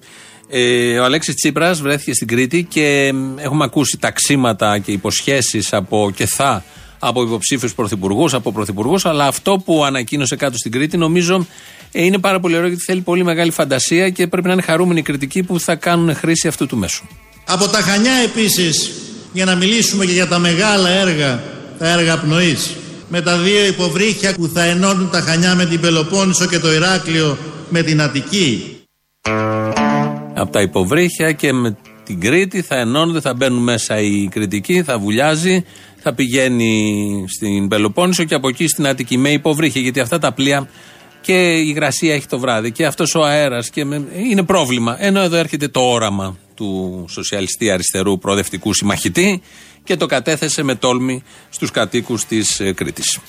Ε, 0.49 0.99
ο 0.99 1.03
Αλέξης 1.03 1.35
Τσίπρας 1.35 1.81
βρέθηκε 1.81 2.13
στην 2.13 2.27
Κρήτη 2.27 2.63
και 2.63 3.11
μ, 3.13 3.39
έχουμε 3.39 3.63
ακούσει 3.63 3.97
ταξίματα 3.99 4.79
και 4.79 4.91
υποσχέσεις 4.91 5.73
από 5.73 6.11
και 6.15 6.25
θα 6.25 6.63
από 6.99 7.23
υποψήφιους 7.23 7.73
πρωθυπουργούς, 7.73 8.33
από 8.33 8.51
πρωθυπουργούς, 8.51 9.05
αλλά 9.05 9.27
αυτό 9.27 9.61
που 9.65 9.83
ανακοίνωσε 9.85 10.35
κάτω 10.35 10.57
στην 10.57 10.71
Κρήτη 10.71 10.97
νομίζω 10.97 11.47
ε, 11.91 12.03
είναι 12.03 12.17
πάρα 12.17 12.39
πολύ 12.39 12.55
ωραίο 12.55 12.67
γιατί 12.67 12.83
θέλει 12.83 13.01
πολύ 13.01 13.23
μεγάλη 13.23 13.51
φαντασία 13.51 14.09
και 14.09 14.27
πρέπει 14.27 14.47
να 14.47 14.53
είναι 14.53 14.61
χαρούμενοι 14.61 14.99
οι 14.99 15.03
κριτικοί 15.03 15.43
που 15.43 15.59
θα 15.59 15.75
κάνουν 15.75 16.15
χρήση 16.15 16.47
αυτού 16.47 16.67
του 16.67 16.77
μέσου. 16.77 17.05
Από 17.45 17.67
τα 17.67 17.81
Χανιά 17.81 18.13
επίσης, 18.13 18.91
για 19.33 19.45
να 19.45 19.55
μιλήσουμε 19.55 20.05
και 20.05 20.11
για 20.11 20.27
τα 20.27 20.39
μεγάλα 20.39 20.89
έργα, 20.89 21.43
τα 21.77 21.87
έργα 21.89 22.17
πνοής, 22.17 22.75
με 23.09 23.21
τα 23.21 23.37
δύο 23.37 23.65
υποβρύχια 23.65 24.33
που 24.33 24.47
θα 24.47 24.63
ενώνουν 24.63 25.09
τα 25.09 25.21
Χανιά 25.21 25.55
με 25.55 25.65
την 25.65 25.79
Πελοπόννησο 25.79 26.45
και 26.45 26.59
το 26.59 26.73
Ηράκλειο 26.73 27.37
με 27.69 27.81
την 27.81 28.01
Αττική. 28.01 28.77
Από 30.33 30.51
τα 30.51 30.61
υποβρύχια 30.61 31.31
και 31.31 31.53
με 31.53 31.77
την 32.03 32.19
Κρήτη 32.19 32.61
θα 32.61 32.75
ενώνονται, 32.75 33.19
θα 33.19 33.33
μπαίνουν 33.33 33.63
μέσα 33.63 33.99
οι 33.99 34.27
κριτικοί, 34.31 34.83
θα 34.83 34.99
βουλιάζει, 34.99 35.65
θα 36.01 36.13
πηγαίνει 36.13 37.25
στην 37.29 37.67
Πελοπόννησο 37.67 38.23
και 38.23 38.35
από 38.35 38.47
εκεί 38.47 38.67
στην 38.67 38.87
Αττική 38.87 39.17
με 39.17 39.29
υποβρύχια. 39.31 39.81
Γιατί 39.81 39.99
αυτά 39.99 40.19
τα 40.19 40.31
πλοία 40.31 40.69
και 41.21 41.55
η 41.57 41.65
υγρασία 41.67 42.13
έχει 42.13 42.25
το 42.27 42.39
βράδυ 42.39 42.71
και 42.71 42.85
αυτός 42.85 43.15
ο 43.15 43.23
αέρας 43.23 43.69
και 43.69 43.85
με- 43.85 44.05
είναι 44.29 44.43
πρόβλημα. 44.43 44.95
Ενώ 44.99 45.21
εδώ 45.21 45.35
έρχεται 45.35 45.67
το 45.67 45.79
όραμα 45.81 46.37
του 46.55 47.05
σοσιαλιστή 47.09 47.71
αριστερού 47.71 48.17
προοδευτικού 48.17 48.73
συμμαχητή 48.73 49.41
και 49.83 49.95
το 49.95 50.05
κατέθεσε 50.05 50.63
με 50.63 50.75
τόλμη 50.75 51.23
στους 51.49 51.71
κατοίκους 51.71 52.25
της 52.25 52.59
ε, 52.59 52.71
Κρήτης. 52.73 53.19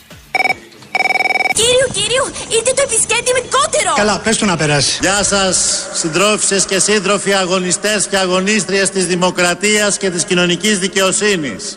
Κύριο, 1.54 1.86
κύριο, 1.92 2.24
ήρθε 2.58 2.72
το 2.74 2.82
επισκέπτη 2.84 3.32
με 3.32 3.40
κότερο. 3.40 3.94
Καλά, 3.96 4.20
πες 4.20 4.36
του 4.36 4.46
να 4.46 4.56
περάσει. 4.56 4.98
Γεια 5.00 5.22
σας, 5.24 5.86
συντρόφισσες 5.92 6.64
και 6.64 6.78
σύντροφοι 6.78 7.32
αγωνιστές 7.32 8.06
και 8.06 8.16
αγωνίστριες 8.16 8.90
της 8.90 9.06
δημοκρατίας 9.06 9.96
και 9.96 10.10
της 10.10 10.24
κοινωνικής 10.24 10.78
δικαιοσύνης. 10.78 11.74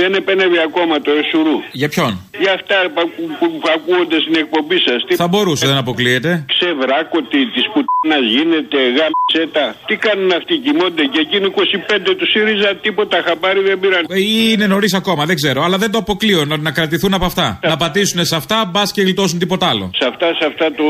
Δεν 0.00 0.14
επενεύει 0.20 0.58
ακόμα 0.68 0.94
το 1.06 1.10
Εσουρού. 1.20 1.56
Για 1.80 1.88
ποιον; 1.88 2.10
Για 2.42 2.52
αυτά 2.58 2.76
που, 2.94 3.00
που, 3.38 3.46
που 3.60 3.68
ακούγονται 3.76 4.18
στην 4.24 4.34
εκπομπή 4.42 4.78
σας. 4.88 5.00
Θα 5.22 5.26
μπορούσε, 5.28 5.66
δεν 5.66 5.76
αποκλείεται. 5.84 6.30
Ξεβράκωτη 6.54 7.40
της 7.54 7.64
πουτίνα 7.72 8.18
γίνεται, 8.34 8.78
γάμψετα. 8.98 9.64
Τι 9.88 9.94
κάνουν 9.96 10.30
αυτοί, 10.38 10.54
κοιμώνται 10.64 11.04
και 11.12 11.20
εκείνοι 11.26 11.46
25 11.46 12.14
του 12.18 12.26
ΣΥΡΙΖΑ 12.32 12.70
τίποτα 12.84 13.16
χαμπάρι 13.26 13.60
δεν 13.68 13.80
πήραν. 13.80 14.02
Ε, 14.08 14.18
Ή 14.20 14.48
είναι 14.52 14.66
νωρίς 14.66 14.94
ακόμα, 14.94 15.24
δεν 15.24 15.36
ξέρω. 15.36 15.62
Αλλά 15.66 15.76
δεν 15.78 15.90
το 15.90 15.98
αποκλείω 15.98 16.44
να, 16.44 16.56
να 16.56 16.70
κρατηθούν 16.70 17.14
από 17.14 17.24
αυτά. 17.24 17.58
Να 17.62 17.76
πατήσουν 17.76 18.24
σε 18.24 18.36
αυτά, 18.36 18.70
μπας 18.72 18.92
και 18.92 19.02
γλιτώσουν 19.02 19.38
τίποτα 19.38 19.66
άλλο. 19.68 19.90
Σε 20.00 20.06
αυτά, 20.10 20.26
σε 20.38 20.44
αυτά 20.50 20.66
το, 20.78 20.84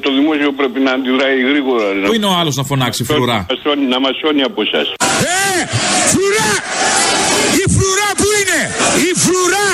το 0.00 0.10
δημόσιο 0.14 0.52
πρέπει 0.52 0.80
να 0.80 0.90
αντιδράει 0.92 1.40
γρήγορα. 1.50 1.92
ρε. 1.92 2.06
Πού 2.06 2.14
είναι 2.14 2.26
ο 2.26 2.34
άλλος 2.40 2.54
να 2.56 2.64
φωνάξει 2.64 3.04
φρουρά; 3.04 3.46
Να 3.48 3.56
μασώνει- 3.56 3.88
Να 3.88 4.00
μασώνει 4.00 4.42
από 4.42 4.62
εσάς. 4.62 4.86
Ε, 5.22 5.66
φρουρά! 6.10 6.52
Η 7.62 7.64
φρουρά 7.74 8.10
που 8.16 8.28
είναι! 8.40 8.60
Η 9.08 9.10
φρουρά! 9.22 9.68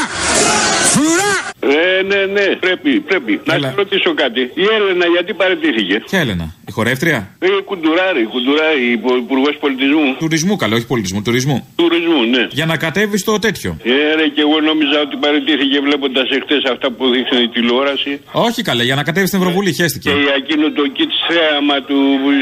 Φρουρά! 1.65 1.81
Ε, 1.99 2.03
ναι, 2.03 2.21
ναι, 2.37 2.57
πρέπει, 2.65 2.91
πρέπει. 3.01 3.41
Να 3.45 3.59
σε 3.59 3.73
ρωτήσω 3.77 4.15
κάτι. 4.15 4.41
Η 4.41 4.65
Έλενα 4.77 5.07
γιατί 5.15 5.33
παραιτήθηκε; 5.35 6.03
Ποια 6.11 6.19
Έλενα, 6.21 6.55
η 6.69 6.73
χορεύτρια; 6.73 7.19
Ε, 7.39 7.49
κουντουράρη, 7.65 8.25
κουντουράρη, 8.25 8.83
υπουργός 9.25 9.57
πολιτισμού. 9.61 10.17
Τουρισμού, 10.19 10.57
καλό, 10.57 10.75
όχι 10.77 10.87
πολιτισμού, 10.87 11.23
τουρισμού. 11.23 11.57
Τουρισμού, 11.77 12.21
ναι. 12.35 12.47
Για 12.51 12.67
να 12.67 12.77
κατέβεις 12.77 13.21
στο 13.21 13.39
τέτοιο. 13.39 13.77
Ε, 13.85 14.15
ρε, 14.19 14.27
και 14.35 14.41
εγώ 14.41 14.61
νόμιζα 14.61 15.01
ότι 15.07 15.17
παραιτήθηκε 15.17 15.81
βλέποντας 15.81 16.27
εχθές 16.37 16.63
αυτά 16.73 16.91
που 16.91 17.05
δείχνει 17.15 17.43
η 17.43 17.49
τηλεόραση. 17.49 18.21
Όχι 18.33 18.63
καλέ, 18.63 18.83
για 18.83 18.95
να 18.95 19.03
κατέβεις 19.03 19.29
στην 19.29 19.41
Ευρωβουλή, 19.41 19.73
χαίστηκε. 19.73 20.11
Και 20.11 20.17
εκείνο 20.43 20.67
το 20.79 20.83
kits 20.97 21.17
θέαμα 21.29 21.77
του 21.89 21.99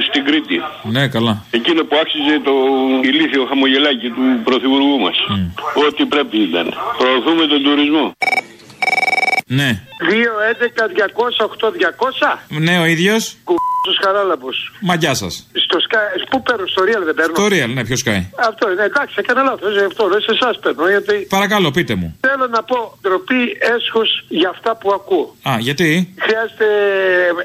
στην 0.09 0.25
Κρήτη. 0.25 0.57
Ναι, 0.95 1.09
καλά. 1.09 1.45
Εκείνο 1.51 1.81
που 1.85 1.97
άξιζε 2.03 2.37
το 2.49 2.55
ηλίθιο 3.11 3.45
χαμογελάκι 3.49 4.09
του 4.17 4.23
πρωθυπουργού 4.45 4.99
μας. 4.99 5.17
Ό,τι 5.87 6.05
πρέπει 6.05 6.37
ήταν. 6.49 6.67
Προωθούμε 6.99 7.47
τον 7.47 7.63
τουρισμό. 7.63 8.07
Ναι. 9.53 9.81
2-11-200-8-200. 10.11 12.39
Ναι, 12.49 12.79
ο 12.79 12.85
ίδιος. 12.85 13.37
Κουμπούς 13.45 13.97
χαράλαμπος. 14.05 14.73
Μαγιά 14.81 15.15
σας. 15.15 15.47
Στο 15.67 15.79
Sky, 15.87 16.27
πού 16.31 16.43
παίρνω, 16.43 16.67
στο 16.67 16.83
Real 16.89 17.03
δεν 17.09 17.15
παίρνω; 17.15 17.35
Το 17.35 17.47
real, 17.55 17.69
ναι, 17.75 17.85
ποιος 17.85 17.99
σκάει. 17.99 18.23
Αυτό 18.49 18.71
είναι, 18.73 18.83
εντάξει, 18.91 19.15
έκανα 19.19 19.43
λάθος. 19.43 19.77
Αυτό 19.91 20.03
δεν 20.13 20.21
σε 20.27 20.31
εσάς 20.37 20.55
παίρνω. 20.63 20.89
Γιατί 20.89 21.15
Παρακαλώ, 21.37 21.71
πείτε 21.71 21.95
μου. 22.01 22.09
θέλω 22.27 22.47
να 22.57 22.63
πω 22.63 22.79
ντροπή, 23.03 23.43
έσχος 23.75 24.11
για 24.29 24.49
αυτά 24.55 24.71
που 24.81 24.89
ακούω. 24.99 25.27
Α, 25.51 25.53
γιατί; 25.69 25.89
Χρειάζεται, 26.25 26.67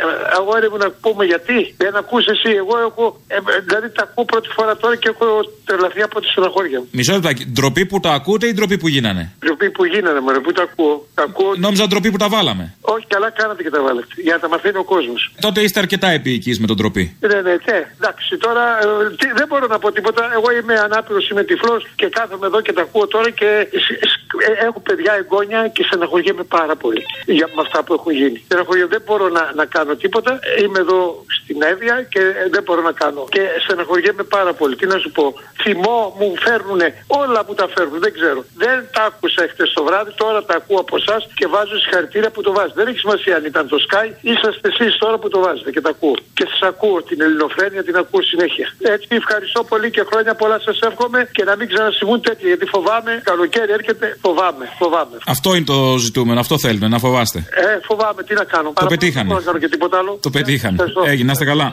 ε, 0.01 0.37
αγόρι 0.39 0.67
μου, 0.71 0.77
να 0.77 0.89
πούμε 1.03 1.23
γιατί. 1.25 1.57
Δεν 1.77 1.95
ακούς 2.01 2.25
εσύ. 2.33 2.49
Εγώ 2.61 2.75
έχω, 2.87 3.05
ε, 3.27 3.37
δηλαδή 3.69 3.87
τα 3.97 4.03
ακούω 4.07 4.25
πρώτη 4.25 4.49
φορά 4.57 4.77
τώρα 4.77 4.95
και 5.01 5.09
έχω 5.13 5.27
τρελαθεί 5.65 6.01
από 6.01 6.19
τη 6.21 6.27
στεναχώρια 6.27 6.79
μου. 6.79 6.87
Μισό 6.91 7.13
λεπτάκι. 7.13 7.45
Ντροπή 7.45 7.85
που 7.85 7.99
τα 7.99 8.11
ακούτε 8.19 8.47
ή 8.47 8.53
ντροπή 8.53 8.77
που 8.77 8.87
γίνανε; 8.87 9.31
Ντροπή 9.45 9.69
που 9.71 9.85
γίνανε, 9.85 10.19
μωρέ, 10.19 10.39
που 10.39 10.51
τα 10.51 10.63
ακούω. 10.63 11.07
Τα 11.13 11.23
ακούω. 11.23 11.53
Νόμιζα 11.57 11.87
ντροπή 11.87 12.11
που 12.11 12.17
τα 12.17 12.27
βάλαμε. 12.47 12.75
Όχι, 12.81 13.05
καλά 13.07 13.29
κάνατε 13.29 13.63
και 13.63 13.69
τα 13.69 13.81
βάλετε. 13.81 14.07
Για 14.25 14.33
να 14.33 14.39
τα 14.39 14.47
μαθαίνει 14.49 14.77
ο 14.77 14.83
κόσμος. 14.83 15.31
Τότε 15.41 15.61
είστε 15.61 15.79
αρκετά 15.79 16.07
επίοικοι 16.07 16.51
με 16.61 16.67
τον 16.67 16.75
ντροπή. 16.75 17.17
Ναι, 17.19 17.27
ναι, 17.27 17.41
ναι. 17.41 17.79
Εντάξει, 17.99 18.37
τώρα 18.37 18.63
ε, 18.83 19.15
τι, 19.19 19.27
δεν 19.39 19.47
μπορώ 19.47 19.67
να 19.67 19.79
πω 19.79 19.91
τίποτα. 19.91 20.21
Εγώ 20.37 20.51
είμαι 20.57 20.75
ανάπηρος, 20.87 21.29
είμαι 21.29 21.43
τυφλός 21.43 21.87
και 21.95 22.07
κάθομαι 22.17 22.45
εδώ 22.45 22.61
και 22.61 22.73
τα 22.73 22.81
ακούω 22.81 23.07
τώρα 23.07 23.29
και 23.29 23.67
σ- 23.71 23.99
σ- 24.09 24.19
ε, 24.49 24.65
έχω 24.65 24.79
παιδιά 24.79 25.13
εγγόνια 25.21 25.67
και 25.67 25.83
στεναχωριέμαι 25.87 26.43
πάρα 26.43 26.75
πολύ 26.75 27.01
για 27.25 27.47
με 27.55 27.61
αυτά 27.65 27.83
που 27.83 27.93
έχουν 27.93 28.11
γίνει. 28.13 28.41
Στεναχωριέμαι, 28.45 28.89
δεν 28.95 29.01
μπορώ 29.05 29.27
να, 29.29 29.43
να 29.55 29.65
κάνω 29.65 29.95
τίποτα. 29.95 30.39
Είμαι 30.63 30.79
εδώ 30.79 31.23
στην 31.43 31.57
Εύβοια 31.61 31.95
και 32.13 32.19
ε, 32.19 32.49
δεν 32.55 32.63
μπορώ 32.63 32.81
να 32.81 32.91
κάνω. 32.91 33.25
Και 33.29 33.41
στεναχωριέμαι 33.63 34.23
πάρα 34.23 34.53
πολύ. 34.53 34.75
Τι 34.75 34.85
να 34.85 34.97
σου 34.97 35.11
πω. 35.11 35.33
Θυμό 35.63 36.15
μου 36.19 36.33
φέρνουν 36.45 36.81
όλα 37.07 37.45
που 37.45 37.53
τα 37.53 37.67
φέρνουν. 37.75 37.99
Δεν 37.99 38.13
ξέρω. 38.17 38.39
Δεν 38.63 38.75
τα 38.93 39.03
άκουσα 39.03 39.41
χτε 39.51 39.63
το 39.73 39.83
βράδυ. 39.83 40.11
Τώρα 40.23 40.43
τα 40.45 40.55
ακούω 40.55 40.79
από 40.79 40.95
εσάς 41.01 41.27
και 41.37 41.47
βάζω 41.47 41.75
συγχαρητήρια 41.79 42.29
που 42.37 42.43
το 42.47 42.51
βάζετε. 42.57 42.77
Δεν 42.81 42.87
έχει 42.91 42.99
σημασία 43.05 43.33
αν 43.39 43.43
ήταν 43.51 43.63
το 43.73 43.77
Sky. 43.85 44.07
Είσαστε 44.31 44.67
εσείς 44.71 44.91
τώρα 45.03 45.17
που 45.21 45.27
το 45.33 45.39
βάζετε 45.45 45.69
και 45.75 45.81
τα 45.85 45.91
ακούω. 45.95 46.15
Και 46.37 46.45
σας 46.51 46.61
ακούω 46.71 46.97
την 47.09 47.19
ελληνοφρένεια, 47.25 47.81
την 47.87 47.95
ακούω 48.03 48.21
συνέχεια. 48.33 48.67
Έτσι, 48.93 49.07
ευχαριστώ 49.21 49.59
πολύ 49.71 49.87
και 49.95 50.03
χρόνια 50.09 50.33
πολλά 50.41 50.57
σας 50.67 50.77
εύχομαι 50.89 51.19
και 51.35 51.43
να 51.49 51.53
μην 51.59 51.65
ξανασυμβούν 51.71 52.19
τέτοια. 52.27 52.47
Γιατί 52.51 52.65
φοβάμαι, 52.75 53.11
καλοκαίρι 53.29 53.71
έρχεται, 53.79 54.05
φοβάμαι, 54.25 54.65
φοβάμαι. 54.81 55.17
Αυτό 55.35 55.49
είναι 55.55 55.67
το 55.73 55.79
ζητούμενο, 56.05 56.39
αυτό 56.45 56.55
θέλουμε, 56.65 56.87
να 56.87 56.99
φοβάστε. 57.05 57.39
Ε, 57.39 57.79
φοβάμαι, 57.89 58.21
τι 58.27 58.33
να 58.41 58.45
κάνω. 58.53 58.69
Το 58.85 58.85
πετύχανε. 58.93 59.27
Δεν 59.27 59.27
μπορώ 59.27 59.39
να 59.39 59.45
κάνω 59.45 59.59
και 59.63 59.69
τίποτα 59.73 59.95
άλλο. 60.01 60.11
Το 60.27 60.29
πετύχανε. 60.29 60.75
Ευχαριστώ. 60.77 61.01
Έγινε, 61.11 61.27
να 61.29 61.31
είστε 61.31 61.45
καλά. 61.51 61.67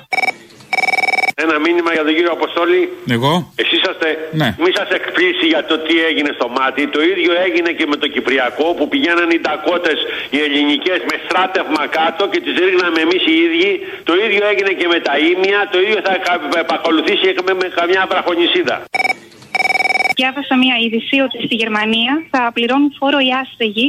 Ένα 1.34 1.56
μήνυμα 1.66 1.90
για 1.96 2.04
τον 2.06 2.14
κύριο 2.16 2.32
Αποστόλη. 2.38 2.80
Εγώ; 3.16 3.32
Εσείς 3.62 3.78
είσαστε. 3.78 4.08
Ναι. 4.40 4.48
Μη 4.62 4.70
σας 4.78 4.88
εκπλήσει 4.98 5.46
για 5.52 5.62
το 5.70 5.74
τι 5.86 5.94
έγινε 6.08 6.30
στο 6.38 6.48
μάτι. 6.56 6.82
Το 6.96 7.00
ίδιο 7.12 7.32
έγινε 7.46 7.70
και 7.78 7.86
με 7.92 7.96
το 8.02 8.06
Κυπριακό 8.14 8.66
που 8.76 8.84
πηγαίναν 8.92 9.28
οι 9.34 9.38
τακότε 9.46 9.92
οι 10.34 10.38
ελληνικές 10.46 10.98
με 11.10 11.16
στράτευμα 11.24 11.82
κάτω 11.98 12.22
και 12.32 12.40
τις 12.44 12.54
ρίχναμε 12.64 12.98
εμείς 13.06 13.22
οι 13.30 13.34
ίδιοι. 13.46 13.70
Το 14.08 14.12
ίδιο 14.24 14.42
έγινε 14.52 14.72
και 14.80 14.86
με 14.94 14.98
τα 15.06 15.14
ίμια. 15.30 15.58
Το 15.72 15.78
ίδιο 15.84 15.98
θα 16.08 16.14
κα- 16.26 16.58
επακολουθήσει 16.64 17.26
και 17.36 17.42
με, 17.48 17.52
με 17.62 17.66
καμιά 17.78 18.02
βραχονισίδα. 18.10 18.76
Διάβασα 20.20 20.54
μία 20.62 20.76
είδηση 20.84 21.16
ότι 21.26 21.36
στη 21.46 21.54
Γερμανία 21.62 22.12
θα 22.30 22.50
πληρώνουν 22.54 22.90
φόρο 22.98 23.18
οι 23.26 23.30
άστεγοι 23.42 23.86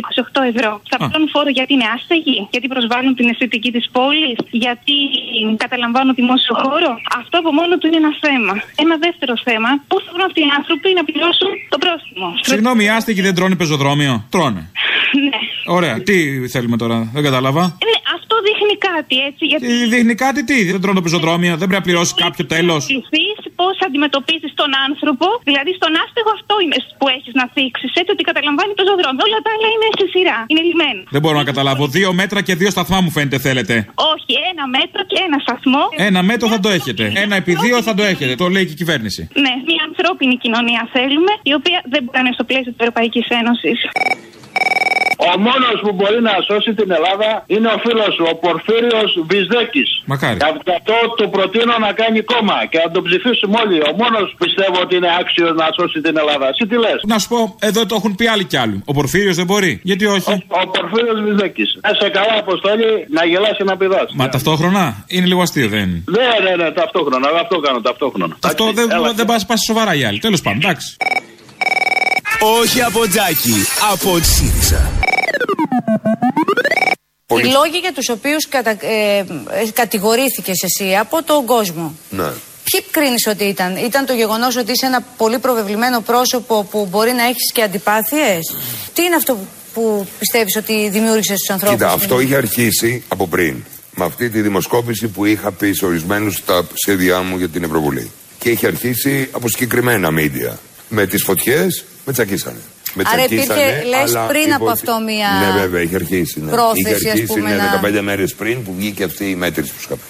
28 0.00 0.42
ευρώ. 0.52 0.70
Θα 0.90 0.96
πληρώνουν 1.00 1.28
φόρο 1.34 1.50
γιατί 1.58 1.72
είναι 1.76 1.88
άστεγοι, 1.94 2.38
γιατί 2.52 2.66
προσβάλλουν 2.74 3.12
την 3.18 3.26
αισθητική 3.30 3.70
της 3.76 3.84
πόλης, 3.96 4.36
γιατί 4.64 4.96
καταλαμβάνουν 5.64 6.14
δημόσιο 6.20 6.54
χώρο. 6.62 6.90
Αυτό 7.20 7.34
από 7.42 7.50
μόνο 7.58 7.72
του 7.78 7.86
είναι 7.88 7.98
ένα 8.04 8.12
θέμα. 8.24 8.54
Ένα 8.84 8.94
δεύτερο 9.06 9.34
θέμα, 9.48 9.68
πώς 9.90 10.00
θα 10.04 10.10
βρουν 10.14 10.24
αυτοί 10.30 10.40
οι 10.46 10.50
άνθρωποι 10.58 10.88
να 10.98 11.02
πληρώσουν 11.08 11.50
το 11.72 11.78
πρόστιμο. 11.84 12.28
Συγγνώμη, 12.50 12.82
οι 12.84 12.90
άστεγοι 12.96 13.20
δεν 13.26 13.34
τρώνε 13.38 13.54
πεζοδρόμιο; 13.60 14.14
Τρώνε. 14.34 14.62
Ναι. 15.28 15.40
Ωραία, 15.76 16.02
τι 16.02 16.48
θέλουμε 16.48 16.76
τώρα, 16.76 16.96
δεν 17.14 17.22
κατάλαβα. 17.22 17.62
Ναι, 17.88 17.96
αυτό 18.16 18.27
δείχνει 18.68 18.76
κάτι 18.90 19.16
έτσι. 19.28 19.42
Γιατί 19.50 19.66
Τι 19.66 19.76
δείχνει 19.92 20.14
κάτι, 20.24 20.40
τι, 20.48 20.56
δεν 20.74 20.80
τρώνε 20.84 21.00
πεζοδρόμιο, 21.06 21.52
δεν 21.60 21.68
πρέπει 21.70 21.80
να 21.82 21.86
πληρώσει 21.88 22.12
κάποιο 22.24 22.44
τέλος. 22.54 22.80
πώς 23.60 23.74
αντιμετωπίζεις 23.86 24.52
τον 24.62 24.70
άνθρωπο, 24.86 25.26
δηλαδή 25.48 25.70
στον 25.78 25.92
άστεγο 26.02 26.30
αυτό 26.38 26.54
είναι 26.64 26.78
που 27.00 27.06
έχεις 27.16 27.32
να 27.40 27.44
θίξεις. 27.54 27.90
Έτσι 28.00 28.10
ότι 28.16 28.22
καταλαμβάνει 28.30 28.72
το 28.80 28.84
ζωδρόμιο. 28.88 29.20
Όλα 29.26 29.38
τα 29.46 29.50
άλλα 29.54 29.68
είναι 29.74 29.88
σε 30.00 30.06
σειρά. 30.14 30.38
Είναι 30.50 30.62
λυμμένο. 30.68 31.00
Δεν 31.14 31.20
μπορώ 31.22 31.36
να 31.42 31.46
καταλάβω. 31.52 31.84
Δύο 31.98 32.10
μέτρα 32.20 32.40
και 32.46 32.54
δύο 32.60 32.70
σταθμά 32.76 32.98
μου 33.04 33.10
φαίνεται 33.16 33.38
θέλετε. 33.46 33.74
Όχι, 34.12 34.32
ένα 34.50 34.64
μέτρο 34.76 35.02
και 35.10 35.18
ένα 35.26 35.38
σταθμό. 35.44 35.82
Ένα 36.08 36.20
μέτρο 36.30 36.46
θα 36.54 36.60
το 36.64 36.68
έχετε. 36.78 37.04
Ένα 37.24 37.34
επί 37.42 37.52
δύο 37.64 37.76
θα 37.86 37.92
το 37.98 38.02
έχετε. 38.12 38.32
Το 38.42 38.46
λέει 38.54 38.64
και 38.68 38.74
η 38.76 38.80
κυβέρνηση. 38.82 39.22
Ναι, 39.44 39.54
μια 39.70 39.82
ανθρώπινη 39.90 40.34
κοινωνία 40.44 40.82
θέλουμε, 40.94 41.32
η 41.50 41.52
οποία 41.58 41.78
δεν 41.92 42.00
μπορεί 42.04 42.16
να 42.18 42.22
είναι 42.24 42.36
στο 42.38 42.44
πλαίσιο 42.50 42.70
της 42.72 42.80
Ευρωπαϊκής 42.84 43.26
Ένωσης. 43.40 43.78
Ο 45.26 45.38
μόνος 45.38 45.76
που 45.82 45.92
μπορεί 45.92 46.20
να 46.28 46.34
σώσει 46.48 46.74
την 46.74 46.90
Ελλάδα 46.90 47.44
είναι 47.46 47.68
ο 47.68 47.78
φίλος 47.84 48.14
σου, 48.14 48.24
ο 48.32 48.34
Πορφύριο 48.58 49.00
Βυσδέκη. 49.30 49.84
Μακάρι. 50.12 50.36
Γι' 50.66 50.74
αυτό 50.80 50.96
του 51.16 51.26
προτείνω 51.34 51.74
να 51.86 51.90
κάνει 52.00 52.20
κόμμα 52.32 52.58
και 52.70 52.78
να 52.84 52.88
τον 52.94 53.02
ψηφίσουμε 53.06 53.54
όλοι. 53.62 53.78
Ο 53.90 53.92
μόνος 54.00 54.26
πιστεύω 54.42 54.78
ότι 54.84 54.94
είναι 54.98 55.10
άξιος 55.20 55.52
να 55.60 55.66
σώσει 55.76 55.98
την 56.06 56.14
Ελλάδα. 56.22 56.46
Εσύ 56.52 56.62
τι 56.70 56.76
λες; 56.84 56.98
Να 57.12 57.18
σου 57.22 57.28
πω, 57.32 57.40
εδώ 57.68 57.80
το 57.90 57.94
έχουν 57.98 58.12
πει 58.18 58.24
άλλοι 58.34 58.44
κι 58.50 58.58
άλλοι. 58.62 58.76
Ο 58.90 58.92
Πορφύριος 58.98 59.36
δεν 59.40 59.46
μπορεί. 59.50 59.72
Γιατί 59.90 60.04
όχι; 60.16 60.32
Ο 60.60 60.62
Πορφύριος 60.76 61.18
Βυσδέκη. 61.26 61.64
Να 61.84 61.90
σε 62.00 62.08
καλά, 62.16 62.34
Αποστόλη, 62.44 62.90
να 63.16 63.22
γελάσει 63.30 63.62
να 63.70 63.74
πηδάς. 63.80 64.08
Μα 64.20 64.28
ταυτόχρονα 64.34 64.84
είναι 65.14 65.26
λίγο 65.30 65.40
αστείο, 65.46 65.68
δεν 65.74 65.82
είναι; 65.86 66.02
Ναι, 66.16 66.28
ναι, 66.44 66.52
ναι, 66.60 66.68
ταυτόχρονα. 66.80 67.26
Αυτό 67.44 67.56
κάνω 67.66 67.80
ταυτόχρονα. 67.88 68.34
Αυτό 68.50 68.64
δεν, 68.78 68.86
δεν 69.18 69.26
πα 69.30 69.36
πας 69.46 69.60
σοβαρά 69.68 69.92
οι 69.98 70.02
άλλοι. 70.08 70.18
Τέλος 70.18 70.40
πάντων, 70.42 70.60
εντάξει. 70.64 70.88
Όχι 72.60 72.82
από 72.82 73.00
Τζάκι, 73.08 73.54
από 73.92 74.10
ΣΥΡΙΖΑ. 77.34 77.48
Οι 77.48 77.52
λόγοι 77.52 77.78
για 77.78 77.92
τους 77.92 78.08
οποίους 78.08 78.48
κατα... 78.48 78.70
ε, 78.70 79.18
ε, 79.18 79.24
κατηγορήθηκες 79.72 80.62
εσύ 80.62 80.96
από 80.96 81.22
τον 81.22 81.44
κόσμο. 81.46 81.94
Ναι. 82.10 82.30
Ποιοι 82.64 82.84
κρίνεις 82.90 83.26
ότι 83.26 83.44
ήταν; 83.44 83.76
Ήταν 83.76 84.06
το 84.06 84.12
γεγονός 84.12 84.56
ότι 84.56 84.72
είσαι 84.72 84.86
ένα 84.86 85.04
πολύ 85.16 85.38
προβεβλημένο 85.38 86.00
πρόσωπο 86.00 86.64
που 86.70 86.86
μπορεί 86.90 87.12
να 87.12 87.22
έχεις 87.22 87.52
και 87.52 87.62
αντιπάθειες; 87.62 88.54
Τι 88.94 89.02
είναι 89.02 89.14
αυτό 89.14 89.38
που 89.74 90.06
πιστεύεις 90.18 90.56
ότι 90.56 90.88
δημιούργησες 90.88 91.36
στους 91.36 91.50
ανθρώπους; 91.50 91.78
Κοίτα, 91.78 91.92
αυτό 91.92 92.20
είχε 92.20 92.36
αρχίσει 92.36 93.04
από 93.08 93.26
πριν. 93.26 93.64
Με 93.94 94.04
αυτή 94.04 94.30
τη 94.30 94.40
δημοσκόπηση 94.40 95.08
που 95.08 95.24
είχα 95.24 95.52
πει 95.52 95.72
σε 95.72 95.86
ορισμένους 95.86 96.34
στα 96.34 96.66
σχέδιά 96.74 97.22
μου 97.22 97.36
για 97.36 97.48
την 97.48 97.64
Ευρωβουλή. 97.64 98.10
Και 98.38 98.50
είχε 98.50 98.66
αρχίσει 98.66 99.28
από 99.32 99.48
συγκεκριμένα 99.48 100.10
μίντια. 100.10 100.58
Με 100.88 101.06
τις 101.06 101.22
φωτιές 101.22 101.84
με 102.04 102.12
τσακίσανε. 102.12 102.58
Με 102.94 103.02
Άρα 103.06 103.24
υπήρχε, 103.24 103.44
τσακίσανε, 103.44 103.82
λες, 103.84 104.14
αλλά 104.14 104.26
πριν 104.26 104.52
από 104.54 104.62
υπο- 104.64 104.72
αυτό 104.72 105.00
μία 105.06 105.28
Ναι, 105.54 105.60
βέβαια, 105.60 105.82
είχε 105.82 105.94
αρχίσει. 105.94 106.40
Ναι. 106.40 106.50
πρόθεση, 106.50 106.80
είχε 106.96 107.08
ας 107.08 107.12
αρχίσει 107.12 107.26
πούμε, 107.26 107.50
ναι, 107.50 107.56
να- 107.56 107.80
15 107.82 108.00
μέρες 108.02 108.34
πριν 108.34 108.64
που 108.64 108.74
βγήκε 108.78 109.04
αυτή 109.04 109.30
η 109.30 109.34
μέτρηση 109.34 109.72
που 109.72 109.80
σου 109.80 109.86
είχα 109.90 109.94
πει. 109.96 110.02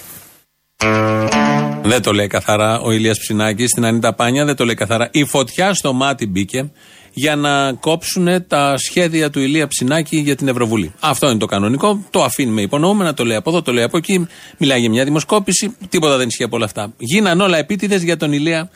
Δεν 1.89 2.01
το 2.01 2.13
λέει 2.13 2.27
καθαρά 2.27 2.79
ο 2.79 2.91
Ηλίας 2.91 3.17
Ψινάκης 3.19 3.69
στην 3.69 3.85
Ανίτα 3.85 4.13
Πάνια, 4.13 4.45
δεν 4.45 4.55
το 4.55 4.65
λέει 4.65 4.75
καθαρά. 4.75 5.09
Η 5.11 5.23
φωτιά 5.25 5.73
στο 5.73 5.93
μάτι 5.93 6.27
μπήκε 6.27 6.71
για 7.13 7.35
να 7.35 7.73
κόψουν 7.73 8.47
τα 8.47 8.77
σχέδια 8.77 9.29
του 9.29 9.39
Ηλία 9.39 9.67
Ψινάκη 9.67 10.17
για 10.17 10.35
την 10.35 10.47
Ευρωβουλή. 10.47 10.93
Αυτό 10.99 11.29
είναι 11.29 11.39
το 11.39 11.45
κανονικό. 11.45 12.03
Το 12.09 12.23
αφήνουμε 12.23 12.61
υπονοούμενα, 12.61 13.13
το 13.13 13.25
λέει 13.25 13.37
από 13.37 13.49
εδώ, 13.49 13.61
το 13.61 13.71
λέει 13.71 13.83
από 13.83 13.97
εκεί. 13.97 14.27
Μιλάει 14.57 14.79
για 14.79 14.89
μια 14.89 15.03
δημοσκόπηση. 15.03 15.75
Τίποτα 15.89 16.17
δεν 16.17 16.27
ισχύει 16.27 16.43
από 16.43 16.55
όλα 16.55 16.65
αυτά. 16.65 16.93
Γίναν 16.97 17.41
όλα 17.41 17.57
επίτηδες 17.57 18.01
για 18.03 18.17
τον 18.17 18.31
Ηλία 18.33 18.69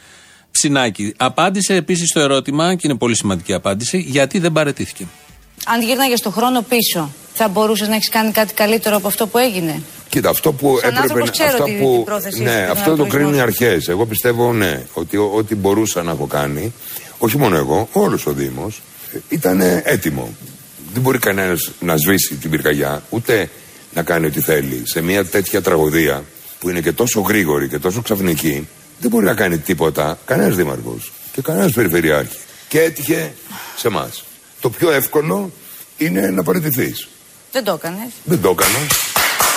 Ψινάκη. 0.58 1.14
Απάντησε 1.18 1.74
επίσης 1.76 2.10
στο 2.10 2.20
ερώτημα, 2.20 2.76
και 2.76 2.82
είναι 2.88 2.98
πολύ 2.98 3.16
σημαντική 3.16 3.54
απάντηση, 3.54 3.98
γιατί 4.08 4.40
δεν 4.40 4.52
παρετήθηκε. 4.52 5.06
Αν 5.66 5.82
γύρναγες 5.82 6.20
στο 6.20 6.30
χρόνο 6.30 6.62
πίσω, 6.62 7.12
θα 7.34 7.48
μπορούσες 7.48 7.88
να 7.88 7.96
έχεις 7.96 8.10
κάνει 8.10 8.32
κάτι 8.32 8.54
καλύτερο 8.54 8.96
από 8.96 9.08
αυτό 9.08 9.28
που 9.28 9.38
έγινε; 9.38 9.82
Κοίτα, 10.10 10.30
αυτό 10.30 10.52
που 10.54 10.68
Σαν 10.68 10.78
έπρεπε 10.90 10.98
άνθρωπος 11.02 11.26
να. 11.26 11.32
ξέρω 11.32 11.50
Αυτά 11.52 11.64
τη- 11.64 11.72
που, 11.72 11.94
την 11.96 12.04
πρόθεση 12.04 12.42
ναι, 12.44 12.50
και 12.60 12.68
τον 12.68 12.78
αυτό 12.78 12.96
το 12.96 13.06
κρίνουν 13.06 13.34
οι 13.34 13.38
altruisμό 13.38 13.42
αρχές. 13.42 13.88
Εγώ 13.88 14.06
πιστεύω, 14.06 14.54
ναι, 14.54 14.84
ότι 14.94 15.18
ό- 15.18 15.32
ό,τι 15.36 15.56
μπορούσα 15.56 16.04
να 16.04 16.12
έχω 16.12 16.26
κάνει, 16.26 16.74
όχι 17.18 17.38
μόνο 17.38 17.56
εγώ, 17.56 17.90
όλος 17.92 18.26
ο 18.26 18.32
Δήμος, 18.34 18.82
ήταν 19.30 19.62
έτοιμο. 19.84 20.34
Δεν 20.94 21.02
μπορεί 21.02 21.18
κανένας 21.18 21.72
να 21.80 21.96
σβήσει 21.98 22.36
την 22.36 22.50
πυρκαγιά, 22.50 23.04
ούτε 23.10 23.50
να 23.94 24.04
κάνει 24.04 24.26
ό,τι 24.26 24.42
θέλει. 24.42 24.82
Σε 24.86 25.02
μια 25.02 25.26
τέτοια 25.26 25.62
τραγωδία 25.62 26.24
που 26.60 26.70
είναι 26.70 26.82
και 26.82 26.92
τόσο 26.92 27.20
γρήγορη 27.22 27.68
και 27.70 27.80
τόσο 27.80 28.02
ξαφνική, 28.02 28.68
δεν 29.04 29.12
μπορεί 29.12 29.26
να 29.26 29.34
κάνει 29.34 29.58
τίποτα 29.58 30.20
κανένας 30.26 30.56
δήμαρχο 30.56 30.98
και 31.32 31.42
κανένας 31.42 31.72
περιφερειάρχη. 31.72 32.38
Και 32.68 32.82
έτυχε 32.82 33.34
σε 33.76 33.88
εμάς. 33.88 34.24
Το 34.60 34.70
πιο 34.70 34.92
εύκολο 34.92 35.52
είναι 35.98 36.30
να 36.30 36.44
παραιτηθείς. 36.44 37.08
Δεν 37.52 37.64
το 37.64 37.72
έκανες. 37.74 38.12
Δεν 38.24 38.42
το 38.42 38.50
έκανα. 38.50 38.88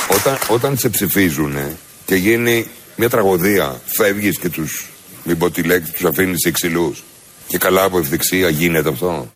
Όταν, 0.08 0.38
όταν 0.48 0.78
σε 0.78 0.88
ψηφίζουν 0.88 1.56
και 2.04 2.14
γίνει 2.14 2.66
μια 2.96 3.08
τραγωδία, 3.08 3.80
φεύγεις 3.84 4.38
και 4.38 4.48
τους. 4.48 4.90
Μην 5.24 5.38
πω 5.38 5.50
τη 5.50 5.62
λέξη, 5.62 5.92
τους 5.92 6.04
αφήνεις 6.04 6.50
ξυλούς. 6.52 7.04
Και 7.46 7.58
καλά 7.58 7.82
από 7.82 7.98
ευθυξία 7.98 8.48
γίνεται 8.48 8.88
αυτό. 8.88 9.30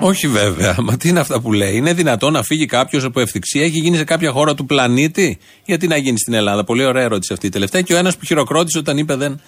Όχι 0.00 0.28
βέβαια, 0.28 0.76
μα 0.78 0.96
τι 0.96 1.08
είναι 1.08 1.20
αυτά 1.20 1.40
που 1.40 1.52
λέει; 1.52 1.76
Είναι 1.76 1.92
δυνατόν 1.92 2.32
να 2.32 2.42
φύγει 2.42 2.66
κάποιος 2.66 3.04
από 3.04 3.20
ευθυξία, 3.20 3.64
έχει 3.64 3.78
γίνει 3.78 3.96
σε 3.96 4.04
κάποια 4.04 4.30
χώρα 4.30 4.54
του 4.54 4.66
πλανήτη; 4.66 5.38
Γιατί 5.64 5.86
να 5.86 5.96
γίνει 5.96 6.18
στην 6.18 6.32
Ελλάδα; 6.32 6.64
Πολύ 6.64 6.84
ωραία 6.84 7.02
ερώτηση 7.02 7.32
αυτή 7.32 7.46
η 7.46 7.50
τελευταία. 7.50 7.80
Και 7.80 7.94
ο 7.94 7.96
ένας 7.96 8.16
που 8.16 8.24
χειροκρότησε 8.24 8.78
όταν 8.78 8.98
είπε 8.98 9.14
δεν 9.14 9.40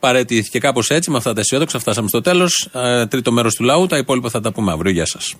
παρετήθηκε. 0.00 0.58
Κάπως 0.58 0.90
έτσι, 0.90 1.10
με 1.10 1.16
αυτά 1.16 1.32
τα 1.32 1.40
αισιόδοξα, 1.40 1.78
φτάσαμε 1.78 2.08
στο 2.08 2.20
τέλος. 2.20 2.68
τρίτο 3.08 3.32
μέρος 3.32 3.54
του 3.54 3.64
λαού. 3.64 3.86
Τα 3.86 3.96
υπόλοιπα 3.96 4.30
θα 4.30 4.40
τα 4.40 4.52
πούμε 4.52 4.72
αύριο. 4.72 4.92
Γεια 4.92 5.06
σας. 5.06 5.34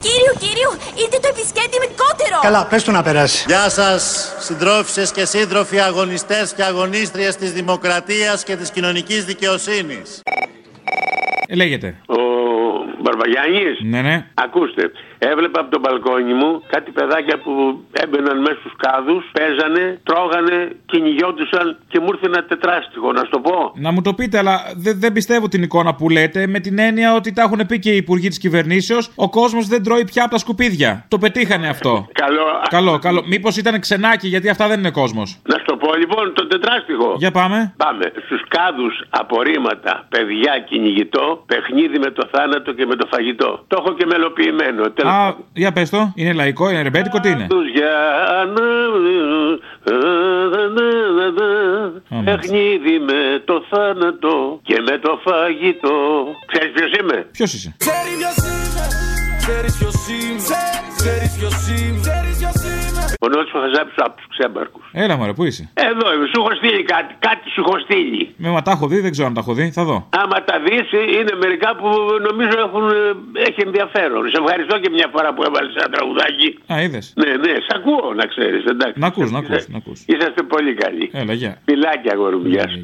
Κύριο, 0.00 0.32
κύριο, 0.38 0.70
ήρθε 0.94 1.18
το 1.20 1.28
επισκέπτη 1.30 1.78
με 1.78 1.86
κότερο. 1.86 2.40
Καλά, 2.42 2.66
πες 2.66 2.82
του 2.82 2.92
να 2.92 3.02
περάσει. 3.02 3.44
Γεια 3.46 3.68
σας, 3.70 4.32
συντρόφισσες 4.38 5.10
και 5.12 5.24
σύντροφοι 5.24 5.78
αγωνιστές 5.80 6.52
και 6.56 6.62
αγωνίστριες 6.62 7.36
της 7.36 7.52
δημοκρατίας 7.52 8.44
και 8.44 8.56
της 8.56 8.70
κοινωνικής 8.70 9.24
δικαιοσύνης. 9.24 10.20
Ε, 11.46 11.54
λέγεται. 11.54 11.94
Ο 12.06 12.16
Μπαρβαγιάννη. 13.02 13.88
Ναι, 13.88 14.02
ναι. 14.02 14.26
Ακούστε, 14.34 14.90
έβλεπα 15.18 15.60
από 15.60 15.70
το 15.70 15.78
μπαλκόνι 15.80 16.34
μου 16.34 16.62
κάτι 16.66 16.90
παιδάκια 16.90 17.38
που 17.38 17.52
έμπαιναν 17.92 18.38
μέσα 18.38 18.58
στους 18.60 18.72
κάδους, 18.76 19.24
παίζανε, 19.32 20.00
τρώγανε, 20.02 20.76
κυνηγιόντουσαν 20.86 21.78
και 21.88 22.00
μου 22.00 22.06
ήρθε 22.12 22.26
ένα 22.26 22.44
τετράστιχο, 22.44 23.12
να 23.12 23.20
σου 23.24 23.30
το 23.30 23.40
πω. 23.40 23.72
Να 23.74 23.90
μου 23.92 24.02
το 24.02 24.14
πείτε, 24.14 24.38
αλλά 24.38 24.60
δεν, 24.76 25.00
δεν 25.00 25.12
πιστεύω 25.12 25.48
την 25.48 25.62
εικόνα 25.62 25.94
που 25.94 26.08
λέτε 26.08 26.46
με 26.46 26.60
την 26.60 26.78
έννοια 26.78 27.14
ότι 27.14 27.32
τα 27.32 27.42
έχουν 27.42 27.60
πει 27.68 27.78
και 27.78 27.90
οι 27.90 27.96
υπουργοί 27.96 28.28
της 28.28 28.38
κυβερνήσεως. 28.38 29.10
Ο 29.14 29.30
κόσμος 29.30 29.66
δεν 29.66 29.82
τρώει 29.82 30.04
πια 30.04 30.22
από 30.22 30.32
τα 30.32 30.38
σκουπίδια. 30.38 31.04
Το 31.08 31.18
πετύχανε 31.18 31.68
αυτό. 31.68 32.06
Καλό. 32.12 32.44
Καλό, 32.68 32.98
καλό. 32.98 33.22
Μήπως 33.26 33.56
ήταν 33.56 33.80
ξενάκι, 33.80 34.28
γιατί 34.28 34.48
αυτά 34.48 34.68
δεν 34.68 34.78
είναι 34.78 34.90
κόσμος. 34.90 35.38
Να 35.42 35.58
σου 35.58 35.64
το 35.64 35.76
πω 35.76 35.94
λοιπόν, 35.94 36.32
το 36.34 36.46
τετράστιχο. 36.46 37.14
Για 37.18 37.30
πάμε. 37.30 37.74
Πάμε. 37.76 38.12
Στους 38.24 38.42
κάδους 38.48 39.02
απορρίμματα, 39.10 40.06
παιδιά 40.08 40.64
κυνηγητό, 40.68 41.42
παιχνίδι 41.46 41.98
με 41.98 42.10
το 42.10 42.28
θάνατο 42.32 42.72
και 42.72 42.86
με 42.86 42.94
το 42.94 43.06
φαγητό. 43.10 43.64
Το 43.66 43.76
έχω 43.80 43.94
και 43.94 44.06
μελοποιημένο. 44.06 44.90
Τέλος 45.06 45.18
Α, 45.18 45.34
για 45.52 45.72
πες 45.72 45.90
το. 45.90 46.12
Είναι 46.14 46.32
λαϊκό, 46.32 46.70
είναι 46.70 46.82
ρεμπέτικο, 46.82 47.20
τι 47.20 47.28
είναι; 47.28 47.46
τους 47.46 47.70
για 47.70 47.94
να 48.54 48.66
Παιχνίδι 52.24 52.98
με 52.98 53.42
το 53.44 53.64
θάνατο 53.70 54.60
και 54.62 54.80
με 54.80 54.98
το 54.98 55.20
φαγητό. 55.24 56.26
Ξέρεις 56.46 56.72
ποιος 56.72 56.92
είμαι; 57.00 57.26
Ποιος 57.32 57.54
είσαι; 57.54 57.74
Ξέρει 57.78 58.12
ποιος 58.18 58.36
είμαι, 58.36 58.86
ξέρεις 59.38 59.76
ποιος 59.78 60.08
είμαι, 60.08 60.58
ξέρεις 60.96 61.36
ποιος 61.38 61.68
είμαι, 61.68 62.35
ξέρεις 63.20 63.24
ποιος 63.24 63.24
είμαι. 63.24 63.24
Ο 63.24 63.28
Νότης 63.28 63.50
που 63.52 63.58
θα 63.64 63.68
ζάψει 63.76 63.98
από 64.06 64.14
τους 64.16 64.26
ξέμπαρκους. 64.34 64.84
Έλα, 65.02 65.14
μωρέ, 65.16 65.32
πού 65.38 65.44
είσαι; 65.44 65.64
Εδώ 65.90 66.06
είμαι, 66.14 66.26
σου 66.32 66.38
έχω 66.42 66.52
στείλει 66.60 66.82
κάτι, 66.94 67.12
κάτι 67.26 67.44
σου 67.54 67.60
έχω 67.64 67.76
στείλει. 67.86 68.22
Με 68.44 68.48
μα 68.54 68.60
τα 68.66 68.70
έχω 68.76 68.86
δει, 68.90 68.98
δεν 69.06 69.10
ξέρω 69.14 69.26
αν 69.30 69.34
τα 69.36 69.40
έχω 69.44 69.52
δει. 69.58 69.66
Θα 69.78 69.84
δω. 69.88 69.98
Άμα 70.22 70.38
τα 70.48 70.56
δεις 70.66 70.86
είναι 71.18 71.32
μερικά 71.44 71.70
που 71.80 71.88
νομίζω 72.28 72.56
έχουν, 72.66 72.84
ε, 72.88 73.42
έχει 73.48 73.60
ενδιαφέρον. 73.68 74.22
Σε 74.32 74.38
ευχαριστώ 74.42 74.74
και 74.82 74.90
μια 74.96 75.08
φορά 75.14 75.28
που 75.34 75.42
έβαλες 75.48 75.74
ένα 75.80 75.88
τραγουδάκι. 75.94 76.48
Α, 76.72 76.74
είδες. 76.82 77.04
Ναι, 77.20 77.30
ναι, 77.44 77.52
σ' 77.66 77.72
ακούω 77.78 78.06
να 78.20 78.24
ξέρεις, 78.32 78.62
εντάξει. 78.64 78.98
Να 79.02 79.06
ακούς, 79.06 79.30
να 79.30 79.38
ακούς, 79.38 79.68
να 79.68 79.78
ακούς. 79.82 79.98
Είσαστε 80.12 80.42
πολύ 80.42 80.72
καλοί. 80.74 81.10
Έλα, 81.12 81.32
γεια. 81.32 81.52
Φιλάκια, 81.64 82.12
αγόρι 82.12 82.36
μου, 82.36 82.48
γεια 82.54 82.68
σου. 82.68 82.80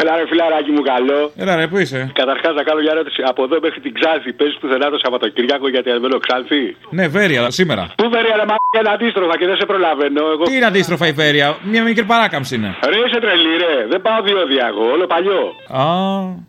Έλα 0.00 0.12
ρε 0.18 0.24
φιλαράκι 0.30 0.70
μου 0.76 0.82
καλό. 0.92 1.20
Έλα 1.42 1.56
ρε, 1.56 1.66
πού 1.66 1.76
είσαι; 1.78 2.10
Καταρχάς 2.20 2.54
να 2.54 2.62
κάνω 2.62 2.80
μια 2.80 2.92
ερώτηση. 2.96 3.22
Από 3.30 3.42
εδώ 3.46 3.56
μέχρι 3.66 3.80
την 3.80 3.92
Ξάνθη 3.98 4.32
παίζει 4.32 4.56
πουθενά 4.60 4.86
το 4.90 4.98
Σαββατοκύριακο 5.02 5.68
γιατί 5.68 5.90
ανεβαίνω 5.90 6.18
Ξάνθη. 6.18 6.76
Ναι, 6.90 7.08
Βέρεια, 7.08 7.50
σήμερα. 7.50 7.84
Πού 8.00 8.08
βέρει 8.14 8.28
ρε 8.40 8.46
μα 8.50 8.56
είναι 8.78 8.90
αντίστροφα 8.94 9.34
και 9.38 9.46
δεν 9.50 9.56
σε 9.56 9.66
προλαβαίνω. 9.66 10.22
Εγώ... 10.34 10.42
Τι 10.44 10.54
είναι 10.56 10.68
αντίστροφα 10.72 11.06
η 11.06 11.12
Βέρεια, 11.12 11.48
μια 11.72 11.82
μικρή 11.82 12.04
παράκαμψη 12.04 12.54
είναι. 12.54 12.70
Ρε 12.90 12.98
είσαι 13.06 13.18
τρελή 13.24 13.54
ρε. 13.64 13.74
Δεν 13.92 14.00
πάω 14.06 14.22
διόδια 14.22 14.66
εγώ, 14.72 14.84
όλο 14.94 15.06
παλιό. 15.06 15.42
Α, 15.80 15.84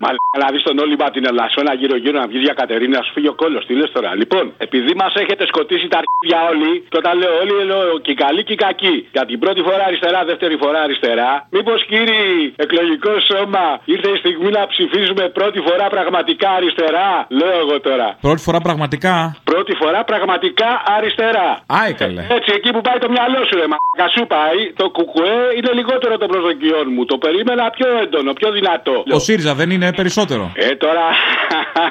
Μα 0.04 0.10
να 0.44 0.48
δεις 0.54 0.64
τον 0.64 0.78
όλυμπα 0.84 1.08
την 1.16 1.24
Ελλασσόνα 1.32 1.74
γύρω-γύρω 1.74 2.20
να 2.22 2.28
βγει 2.28 2.40
για 2.48 2.54
Κατερίνα, 2.62 2.98
να 2.98 3.04
σου 3.06 3.12
φύγει 3.16 3.28
ο 3.28 3.36
κόλος. 3.42 3.66
Τι 3.66 3.74
λες 3.80 3.92
τώρα. 3.98 4.16
Λοιπόν, 4.22 4.44
επειδή 4.58 4.92
μας 5.02 5.14
έχετε 5.24 5.44
σκοτήσει 5.52 5.88
τα 5.94 5.98
αρχίδια 6.02 6.40
όλοι, 6.52 6.72
και 6.92 6.98
όταν 7.02 7.14
λέω 7.22 7.34
όλοι, 7.42 7.54
λέω 7.72 8.00
και 8.04 8.12
οι 8.12 8.18
καλοί 8.26 8.42
και 8.48 8.54
οι 8.54 8.60
κακοί. 8.66 8.96
Για 9.16 9.26
την 9.30 9.40
πρώτη 9.44 9.62
φορά 9.68 9.84
αριστερά, 9.90 10.20
δεύτερη 10.32 10.56
φορά 10.64 10.80
αριστερά. 10.88 11.32
Μήπως 11.56 11.80
κύριοι 11.92 12.54
εκλογικός 12.66 13.22
σώμα 13.38 13.66
ήρθε 13.94 14.10
η 14.16 14.18
στιγμή 14.24 14.50
να 14.60 14.68
ψηφίσουμε 14.68 15.24
πρώτη 15.38 15.60
φορά 15.68 15.86
πραγματικά 15.96 16.50
αριστερά. 16.60 17.10
Λέω 17.40 17.58
εγώ 17.64 17.76
τώρα. 17.88 18.08
πρώτη 18.22 18.42
φορά 18.42 18.60
πραγματικά. 18.68 19.36
Πρώτη 19.44 19.74
φορά 19.82 20.04
πραγματικά 20.04 20.70
αριστερά. 20.96 21.50
Άι 21.66 21.94
καλέ. 21.94 22.24
Έτσι, 22.38 22.50
εκεί 22.58 22.70
που 22.76 22.82
πάει 22.82 22.98
το 22.98 23.10
μυαλό 23.10 23.40
σου, 23.48 23.56
ρε 23.62 23.68
μα 23.72 23.78
σου 24.16 24.24
πάει, 24.28 24.60
το 24.76 24.90
κουκουέ 24.90 25.38
είναι 25.58 25.72
λιγότερο 25.80 26.18
των 26.18 26.28
προσδοκιών 26.28 26.86
μου. 26.94 27.06
Το 27.06 27.18
περίμενα 27.18 27.70
πιο 27.70 27.88
έντονο, 28.04 28.34
πιο 28.34 28.52
δυνατό. 28.52 29.04
Ο 29.18 29.20
ΣΥΡΙΖΑ 29.20 29.54
δεν 29.54 29.70
είναι 29.70 29.94
περισσότερο. 29.94 30.52
Ε, 30.56 30.76
τώρα. 30.76 31.06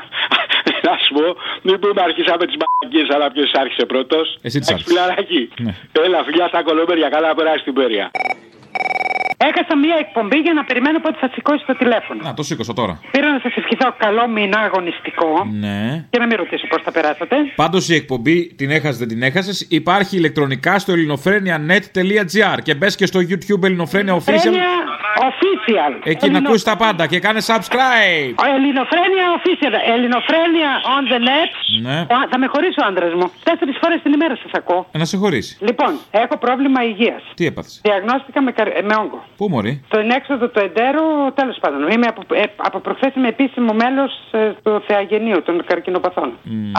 να 0.87 0.93
σου 1.03 1.13
πω, 1.17 1.27
μην 1.63 1.79
πούμε 1.81 2.01
αρχίσαμε 2.09 2.45
τις 2.47 2.57
μπαγκίε, 2.61 3.05
αλλά 3.15 3.27
ποιος 3.33 3.51
άρχισε 3.63 3.85
πρώτος. 3.87 4.39
Εσύ 4.43 4.59
τις 4.59 4.71
άρχισες. 4.71 4.93
Φιλαράκι. 4.93 5.43
Ναι. 5.65 5.73
Έλα, 6.05 6.23
φιλιά 6.27 6.47
στα 6.49 6.63
κολόμπερια, 6.63 7.09
καλά 7.09 7.29
να 7.29 7.35
περάσει 7.35 7.65
την 7.65 7.75
πέρια. 7.75 8.11
Έχασα 9.37 9.77
μία 9.77 9.97
εκπομπή 10.01 10.37
για 10.37 10.53
να 10.53 10.65
περιμένω 10.65 11.01
πότε 11.01 11.17
θα 11.21 11.31
σηκώσει 11.35 11.65
το 11.67 11.77
τηλέφωνο. 11.77 12.21
Να, 12.23 12.35
το 12.35 12.43
σήκωσα 12.43 12.73
τώρα. 12.73 13.01
Πήρα 13.11 13.33
να 13.33 13.39
σας 13.43 13.57
ευχηθώ 13.57 13.95
καλό 13.99 14.29
μήνα 14.29 14.59
αγωνιστικό 14.59 15.47
Ναι. 15.61 16.07
και 16.11 16.19
να 16.19 16.27
μην 16.27 16.37
ρωτήσω 16.37 16.67
πώς 16.67 16.83
θα 16.83 16.93
περάσατε. 16.93 17.37
Πάντως 17.55 17.89
η 17.89 17.95
εκπομπή 17.95 18.55
την 18.55 18.71
έχασες, 18.71 18.99
δεν 18.99 19.09
την 19.09 19.23
έχασες. 19.23 19.67
Υπάρχει 19.71 20.17
ηλεκτρονικά 20.17 20.79
στο 20.79 20.93
ελληνοφρένια.net.gr 20.93 22.59
και 22.63 22.75
μπες 22.75 22.97
και 22.97 23.07
στο 23.07 23.21
YouTube 23.21 23.63
Ελληνοφρένια 23.63 24.15
Official. 24.15 24.29
Ελληνοφρένια 24.29 24.69
official. 25.29 25.93
Εκεί 26.05 26.31
να 26.31 26.39
ακούσεις 26.39 26.63
τα 26.71 26.77
πάντα 26.77 27.07
και 27.07 27.19
κάνε 27.21 27.41
subscribe. 27.51 28.35
Ο 28.45 28.47
Ελληνοφρένια 28.57 29.25
official. 29.39 29.75
Ελληνοφρένια 29.95 30.71
on 30.97 31.03
the 31.13 31.19
net. 31.29 31.53
Ναι. 31.83 31.99
Ο, 32.01 32.15
θα 32.31 32.39
με 32.39 32.47
χωρίσει 32.47 32.81
ο 32.83 32.85
άντρας 32.87 33.13
μου. 33.19 33.27
Τέσσερις 33.49 33.77
φορές 33.83 33.99
την 34.03 34.13
ημέρα 34.13 34.37
σας 34.43 34.51
ακούω. 34.61 34.87
Ε, 34.93 34.99
Να 34.99 35.05
σε 35.05 35.17
χωρίσει. 35.17 35.57
Λοιπόν, 35.69 35.93
έχω 36.11 36.37
πρόβλημα 36.39 36.85
υγείας. 36.85 37.23
Τι 37.35 37.47
έπαθες; 37.47 37.81
Διαγνώστηκα 37.85 38.43
με, 38.43 38.51
καρ- 38.53 38.83
με 38.89 38.95
όγκο. 39.03 39.25
Πού 39.37 39.49
μωρή; 39.49 39.73
Το 39.89 39.99
ενέξοδο 39.99 40.49
του 40.49 40.59
εντέρου, 40.69 41.07
τέλος 41.35 41.57
πάντων. 41.61 41.81
Είμαι 41.95 42.07
από, 42.07 42.23
ε, 42.35 42.43
από 42.57 42.79
προχθέ 42.79 43.13
είμαι 43.17 43.29
επίσημο 43.29 43.73
μέλος 43.73 44.13
ε, 44.31 44.39
του 44.63 44.83
Θεαγενείου 44.87 45.43
των 45.43 45.65
καρκινοπαθών. 45.67 46.29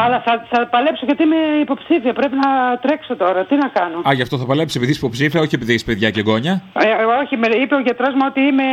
Αλλά 0.04 0.22
θα, 0.26 0.46
θα 0.52 0.68
παλέψω 0.68 1.06
γιατί 1.06 1.24
είμαι 1.24 1.40
υποψήφια. 1.62 2.14
Πρέπει 2.14 2.36
να 2.46 2.78
τρέξω 2.78 3.16
τώρα. 3.16 3.46
Τι 3.46 3.56
να 3.56 3.68
κάνω; 3.68 3.98
Α, 4.10 4.14
γι' 4.14 4.22
αυτό 4.22 4.38
θα 4.38 4.46
παλέψεις 4.46 4.76
επειδή 4.76 4.92
είσαι 4.92 5.00
υποψήφια, 5.04 5.40
όχι 5.42 5.56
επειδή 5.56 5.72
έχεις 5.72 5.84
παιδιά 5.84 6.10
και 6.10 6.22
γόνια. 6.22 6.62
Ε, 6.74 6.88
όχι, 7.24 7.38
με 7.38 7.48
είπε 7.62 7.76
ο 7.76 7.80
γιατρός 7.80 8.14
μου 8.14 8.26
ότι 8.28 8.42
είμαι 8.42 8.70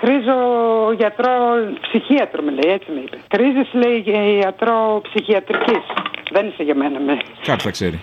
χρήζο 0.00 0.38
γιατρό 0.96 1.32
ψυχίατρο, 1.80 2.42
με 2.42 2.50
λέει, 2.50 2.72
έτσι 2.72 2.90
με 2.94 3.00
είπε. 3.00 3.16
Χρήζης, 3.34 3.68
λέει, 3.72 3.96
γιατρό 4.40 5.00
ψυχιατρικής. 5.02 5.84
Δεν 6.30 6.46
είσαι 6.46 6.62
για 6.62 6.74
μένα, 6.74 6.98
με. 7.00 7.14
Κάτι 7.42 7.62
θα 7.62 7.70
ξέρει. 7.70 8.00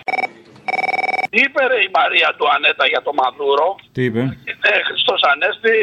Τι 1.32 1.38
είπε 1.44 1.60
ρε, 1.72 1.78
η 1.88 1.90
Μαρία 1.98 2.28
του 2.38 2.46
Ανέτα 2.54 2.84
για 2.92 3.02
το 3.06 3.10
Μαδούρο; 3.18 3.68
Τι 3.94 4.02
είπε; 4.08 4.22
Είναι 4.50 4.70
Χριστός 4.88 5.20
Ανέστη, 5.32 5.76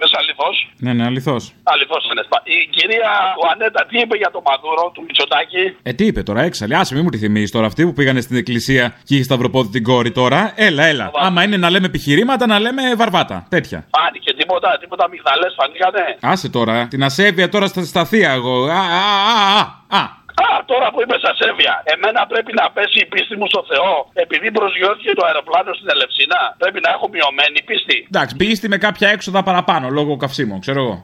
Μεσαλιθό. 0.00 0.48
Ναι, 0.84 0.92
ναι, 0.96 1.04
αληθώς. 1.10 1.42
Αληθό 1.72 1.98
Ανέστα. 2.12 2.36
Η 2.54 2.56
κυρία 2.76 3.12
του 3.36 3.44
Ανέτα 3.52 3.80
τι 3.88 3.96
είπε 4.02 4.16
για 4.22 4.30
το 4.34 4.40
Μαδούρο 4.46 4.84
του 4.94 5.00
Μητσοτάκη; 5.06 5.64
Ε, 5.88 5.92
τι 5.98 6.04
είπε 6.08 6.20
τώρα, 6.28 6.40
έξαλλη. 6.48 6.74
Άσε, 6.80 6.94
μην 6.94 7.02
μου 7.04 7.10
τη 7.14 7.18
θυμίζεις 7.18 7.50
τώρα. 7.56 7.66
Αυτοί 7.70 7.80
που 7.86 7.92
πήγανε 7.98 8.20
στην 8.26 8.36
εκκλησία 8.42 8.84
και 9.06 9.14
είχε 9.14 9.24
σταυροπόδι 9.28 9.70
την 9.76 9.82
κόρη 9.90 10.10
τώρα. 10.20 10.40
Έλα, 10.66 10.84
έλα. 10.92 11.10
Άμα 11.26 11.40
είναι 11.44 11.56
να 11.64 11.68
λέμε 11.70 11.86
επιχειρήματα, 11.86 12.46
να 12.46 12.58
λέμε 12.64 12.82
βαρβάτα. 12.94 13.46
Τέτοια. 13.48 13.78
Φάνηκε 13.96 14.30
τίποτα, 14.40 14.78
τίποτα 14.80 15.08
μυγδαλές 15.08 15.52
φανήκανε. 15.58 16.04
Άσε 16.20 16.48
τώρα. 16.48 16.86
Την 16.90 17.02
ασέβεια 17.04 17.48
τώρα 17.48 17.66
στα, 17.66 17.84
στα 17.84 18.04
θεία 18.04 18.30
εγώ. 18.32 18.64
Α, 18.64 18.80
α, 19.00 19.02
α, 19.34 19.60
α. 19.90 19.98
α. 20.00 20.24
Α, 20.46 20.64
τώρα 20.72 20.86
που 20.92 20.98
είμαι 21.02 21.16
στα 21.22 21.32
Σέβια, 21.40 21.74
εμένα 21.94 22.20
πρέπει 22.32 22.52
να 22.60 22.64
πέσει 22.76 22.98
η 23.04 23.06
πίστη 23.12 23.34
μου 23.38 23.46
στο 23.52 23.62
Θεό 23.70 23.92
επειδή 24.24 24.48
προσγειώθηκε 24.58 25.12
το 25.18 25.22
αεροπλάνο 25.28 25.70
στην 25.78 25.88
Ελευσίνα. 25.94 26.40
Πρέπει 26.62 26.80
να 26.84 26.90
έχω 26.94 27.06
μειωμένη 27.14 27.58
πίστη. 27.68 27.96
Εντάξει, 28.10 28.36
πίστη 28.42 28.66
με 28.68 28.78
κάποια 28.86 29.08
έξοδα 29.14 29.40
παραπάνω 29.48 29.86
λόγω 29.98 30.12
καυσίμων, 30.16 30.58
ξέρω 30.64 30.80
εγώ. 30.84 30.96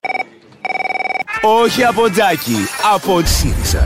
Όχι 1.63 1.85
από 1.85 2.11
τζάκι, 2.11 2.59
από 2.95 3.21
ΣΥΡΙΖΑ. 3.25 3.85